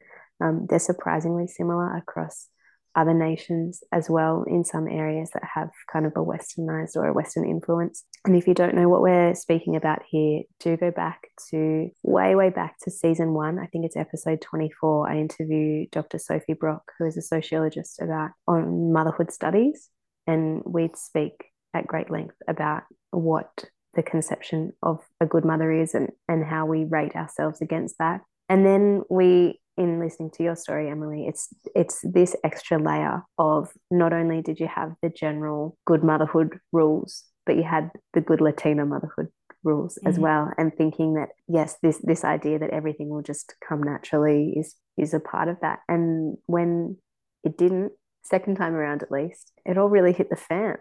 Um, 0.41 0.67
they're 0.69 0.79
surprisingly 0.79 1.47
similar 1.47 1.95
across 1.97 2.47
other 2.95 3.13
nations 3.13 3.81
as 3.91 4.09
well 4.09 4.43
in 4.47 4.63
some 4.65 4.87
areas 4.87 5.29
that 5.33 5.43
have 5.55 5.69
kind 5.91 6.05
of 6.05 6.13
a 6.15 6.19
westernized 6.19 6.95
or 6.95 7.05
a 7.05 7.13
western 7.13 7.45
influence. 7.45 8.03
And 8.25 8.35
if 8.35 8.47
you 8.47 8.53
don't 8.53 8.75
know 8.75 8.89
what 8.89 9.01
we're 9.01 9.35
speaking 9.35 9.75
about 9.75 10.01
here 10.09 10.43
do 10.59 10.75
go 10.75 10.91
back 10.91 11.21
to 11.51 11.89
way 12.03 12.35
way 12.35 12.49
back 12.49 12.77
to 12.81 12.91
season 12.91 13.33
one. 13.33 13.59
I 13.59 13.67
think 13.67 13.85
it's 13.85 13.95
episode 13.95 14.41
24 14.41 15.09
i 15.09 15.17
interview 15.17 15.85
dr 15.91 16.17
sophie 16.17 16.53
brock 16.53 16.83
who 16.97 17.05
is 17.05 17.15
a 17.15 17.21
sociologist 17.21 18.01
about 18.01 18.31
on 18.47 18.91
motherhood 18.91 19.31
studies. 19.31 19.89
And 20.27 20.61
we'd 20.65 20.97
speak 20.97 21.48
at 21.73 21.87
great 21.87 22.09
length 22.09 22.35
about 22.47 22.83
what 23.11 23.65
the 23.95 24.03
conception 24.03 24.71
of 24.83 24.99
a 25.19 25.25
good 25.25 25.45
mother 25.45 25.71
is 25.71 25.93
and, 25.93 26.09
and 26.27 26.45
how 26.45 26.65
we 26.65 26.83
rate 26.83 27.15
ourselves 27.15 27.61
against 27.61 27.97
that. 27.99 28.21
And 28.47 28.65
then 28.65 29.03
we 29.09 29.59
in 29.77 29.97
listening 29.97 30.29
to 30.31 30.43
your 30.43 30.57
story, 30.57 30.89
Emily, 30.89 31.25
it's 31.25 31.47
it's 31.73 32.01
this 32.03 32.35
extra 32.43 32.77
layer 32.77 33.23
of 33.37 33.69
not 33.89 34.11
only 34.11 34.41
did 34.41 34.59
you 34.59 34.67
have 34.67 34.93
the 35.01 35.09
general 35.09 35.77
good 35.85 36.03
motherhood 36.03 36.59
rules, 36.73 37.23
but 37.45 37.55
you 37.55 37.63
had 37.63 37.89
the 38.13 38.19
good 38.19 38.41
Latina 38.41 38.85
motherhood 38.85 39.29
rules 39.63 39.95
mm-hmm. 39.95 40.07
as 40.07 40.19
well 40.19 40.51
and 40.57 40.73
thinking 40.75 41.15
that 41.15 41.29
yes 41.47 41.75
this 41.81 41.97
this 42.03 42.23
idea 42.23 42.59
that 42.59 42.69
everything 42.69 43.09
will 43.09 43.21
just 43.21 43.55
come 43.67 43.83
naturally 43.83 44.53
is 44.57 44.75
is 44.97 45.13
a 45.13 45.19
part 45.19 45.49
of 45.49 45.57
that 45.61 45.79
and 45.89 46.37
when 46.45 46.97
it 47.43 47.57
didn't 47.57 47.91
second 48.23 48.55
time 48.55 48.73
around 48.73 49.03
at 49.03 49.11
least 49.11 49.51
it 49.65 49.77
all 49.77 49.89
really 49.89 50.13
hit 50.13 50.29
the 50.29 50.35
fan 50.35 50.77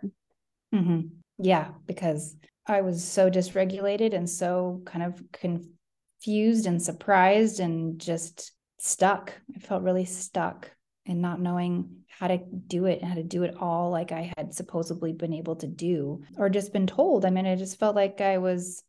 mm-hmm. 0.75 1.01
yeah 1.39 1.69
because 1.87 2.37
i 2.67 2.81
was 2.81 3.05
so 3.05 3.31
dysregulated 3.31 4.15
and 4.15 4.29
so 4.29 4.83
kind 4.85 5.05
of 5.05 5.23
confused 5.33 6.67
and 6.67 6.83
surprised 6.83 7.61
and 7.61 8.01
just 8.01 8.53
stuck 8.79 9.33
i 9.55 9.59
felt 9.59 9.83
really 9.83 10.05
stuck 10.05 10.71
and 11.07 11.23
not 11.23 11.41
knowing 11.41 11.89
how 12.19 12.27
to 12.27 12.39
do 12.67 12.87
it 12.87 13.01
and 13.01 13.09
how 13.09 13.15
to 13.15 13.23
do 13.23 13.45
it 13.45 13.55
all 13.61 13.91
like 13.91 14.11
I 14.11 14.33
had 14.37 14.53
supposedly 14.53 15.13
been 15.13 15.33
able 15.33 15.55
to 15.57 15.69
do 15.69 16.23
or 16.37 16.49
just 16.49 16.73
been 16.73 16.87
told. 16.87 17.25
I 17.25 17.31
mean, 17.31 17.47
I 17.47 17.55
just 17.55 17.79
felt 17.79 17.95
like 17.95 18.21
I 18.21 18.39
was 18.39 18.83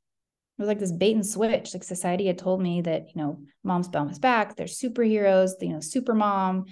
it 0.58 0.62
was 0.62 0.68
like 0.68 0.80
this 0.80 0.92
bait 0.92 1.16
and 1.16 1.26
switch. 1.26 1.74
Like 1.74 1.84
society 1.84 2.26
had 2.28 2.38
told 2.38 2.60
me 2.62 2.82
that, 2.82 3.16
you 3.16 3.22
know, 3.22 3.40
moms 3.64 3.88
bounce 3.88 4.20
back, 4.20 4.56
they're 4.56 4.66
superheroes, 4.66 5.52
you 5.62 5.70
know, 5.70 5.80
super 5.80 6.14
mom. 6.14 6.66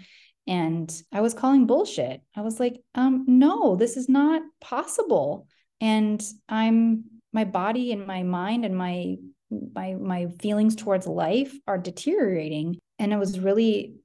And 0.47 0.91
I 1.11 1.21
was 1.21 1.33
calling 1.33 1.67
bullshit. 1.67 2.21
I 2.35 2.41
was 2.41 2.59
like, 2.59 2.81
um, 2.95 3.25
no, 3.27 3.75
this 3.75 3.97
is 3.97 4.07
not 4.07 4.41
possible. 4.61 5.47
And 5.81 6.23
I'm 6.47 7.05
my 7.33 7.43
body 7.43 7.91
and 7.91 8.07
my 8.07 8.23
mind 8.23 8.65
and 8.65 8.75
my 8.75 9.17
my 9.49 9.93
my 9.93 10.27
feelings 10.39 10.75
towards 10.75 11.07
life 11.07 11.53
are 11.67 11.77
deteriorating. 11.77 12.79
And 12.99 13.13
it 13.13 13.17
was 13.17 13.39
really 13.39 13.95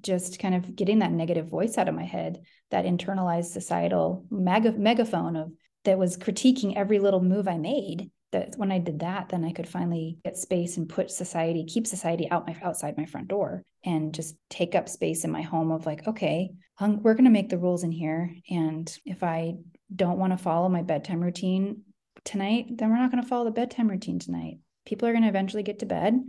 just 0.00 0.38
kind 0.38 0.54
of 0.54 0.74
getting 0.76 1.00
that 1.00 1.12
negative 1.12 1.48
voice 1.48 1.76
out 1.76 1.88
of 1.88 1.94
my 1.94 2.04
head, 2.04 2.42
that 2.70 2.84
internalized 2.84 3.46
societal 3.52 4.24
mega, 4.30 4.72
megaphone 4.72 5.36
of 5.36 5.52
that 5.84 5.98
was 5.98 6.16
critiquing 6.16 6.76
every 6.76 6.98
little 6.98 7.22
move 7.22 7.48
I 7.48 7.58
made. 7.58 8.10
That 8.32 8.54
when 8.56 8.70
I 8.70 8.78
did 8.78 9.00
that, 9.00 9.28
then 9.28 9.44
I 9.44 9.52
could 9.52 9.68
finally 9.68 10.18
get 10.24 10.36
space 10.36 10.76
and 10.76 10.88
put 10.88 11.10
society, 11.10 11.64
keep 11.64 11.86
society 11.86 12.30
out 12.30 12.46
my 12.46 12.56
outside 12.62 12.96
my 12.96 13.06
front 13.06 13.28
door, 13.28 13.64
and 13.84 14.14
just 14.14 14.36
take 14.48 14.74
up 14.74 14.88
space 14.88 15.24
in 15.24 15.30
my 15.30 15.42
home 15.42 15.72
of 15.72 15.86
like, 15.86 16.06
okay, 16.06 16.50
we're 16.80 17.14
going 17.14 17.24
to 17.24 17.30
make 17.30 17.48
the 17.48 17.58
rules 17.58 17.82
in 17.82 17.92
here, 17.92 18.34
and 18.48 18.96
if 19.04 19.22
I 19.22 19.54
don't 19.94 20.18
want 20.18 20.32
to 20.32 20.42
follow 20.42 20.68
my 20.68 20.82
bedtime 20.82 21.20
routine 21.20 21.82
tonight, 22.24 22.66
then 22.70 22.90
we're 22.90 22.98
not 22.98 23.10
going 23.10 23.22
to 23.22 23.28
follow 23.28 23.44
the 23.44 23.50
bedtime 23.50 23.88
routine 23.88 24.18
tonight. 24.18 24.58
People 24.86 25.08
are 25.08 25.12
going 25.12 25.24
to 25.24 25.28
eventually 25.28 25.62
get 25.62 25.80
to 25.80 25.86
bed, 25.86 26.20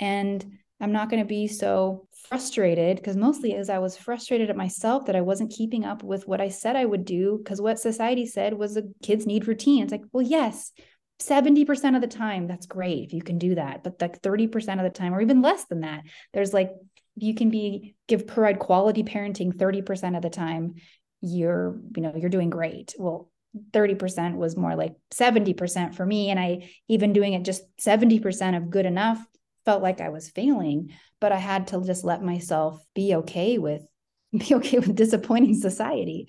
and 0.00 0.58
I'm 0.80 0.92
not 0.92 1.10
going 1.10 1.22
to 1.22 1.28
be 1.28 1.46
so 1.46 2.08
frustrated 2.28 2.96
because 2.96 3.16
mostly 3.16 3.54
as 3.54 3.70
I 3.70 3.78
was 3.78 3.96
frustrated 3.96 4.50
at 4.50 4.56
myself 4.56 5.06
that 5.06 5.14
I 5.14 5.20
wasn't 5.20 5.52
keeping 5.52 5.84
up 5.84 6.02
with 6.02 6.26
what 6.26 6.40
I 6.40 6.48
said 6.48 6.74
I 6.74 6.84
would 6.84 7.04
do 7.04 7.38
because 7.38 7.60
what 7.60 7.78
society 7.78 8.26
said 8.26 8.54
was 8.54 8.74
the 8.74 8.92
kids 9.00 9.24
need 9.24 9.46
routine. 9.46 9.84
It's 9.84 9.92
like, 9.92 10.02
well, 10.12 10.26
yes, 10.26 10.72
70% 11.20 11.94
of 11.94 12.00
the 12.00 12.08
time, 12.08 12.46
that's 12.46 12.66
great 12.66 13.04
if 13.04 13.12
you 13.12 13.22
can 13.22 13.38
do 13.38 13.54
that. 13.54 13.84
But 13.84 14.00
like 14.00 14.22
30% 14.22 14.78
of 14.78 14.82
the 14.82 14.90
time, 14.90 15.14
or 15.14 15.20
even 15.20 15.42
less 15.42 15.64
than 15.64 15.80
that, 15.80 16.02
there's 16.32 16.52
like, 16.52 16.72
you 17.16 17.34
can 17.34 17.50
be 17.50 17.94
give 18.08 18.26
provide 18.26 18.58
quality 18.58 19.02
parenting 19.02 19.52
30% 19.54 20.16
of 20.16 20.22
the 20.22 20.30
time, 20.30 20.74
you're, 21.20 21.78
you 21.94 22.02
know, 22.02 22.12
you're 22.16 22.30
doing 22.30 22.50
great. 22.50 22.94
Well, 22.98 23.30
30% 23.72 24.36
was 24.36 24.56
more 24.56 24.74
like 24.74 24.94
70% 25.10 25.94
for 25.94 26.06
me. 26.06 26.30
And 26.30 26.40
I 26.40 26.70
even 26.88 27.12
doing 27.12 27.34
it 27.34 27.44
just 27.44 27.62
70% 27.78 28.56
of 28.56 28.70
good 28.70 28.86
enough 28.86 29.24
felt 29.64 29.82
like 29.82 30.00
I 30.00 30.08
was 30.08 30.30
failing, 30.30 30.92
but 31.20 31.32
I 31.32 31.36
had 31.36 31.68
to 31.68 31.82
just 31.84 32.04
let 32.04 32.22
myself 32.22 32.82
be 32.94 33.14
okay 33.16 33.58
with 33.58 33.82
be 34.36 34.54
okay 34.54 34.78
with 34.78 34.96
disappointing 34.96 35.54
society. 35.54 36.28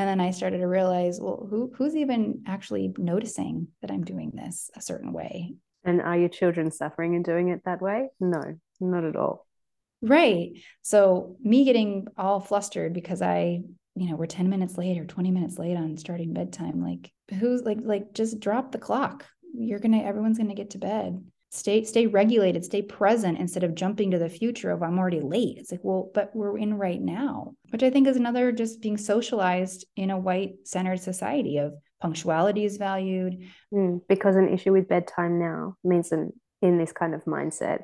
And 0.00 0.08
then 0.08 0.18
I 0.18 0.30
started 0.30 0.60
to 0.60 0.66
realize, 0.66 1.20
well, 1.20 1.46
who 1.50 1.70
who's 1.76 1.94
even 1.94 2.42
actually 2.46 2.94
noticing 2.96 3.68
that 3.82 3.90
I'm 3.90 4.02
doing 4.02 4.30
this 4.32 4.70
a 4.74 4.80
certain 4.80 5.12
way? 5.12 5.52
And 5.84 6.00
are 6.00 6.16
your 6.16 6.30
children 6.30 6.70
suffering 6.70 7.16
and 7.16 7.22
doing 7.22 7.50
it 7.50 7.60
that 7.66 7.82
way? 7.82 8.08
No, 8.18 8.40
not 8.80 9.04
at 9.04 9.14
all. 9.14 9.46
Right. 10.00 10.52
So 10.80 11.36
me 11.42 11.66
getting 11.66 12.06
all 12.16 12.40
flustered 12.40 12.94
because 12.94 13.20
I, 13.20 13.60
you 13.94 14.08
know, 14.08 14.16
we're 14.16 14.24
10 14.24 14.48
minutes 14.48 14.78
late 14.78 14.96
or 14.96 15.04
20 15.04 15.32
minutes 15.32 15.58
late 15.58 15.76
on 15.76 15.98
starting 15.98 16.32
bedtime. 16.32 16.82
Like 16.82 17.12
who's 17.38 17.60
like 17.60 17.80
like 17.82 18.14
just 18.14 18.40
drop 18.40 18.72
the 18.72 18.78
clock. 18.78 19.26
You're 19.52 19.80
gonna 19.80 20.02
everyone's 20.02 20.38
gonna 20.38 20.54
get 20.54 20.70
to 20.70 20.78
bed 20.78 21.22
stay 21.50 21.82
stay 21.82 22.06
regulated 22.06 22.64
stay 22.64 22.80
present 22.80 23.38
instead 23.38 23.64
of 23.64 23.74
jumping 23.74 24.12
to 24.12 24.18
the 24.18 24.28
future 24.28 24.70
of 24.70 24.82
i'm 24.82 24.98
already 24.98 25.20
late 25.20 25.58
it's 25.58 25.72
like 25.72 25.80
well 25.82 26.10
but 26.14 26.30
we're 26.34 26.56
in 26.56 26.74
right 26.74 27.00
now 27.00 27.52
which 27.70 27.82
i 27.82 27.90
think 27.90 28.06
is 28.06 28.16
another 28.16 28.52
just 28.52 28.80
being 28.80 28.96
socialized 28.96 29.84
in 29.96 30.10
a 30.10 30.18
white 30.18 30.54
centered 30.64 31.00
society 31.00 31.58
of 31.58 31.74
punctuality 32.00 32.64
is 32.64 32.76
valued 32.76 33.36
mm, 33.74 34.00
because 34.08 34.36
an 34.36 34.48
issue 34.48 34.72
with 34.72 34.88
bedtime 34.88 35.38
now 35.38 35.74
means 35.82 36.12
an, 36.12 36.32
in 36.62 36.78
this 36.78 36.92
kind 36.92 37.14
of 37.14 37.24
mindset 37.24 37.80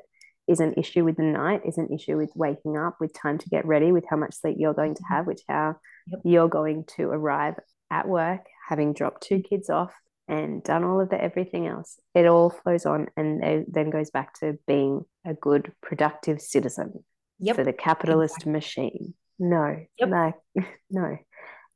is 0.47 0.61
an 0.61 0.73
issue 0.77 1.03
with 1.03 1.17
the 1.17 1.23
night 1.23 1.61
is 1.65 1.77
an 1.77 1.89
issue 1.93 2.15
with 2.15 2.31
waking 2.35 2.77
up 2.77 2.95
with 3.01 3.13
time 3.13 3.37
to 3.37 3.49
get 3.49 3.65
ready 3.65 3.91
with 3.91 4.05
how 4.09 4.15
much 4.15 4.33
sleep 4.33 4.55
you're 4.57 4.73
going 4.73 4.95
to 4.95 5.03
mm-hmm. 5.03 5.13
have 5.13 5.27
which 5.27 5.41
how 5.49 5.75
yep. 6.07 6.21
you're 6.23 6.47
going 6.47 6.85
to 6.85 7.03
arrive 7.09 7.55
at 7.91 8.07
work 8.07 8.45
having 8.69 8.93
dropped 8.93 9.23
two 9.23 9.39
kids 9.41 9.69
off 9.69 9.93
and 10.27 10.63
done 10.63 10.83
all 10.83 10.99
of 10.99 11.09
the 11.09 11.21
everything 11.21 11.67
else, 11.67 11.99
it 12.13 12.25
all 12.25 12.49
flows 12.49 12.85
on 12.85 13.07
and 13.15 13.65
then 13.67 13.89
goes 13.89 14.09
back 14.09 14.37
to 14.39 14.57
being 14.67 15.05
a 15.25 15.33
good, 15.33 15.71
productive 15.81 16.41
citizen 16.41 17.03
yep. 17.39 17.55
for 17.55 17.63
the 17.63 17.73
capitalist 17.73 18.35
exactly. 18.35 18.51
machine. 18.51 19.13
No, 19.39 19.77
yep. 19.99 20.09
like 20.09 20.67
no. 20.89 21.17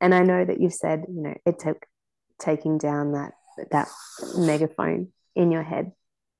And 0.00 0.14
I 0.14 0.22
know 0.22 0.44
that 0.44 0.60
you've 0.60 0.74
said, 0.74 1.04
you 1.08 1.22
know, 1.22 1.34
it 1.46 1.58
took 1.58 1.86
taking 2.38 2.78
down 2.78 3.12
that 3.12 3.32
that 3.70 3.88
megaphone 4.36 5.08
in 5.36 5.50
your 5.50 5.62
head, 5.62 5.92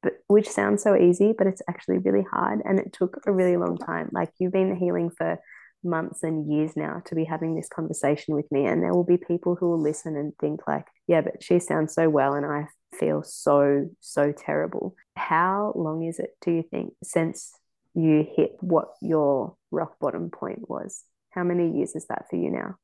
but 0.03 0.15
which 0.27 0.49
sounds 0.49 0.83
so 0.83 0.97
easy, 0.97 1.33
but 1.37 1.47
it's 1.47 1.63
actually 1.69 1.99
really 1.99 2.27
hard 2.31 2.61
and 2.65 2.79
it 2.79 2.93
took 2.93 3.21
a 3.27 3.33
really 3.33 3.57
long 3.57 3.79
time. 3.79 4.11
Like 4.13 4.31
you've 4.39 4.53
been 4.53 4.77
healing 4.77 5.11
for 5.11 5.39
months 5.85 6.23
and 6.23 6.51
years 6.51 6.77
now 6.77 7.03
to 7.05 7.15
be 7.15 7.25
having 7.25 7.55
this 7.55 7.69
conversation 7.69 8.35
with 8.35 8.51
me 8.51 8.67
and 8.67 8.83
there 8.83 8.95
will 8.95 9.05
be 9.05 9.17
people 9.17 9.57
who 9.57 9.69
will 9.69 9.81
listen 9.81 10.17
and 10.17 10.33
think 10.41 10.61
like 10.67 10.87
yeah 11.07 11.21
but 11.21 11.43
she 11.43 11.59
sounds 11.59 11.95
so 11.95 12.09
well 12.09 12.35
and 12.35 12.47
i 12.47 12.67
feel 12.99 13.23
so 13.23 13.89
so 14.01 14.33
terrible. 14.33 14.95
How 15.17 15.73
long 15.75 16.05
is 16.05 16.19
it 16.19 16.31
do 16.45 16.51
you 16.51 16.63
think 16.63 16.95
since 17.03 17.53
you 17.95 18.27
hit 18.37 18.57
what 18.61 18.89
your 19.01 19.57
rock 19.71 19.99
bottom 20.01 20.31
point 20.31 20.69
was? 20.69 21.03
How 21.31 21.45
many 21.45 21.77
years 21.77 21.95
is 21.95 22.07
that 22.07 22.27
for 22.31 22.37
you 22.37 22.51
now? 22.51 22.77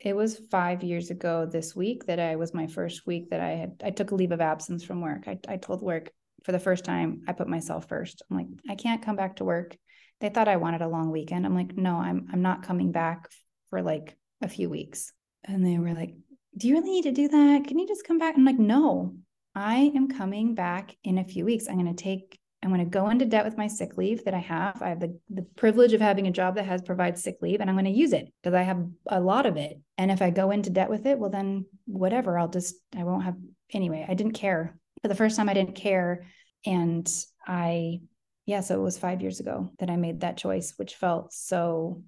It 0.00 0.16
was 0.16 0.40
five 0.50 0.82
years 0.82 1.10
ago 1.10 1.46
this 1.46 1.76
week 1.76 2.06
that 2.06 2.18
i 2.18 2.36
was 2.36 2.52
my 2.54 2.66
first 2.66 3.06
week 3.06 3.30
that 3.30 3.40
i 3.40 3.50
had 3.50 3.82
i 3.84 3.90
took 3.90 4.10
a 4.10 4.14
leave 4.14 4.32
of 4.32 4.40
absence 4.40 4.82
from 4.82 5.00
work. 5.00 5.28
I, 5.28 5.38
I 5.48 5.56
told 5.56 5.82
work 5.82 6.10
for 6.44 6.52
the 6.52 6.58
first 6.58 6.84
time 6.84 7.22
i 7.28 7.32
put 7.32 7.48
myself 7.48 7.88
first. 7.88 8.22
I'm 8.30 8.36
like 8.36 8.48
i 8.68 8.74
can't 8.74 9.02
come 9.02 9.16
back 9.16 9.36
to 9.36 9.44
work 9.44 9.76
they 10.22 10.30
thought 10.30 10.48
I 10.48 10.56
wanted 10.56 10.80
a 10.80 10.88
long 10.88 11.10
weekend. 11.10 11.44
I'm 11.44 11.54
like, 11.54 11.76
no, 11.76 11.96
I'm 11.96 12.28
I'm 12.32 12.42
not 12.42 12.62
coming 12.62 12.92
back 12.92 13.28
for 13.70 13.82
like 13.82 14.16
a 14.40 14.48
few 14.48 14.70
weeks. 14.70 15.12
And 15.44 15.66
they 15.66 15.78
were 15.78 15.92
like, 15.92 16.14
do 16.56 16.68
you 16.68 16.74
really 16.74 16.90
need 16.90 17.02
to 17.02 17.12
do 17.12 17.28
that? 17.28 17.64
Can 17.66 17.78
you 17.78 17.88
just 17.88 18.06
come 18.06 18.18
back? 18.18 18.36
I'm 18.36 18.44
like, 18.44 18.58
no, 18.58 19.16
I 19.54 19.90
am 19.94 20.08
coming 20.08 20.54
back 20.54 20.96
in 21.02 21.18
a 21.18 21.24
few 21.24 21.44
weeks. 21.44 21.66
I'm 21.68 21.78
going 21.78 21.94
to 21.94 22.02
take, 22.02 22.38
I'm 22.62 22.70
going 22.70 22.84
to 22.84 22.90
go 22.90 23.08
into 23.08 23.24
debt 23.24 23.44
with 23.44 23.58
my 23.58 23.66
sick 23.66 23.96
leave 23.96 24.24
that 24.24 24.34
I 24.34 24.38
have. 24.38 24.80
I 24.80 24.90
have 24.90 25.00
the, 25.00 25.18
the 25.30 25.42
privilege 25.56 25.92
of 25.92 26.00
having 26.00 26.28
a 26.28 26.32
job 26.32 26.54
that 26.54 26.66
has 26.66 26.82
provides 26.82 27.22
sick 27.22 27.38
leave 27.42 27.60
and 27.60 27.68
I'm 27.68 27.76
going 27.76 27.86
to 27.86 27.90
use 27.90 28.12
it 28.12 28.32
because 28.42 28.54
I 28.54 28.62
have 28.62 28.86
a 29.08 29.20
lot 29.20 29.46
of 29.46 29.56
it. 29.56 29.80
And 29.98 30.10
if 30.10 30.22
I 30.22 30.30
go 30.30 30.52
into 30.52 30.70
debt 30.70 30.90
with 30.90 31.06
it, 31.06 31.18
well, 31.18 31.30
then 31.30 31.66
whatever, 31.86 32.38
I'll 32.38 32.48
just, 32.48 32.76
I 32.96 33.02
won't 33.02 33.24
have, 33.24 33.36
anyway, 33.72 34.06
I 34.08 34.14
didn't 34.14 34.34
care. 34.34 34.78
For 35.02 35.08
the 35.08 35.16
first 35.16 35.36
time, 35.36 35.48
I 35.48 35.54
didn't 35.54 35.74
care. 35.74 36.26
And 36.64 37.10
I 37.44 38.02
yeah, 38.46 38.60
so 38.60 38.74
it 38.74 38.82
was 38.82 38.98
five 38.98 39.20
years 39.20 39.40
ago 39.40 39.70
that 39.78 39.90
I 39.90 39.96
made 39.96 40.20
that 40.20 40.36
choice, 40.36 40.74
which 40.76 40.96
felt 40.96 41.32
so 41.32 42.02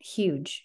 huge 0.00 0.64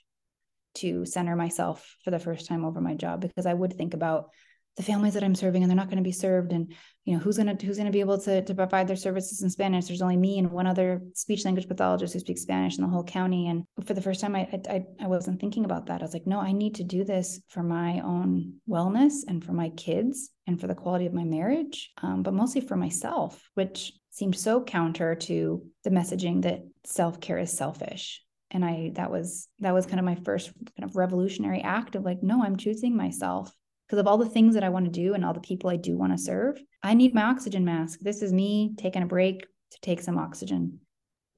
to 0.76 1.06
center 1.06 1.36
myself 1.36 1.96
for 2.04 2.12
the 2.12 2.20
first 2.20 2.48
time 2.48 2.66
over 2.66 2.82
my 2.82 2.96
job 2.96 3.22
because 3.22 3.46
I 3.46 3.54
would 3.54 3.74
think 3.74 3.94
about 3.94 4.30
the 4.76 4.84
families 4.84 5.14
that 5.14 5.24
I'm 5.24 5.36
serving 5.36 5.62
and 5.62 5.70
they're 5.70 5.78
not 5.78 5.88
going 5.88 5.98
to 5.98 6.04
be 6.04 6.12
served 6.12 6.52
and 6.52 6.74
you 7.06 7.14
know 7.14 7.20
who's 7.20 7.38
going 7.38 7.56
to 7.56 7.66
who's 7.66 7.78
going 7.78 7.86
to 7.86 7.92
be 7.92 8.00
able 8.00 8.18
to 8.22 8.42
to 8.42 8.56
provide 8.56 8.88
their 8.88 8.96
services 8.96 9.44
in 9.44 9.50
Spanish? 9.52 9.86
There's 9.86 10.02
only 10.02 10.18
me 10.18 10.40
and 10.40 10.50
one 10.52 10.66
other 10.66 11.02
speech 11.14 11.46
language 11.46 11.68
pathologist 11.68 12.14
who 12.14 12.20
speaks 12.20 12.42
Spanish 12.42 12.78
in 12.78 12.84
the 12.84 12.90
whole 12.90 13.04
county. 13.04 13.48
And 13.48 13.66
for 13.86 13.94
the 13.94 14.02
first 14.02 14.20
time 14.20 14.36
I 14.36 14.50
I 14.68 14.84
I 15.00 15.08
wasn't 15.08 15.40
thinking 15.40 15.64
about 15.64 15.86
that. 15.88 16.02
I 16.02 16.06
was 16.06 16.14
like 16.14 16.26
no 16.26 16.40
I 16.40 16.54
need 16.54 16.76
to 16.76 16.84
do 16.84 17.04
this 17.04 17.40
for 17.50 17.62
my 17.62 18.00
own 18.00 18.56
wellness 18.68 19.14
and 19.28 19.44
for 19.44 19.54
my 19.54 19.70
kids 19.70 20.32
and 20.48 20.60
for 20.60 20.66
the 20.66 20.76
quality 20.76 21.06
of 21.06 21.14
my 21.14 21.24
marriage 21.24 21.92
um, 22.02 22.24
but 22.24 22.34
mostly 22.34 22.62
for 22.62 22.76
myself 22.76 23.48
which 23.54 23.94
seemed 24.14 24.38
so 24.38 24.64
counter 24.64 25.16
to 25.16 25.66
the 25.84 25.90
messaging 25.90 26.44
that 26.44 26.62
self-care 26.86 27.40
is 27.40 27.52
selfish. 27.52 28.22
And 28.52 28.64
i 28.64 28.92
that 28.94 29.10
was 29.10 29.48
that 29.60 29.74
was 29.74 29.88
kind 29.88 30.00
of 30.00 30.06
my 30.06 30.16
first 30.24 30.52
kind 30.78 30.88
of 30.90 30.96
revolutionary 30.96 31.62
act 31.62 31.96
of 31.96 32.04
like 32.04 32.22
no 32.22 32.44
i'm 32.44 32.56
choosing 32.56 32.96
myself. 32.96 33.52
Because 33.88 34.00
of 34.00 34.08
all 34.08 34.18
the 34.18 34.30
things 34.30 34.54
that 34.54 34.64
i 34.64 34.70
want 34.70 34.86
to 34.86 34.92
do 34.92 35.16
and 35.16 35.26
all 35.26 35.34
the 35.34 35.40
people 35.40 35.70
i 35.70 35.76
do 35.76 35.98
want 35.98 36.14
to 36.14 36.24
serve 36.24 36.62
i 36.84 36.94
need 36.94 37.16
my 37.16 37.24
oxygen 37.24 37.66
mask. 37.66 38.00
This 38.02 38.22
is 38.22 38.32
me 38.32 38.76
taking 38.78 39.02
a 39.02 39.08
break 39.08 39.42
to 39.72 39.78
take 39.82 40.02
some 40.02 40.20
oxygen. 40.20 40.80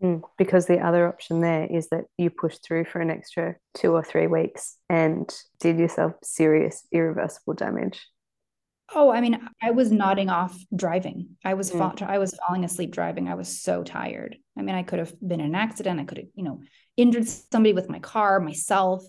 Mm, 0.04 0.22
because 0.38 0.66
the 0.66 0.80
other 0.80 1.08
option 1.08 1.40
there 1.40 1.66
is 1.66 1.88
that 1.90 2.04
you 2.18 2.30
push 2.30 2.58
through 2.58 2.86
for 2.86 3.00
an 3.00 3.10
extra 3.10 3.56
two 3.74 3.94
or 3.94 4.04
three 4.04 4.28
weeks 4.28 4.78
and 4.90 5.34
did 5.62 5.80
yourself 5.80 6.14
serious, 6.22 6.86
irreversible 6.92 7.54
damage. 7.54 8.06
Oh, 8.94 9.12
I 9.12 9.20
mean, 9.20 9.40
I 9.64 9.72
was 9.72 9.92
nodding 9.92 10.30
off 10.30 10.56
driving. 10.76 11.30
I 11.44 11.56
was 11.56 11.72
mm. 11.72 11.98
fa- 11.98 12.06
I 12.08 12.20
was 12.20 12.38
falling 12.48 12.64
asleep 12.64 12.92
driving. 12.92 13.28
I 13.28 13.36
was 13.36 13.62
so 13.62 13.84
tired. 13.84 14.38
I 14.58 14.62
mean, 14.62 14.76
I 14.76 14.84
could 14.84 15.00
have 15.00 15.14
been 15.20 15.40
in 15.40 15.48
an 15.48 15.56
accident. 15.56 16.00
I 16.00 16.06
could 16.06 16.20
have, 16.20 16.28
you 16.36 16.44
know, 16.44 16.62
injured 16.96 17.28
somebody 17.28 17.74
with 17.74 17.90
my 17.90 18.00
car, 18.00 18.40
myself. 18.40 19.04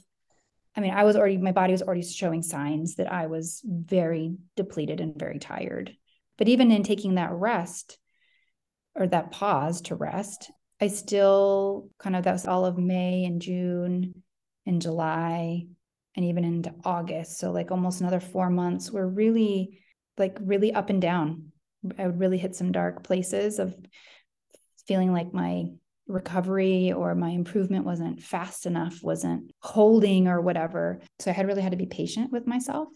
I 0.74 0.80
mean, 0.80 0.92
I 0.92 1.04
was 1.04 1.16
already 1.16 1.36
my 1.36 1.52
body 1.52 1.72
was 1.72 1.82
already 1.82 2.02
showing 2.02 2.42
signs 2.42 2.96
that 2.96 3.12
I 3.12 3.26
was 3.26 3.62
very 3.64 4.36
depleted 4.56 5.00
and 5.00 5.18
very 5.18 5.38
tired. 5.38 5.94
But 6.38 6.48
even 6.48 6.70
in 6.70 6.82
taking 6.82 7.14
that 7.14 7.32
rest 7.32 7.98
or 8.94 9.06
that 9.06 9.30
pause 9.30 9.82
to 9.82 9.94
rest, 9.94 10.50
I 10.80 10.88
still 10.88 11.90
kind 11.98 12.16
of 12.16 12.24
that 12.24 12.32
was 12.32 12.46
all 12.46 12.64
of 12.64 12.78
May 12.78 13.24
and 13.24 13.40
June 13.40 14.22
and 14.66 14.82
July 14.82 15.66
and 16.16 16.24
even 16.24 16.44
into 16.44 16.74
August. 16.84 17.38
So 17.38 17.52
like 17.52 17.70
almost 17.70 18.00
another 18.00 18.20
four 18.20 18.50
months 18.50 18.90
were 18.90 19.06
really 19.06 19.80
like 20.18 20.38
really 20.40 20.72
up 20.72 20.90
and 20.90 21.00
down. 21.00 21.52
I 21.98 22.06
would 22.06 22.18
really 22.18 22.38
hit 22.38 22.56
some 22.56 22.72
dark 22.72 23.04
places 23.04 23.58
of 23.58 23.74
feeling 24.88 25.12
like 25.12 25.32
my 25.32 25.66
recovery 26.08 26.92
or 26.92 27.14
my 27.14 27.30
improvement 27.30 27.84
wasn't 27.84 28.22
fast 28.22 28.66
enough, 28.66 29.02
wasn't 29.02 29.52
holding 29.60 30.28
or 30.28 30.40
whatever. 30.40 31.00
So 31.18 31.30
I 31.30 31.34
had 31.34 31.46
really 31.46 31.62
had 31.62 31.72
to 31.72 31.78
be 31.78 31.86
patient 31.86 32.32
with 32.32 32.46
myself. 32.46 32.88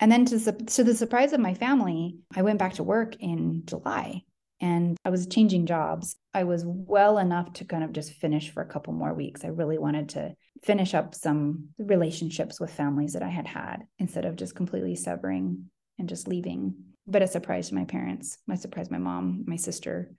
And 0.00 0.10
then 0.10 0.24
to, 0.26 0.52
to 0.52 0.84
the 0.84 0.94
surprise 0.94 1.32
of 1.32 1.40
my 1.40 1.54
family, 1.54 2.18
I 2.34 2.42
went 2.42 2.58
back 2.58 2.74
to 2.74 2.82
work 2.82 3.16
in 3.20 3.62
July 3.66 4.22
and 4.60 4.96
I 5.04 5.10
was 5.10 5.26
changing 5.26 5.66
jobs. 5.66 6.16
I 6.32 6.44
was 6.44 6.64
well 6.64 7.18
enough 7.18 7.52
to 7.54 7.64
kind 7.64 7.84
of 7.84 7.92
just 7.92 8.12
finish 8.12 8.50
for 8.50 8.62
a 8.62 8.68
couple 8.68 8.92
more 8.92 9.12
weeks. 9.12 9.44
I 9.44 9.48
really 9.48 9.78
wanted 9.78 10.10
to 10.10 10.34
finish 10.62 10.94
up 10.94 11.14
some 11.14 11.68
relationships 11.78 12.60
with 12.60 12.72
families 12.72 13.12
that 13.12 13.22
I 13.22 13.28
had 13.28 13.46
had 13.46 13.84
instead 13.98 14.24
of 14.24 14.36
just 14.36 14.54
completely 14.54 14.96
severing 14.96 15.70
and 15.98 16.08
just 16.08 16.28
leaving. 16.28 16.74
But 17.06 17.22
a 17.22 17.26
surprise 17.26 17.68
to 17.68 17.74
my 17.74 17.84
parents, 17.84 18.38
my 18.46 18.54
surprise, 18.54 18.90
my 18.90 18.98
mom, 18.98 19.44
my 19.46 19.56
sister, 19.56 20.10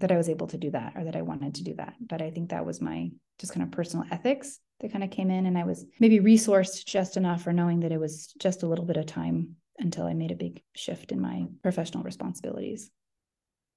that 0.00 0.12
I 0.12 0.16
was 0.16 0.28
able 0.28 0.48
to 0.48 0.58
do 0.58 0.70
that 0.72 0.94
or 0.96 1.04
that 1.04 1.16
I 1.16 1.22
wanted 1.22 1.54
to 1.56 1.64
do 1.64 1.74
that. 1.74 1.94
But 2.00 2.20
I 2.20 2.30
think 2.30 2.50
that 2.50 2.66
was 2.66 2.80
my 2.80 3.10
just 3.38 3.52
kind 3.52 3.62
of 3.62 3.70
personal 3.70 4.04
ethics 4.10 4.58
that 4.80 4.92
kind 4.92 5.04
of 5.04 5.10
came 5.10 5.30
in. 5.30 5.46
And 5.46 5.56
I 5.56 5.64
was 5.64 5.84
maybe 6.00 6.20
resourced 6.20 6.84
just 6.84 7.16
enough 7.16 7.42
for 7.42 7.52
knowing 7.52 7.80
that 7.80 7.92
it 7.92 8.00
was 8.00 8.32
just 8.38 8.62
a 8.62 8.66
little 8.66 8.84
bit 8.84 8.96
of 8.96 9.06
time 9.06 9.56
until 9.78 10.06
I 10.06 10.14
made 10.14 10.30
a 10.30 10.36
big 10.36 10.62
shift 10.74 11.12
in 11.12 11.20
my 11.20 11.46
professional 11.62 12.02
responsibilities. 12.02 12.90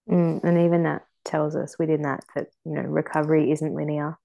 Mm, 0.10 0.44
and 0.44 0.66
even 0.66 0.84
that 0.84 1.04
tells 1.26 1.56
us 1.56 1.78
within 1.78 2.04
that 2.04 2.24
that, 2.36 2.48
you 2.66 2.74
know, 2.74 2.82
recovery 2.82 3.52
isn't 3.52 3.74
linear. 3.74 4.18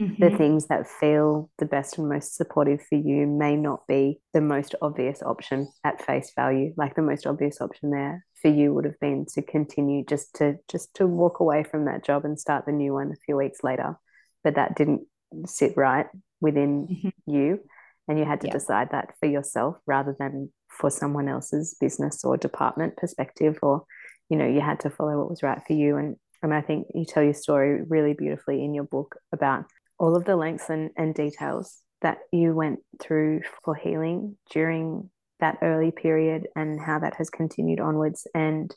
Mm-hmm. 0.00 0.24
The 0.24 0.36
things 0.36 0.66
that 0.66 0.88
feel 0.88 1.50
the 1.58 1.66
best 1.66 1.98
and 1.98 2.08
most 2.08 2.34
supportive 2.34 2.80
for 2.88 2.96
you 2.96 3.26
may 3.26 3.56
not 3.56 3.86
be 3.86 4.20
the 4.32 4.40
most 4.40 4.74
obvious 4.80 5.22
option 5.22 5.68
at 5.84 6.04
face 6.04 6.32
value. 6.34 6.72
Like 6.76 6.94
the 6.94 7.02
most 7.02 7.26
obvious 7.26 7.60
option 7.60 7.90
there 7.90 8.24
for 8.40 8.48
you 8.48 8.72
would 8.72 8.86
have 8.86 8.98
been 9.00 9.26
to 9.34 9.42
continue 9.42 10.04
just 10.04 10.34
to 10.36 10.56
just 10.68 10.94
to 10.94 11.06
walk 11.06 11.40
away 11.40 11.62
from 11.62 11.84
that 11.84 12.04
job 12.04 12.24
and 12.24 12.40
start 12.40 12.64
the 12.66 12.72
new 12.72 12.94
one 12.94 13.12
a 13.12 13.20
few 13.26 13.36
weeks 13.36 13.62
later. 13.62 13.96
But 14.42 14.54
that 14.56 14.74
didn't 14.76 15.02
sit 15.46 15.76
right 15.76 16.06
within 16.40 16.88
mm-hmm. 16.88 17.30
you. 17.30 17.60
And 18.08 18.18
you 18.18 18.24
had 18.24 18.40
to 18.40 18.48
yeah. 18.48 18.54
decide 18.54 18.88
that 18.90 19.14
for 19.20 19.26
yourself 19.26 19.76
rather 19.86 20.16
than 20.18 20.50
for 20.68 20.90
someone 20.90 21.28
else's 21.28 21.76
business 21.78 22.24
or 22.24 22.36
department 22.36 22.96
perspective 22.96 23.58
or, 23.62 23.84
you 24.32 24.38
know, 24.38 24.48
you 24.48 24.62
had 24.62 24.80
to 24.80 24.88
follow 24.88 25.18
what 25.18 25.28
was 25.28 25.42
right 25.42 25.60
for 25.66 25.74
you. 25.74 25.98
And 25.98 26.16
and 26.42 26.54
I 26.54 26.62
think 26.62 26.86
you 26.94 27.04
tell 27.04 27.22
your 27.22 27.34
story 27.34 27.82
really 27.86 28.14
beautifully 28.14 28.64
in 28.64 28.72
your 28.72 28.84
book 28.84 29.16
about 29.30 29.66
all 29.98 30.16
of 30.16 30.24
the 30.24 30.36
lengths 30.36 30.70
and, 30.70 30.90
and 30.96 31.14
details 31.14 31.78
that 32.00 32.18
you 32.32 32.54
went 32.54 32.80
through 32.98 33.42
for 33.62 33.76
healing 33.76 34.38
during 34.50 35.10
that 35.38 35.58
early 35.60 35.90
period 35.90 36.48
and 36.56 36.80
how 36.80 36.98
that 36.98 37.14
has 37.16 37.28
continued 37.28 37.78
onwards 37.78 38.26
and 38.34 38.74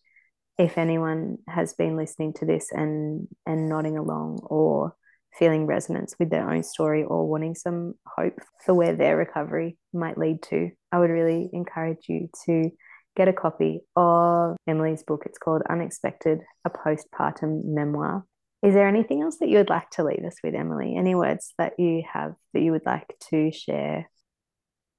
if 0.58 0.78
anyone 0.78 1.38
has 1.47 1.74
been 1.74 1.95
listening 1.95 2.34
to 2.34 2.45
this 2.45 2.72
and 2.72 3.28
and 3.45 3.70
nodding 3.70 3.97
along 3.97 4.39
or 4.43 4.93
feeling 5.39 5.66
resonance 5.66 6.16
with 6.20 6.30
their 6.30 6.49
own 6.49 6.64
story 6.64 7.03
or 7.03 7.28
wanting 7.28 7.56
some 7.56 7.93
hope 8.06 8.39
for 8.64 8.74
where 8.74 8.95
their 8.95 9.16
recovery 9.16 9.78
might 9.93 10.18
lead 10.18 10.41
to 10.41 10.70
i 10.91 10.99
would 10.99 11.10
really 11.10 11.49
encourage 11.53 12.06
you 12.08 12.28
to 12.45 12.70
get 13.16 13.28
a 13.28 13.34
copy 13.34 13.82
of 13.95 14.55
emily's 14.68 15.03
book 15.03 15.24
it's 15.26 15.38
called 15.38 15.61
unexpected 15.70 16.41
a 16.66 16.70
postpartum 16.70 17.63
memoir 17.63 18.26
is 18.66 18.74
there 18.74 18.88
anything 18.88 19.22
else 19.22 19.38
that 19.38 19.49
you 19.49 19.57
would 19.57 19.70
like 19.70 19.91
to 19.91 20.03
leave 20.03 20.24
us 20.26 20.38
with, 20.43 20.55
Emily? 20.55 20.95
Any 20.97 21.13
words 21.13 21.53
that 21.59 21.74
you 21.78 22.03
have 22.11 22.34
that 22.53 22.61
you 22.61 22.72
would 22.72 22.86
like 22.86 23.16
to 23.30 23.51
share? 23.51 24.09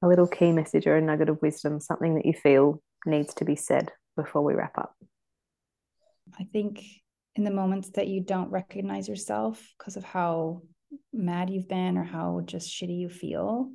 A 0.03 0.07
little 0.07 0.29
key 0.29 0.53
message 0.53 0.87
or 0.87 0.95
a 0.95 1.01
nugget 1.01 1.29
of 1.29 1.43
wisdom, 1.43 1.81
something 1.81 2.14
that 2.14 2.27
you 2.27 2.33
feel 2.33 2.81
needs 3.07 3.35
to 3.35 3.45
be 3.45 3.57
said 3.57 3.91
before 4.14 4.45
we 4.45 4.55
wrap 4.55 4.79
up? 4.79 4.95
I 6.39 6.45
think 6.45 6.85
in 7.35 7.43
the 7.43 7.51
moments 7.51 7.91
that 7.95 8.07
you 8.07 8.21
don't 8.21 8.51
recognize 8.51 9.09
yourself 9.09 9.61
because 9.77 9.97
of 9.97 10.05
how 10.05 10.62
mad 11.12 11.51
you've 11.51 11.69
been 11.69 11.99
or 11.99 12.05
how 12.05 12.43
just 12.45 12.71
shitty 12.71 12.97
you 12.97 13.09
feel, 13.09 13.71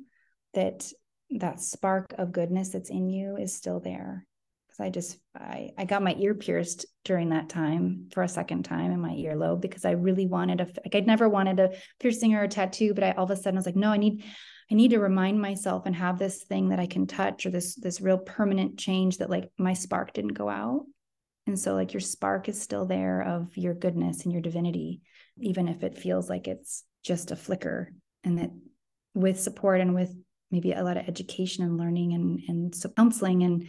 that 0.54 0.90
that 1.38 1.60
spark 1.60 2.14
of 2.16 2.32
goodness 2.32 2.70
that's 2.70 2.88
in 2.88 3.10
you 3.10 3.36
is 3.36 3.54
still 3.54 3.80
there 3.80 4.26
because 4.72 4.84
I 4.84 4.90
just 4.90 5.18
I 5.36 5.70
I 5.76 5.84
got 5.84 6.02
my 6.02 6.14
ear 6.18 6.34
pierced 6.34 6.86
during 7.04 7.30
that 7.30 7.48
time 7.48 8.08
for 8.12 8.22
a 8.22 8.28
second 8.28 8.64
time 8.64 8.90
in 8.90 9.00
my 9.00 9.10
earlobe 9.10 9.60
because 9.60 9.84
I 9.84 9.92
really 9.92 10.26
wanted 10.26 10.60
a 10.60 10.64
like 10.64 10.94
I'd 10.94 11.06
never 11.06 11.28
wanted 11.28 11.60
a 11.60 11.72
piercing 12.00 12.34
or 12.34 12.42
a 12.42 12.48
tattoo, 12.48 12.94
but 12.94 13.04
I 13.04 13.12
all 13.12 13.24
of 13.24 13.30
a 13.30 13.36
sudden 13.36 13.56
I 13.56 13.60
was 13.60 13.66
like, 13.66 13.76
no, 13.76 13.90
I 13.90 13.98
need 13.98 14.24
I 14.70 14.74
need 14.74 14.92
to 14.92 15.00
remind 15.00 15.40
myself 15.40 15.84
and 15.86 15.94
have 15.94 16.18
this 16.18 16.44
thing 16.44 16.70
that 16.70 16.80
I 16.80 16.86
can 16.86 17.06
touch 17.06 17.44
or 17.44 17.50
this 17.50 17.74
this 17.74 18.00
real 18.00 18.18
permanent 18.18 18.78
change 18.78 19.18
that 19.18 19.30
like 19.30 19.50
my 19.58 19.74
spark 19.74 20.12
didn't 20.12 20.34
go 20.34 20.48
out. 20.48 20.86
And 21.46 21.58
so 21.58 21.74
like 21.74 21.92
your 21.92 22.00
spark 22.00 22.48
is 22.48 22.60
still 22.60 22.86
there 22.86 23.22
of 23.22 23.56
your 23.56 23.74
goodness 23.74 24.22
and 24.22 24.32
your 24.32 24.42
divinity, 24.42 25.02
even 25.38 25.68
if 25.68 25.82
it 25.82 25.98
feels 25.98 26.30
like 26.30 26.48
it's 26.48 26.84
just 27.04 27.30
a 27.30 27.36
flicker. 27.36 27.92
And 28.24 28.38
that 28.38 28.50
with 29.14 29.40
support 29.40 29.80
and 29.80 29.94
with 29.94 30.14
maybe 30.50 30.72
a 30.72 30.84
lot 30.84 30.96
of 30.96 31.08
education 31.08 31.64
and 31.64 31.76
learning 31.76 32.14
and 32.14 32.40
and 32.48 32.74
so 32.74 32.88
counseling 32.88 33.42
and 33.42 33.68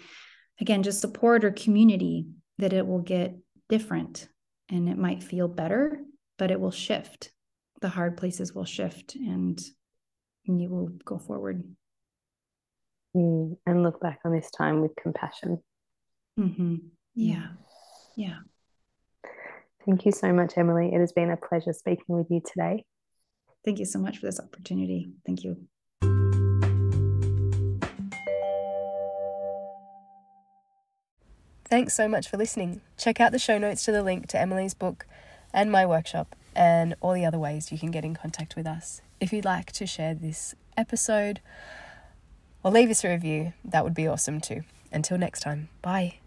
again, 0.60 0.84
just 0.84 1.02
support 1.02 1.44
or 1.44 1.52
community, 1.52 2.28
that 2.58 2.74
it 2.74 2.86
will 2.86 3.00
get 3.00 3.36
different 3.70 4.28
and 4.70 4.88
it 4.88 4.98
might 4.98 5.24
feel 5.24 5.48
better, 5.48 6.00
but 6.38 6.52
it 6.52 6.60
will 6.60 6.72
shift. 6.72 7.32
The 7.82 7.90
hard 7.90 8.18
places 8.18 8.54
will 8.54 8.66
shift 8.66 9.16
and 9.16 9.62
you 10.46 10.70
will 10.70 10.90
go 11.06 11.18
forward. 11.18 11.64
Mm, 13.16 13.58
and 13.66 13.84
look 13.84 14.00
back 14.00 14.20
on 14.26 14.32
this 14.32 14.50
time 14.50 14.82
with 14.82 14.96
compassion. 14.96 15.62
Mm-hmm. 16.40 16.76
Yeah. 17.16 17.48
Yeah. 18.16 18.38
Thank 19.86 20.06
you 20.06 20.12
so 20.12 20.32
much, 20.32 20.54
Emily. 20.58 20.92
It 20.94 21.00
has 21.00 21.12
been 21.12 21.30
a 21.30 21.38
pleasure 21.38 21.74
speaking 21.74 22.06
with 22.08 22.28
you 22.30 22.42
today. 22.46 22.86
Thank 23.66 23.80
you 23.80 23.86
so 23.86 24.00
much 24.00 24.18
for 24.18 24.26
this 24.26 24.40
opportunity. 24.40 25.12
Thank 25.26 25.44
you. 25.44 25.68
Thanks 31.74 31.96
so 31.96 32.08
much 32.08 32.30
for 32.30 32.38
listening. 32.38 32.82
Check 33.00 33.20
out 33.20 33.32
the 33.32 33.40
show 33.40 33.58
notes 33.58 33.84
to 33.86 33.92
the 33.92 34.04
link 34.04 34.28
to 34.28 34.40
Emily's 34.40 34.76
book 34.76 35.08
and 35.52 35.72
my 35.72 35.88
workshop 35.88 36.36
and 36.56 36.94
all 37.02 37.14
the 37.14 37.26
other 37.26 37.40
ways 37.40 37.72
you 37.72 37.80
can 37.80 37.90
get 37.90 38.06
in 38.06 38.14
contact 38.14 38.56
with 38.56 38.68
us. 38.68 39.02
If 39.20 39.34
you'd 39.34 39.44
like 39.44 39.72
to 39.72 39.88
share 39.88 40.14
this 40.14 40.54
episode 40.78 41.40
or 42.62 42.70
leave 42.70 42.92
us 42.92 43.04
a 43.04 43.10
review, 43.10 43.54
that 43.66 43.84
would 43.84 43.96
be 43.96 44.08
awesome 44.08 44.40
too. 44.40 44.62
Until 44.92 45.18
next 45.18 45.40
time, 45.40 45.70
bye. 45.82 46.20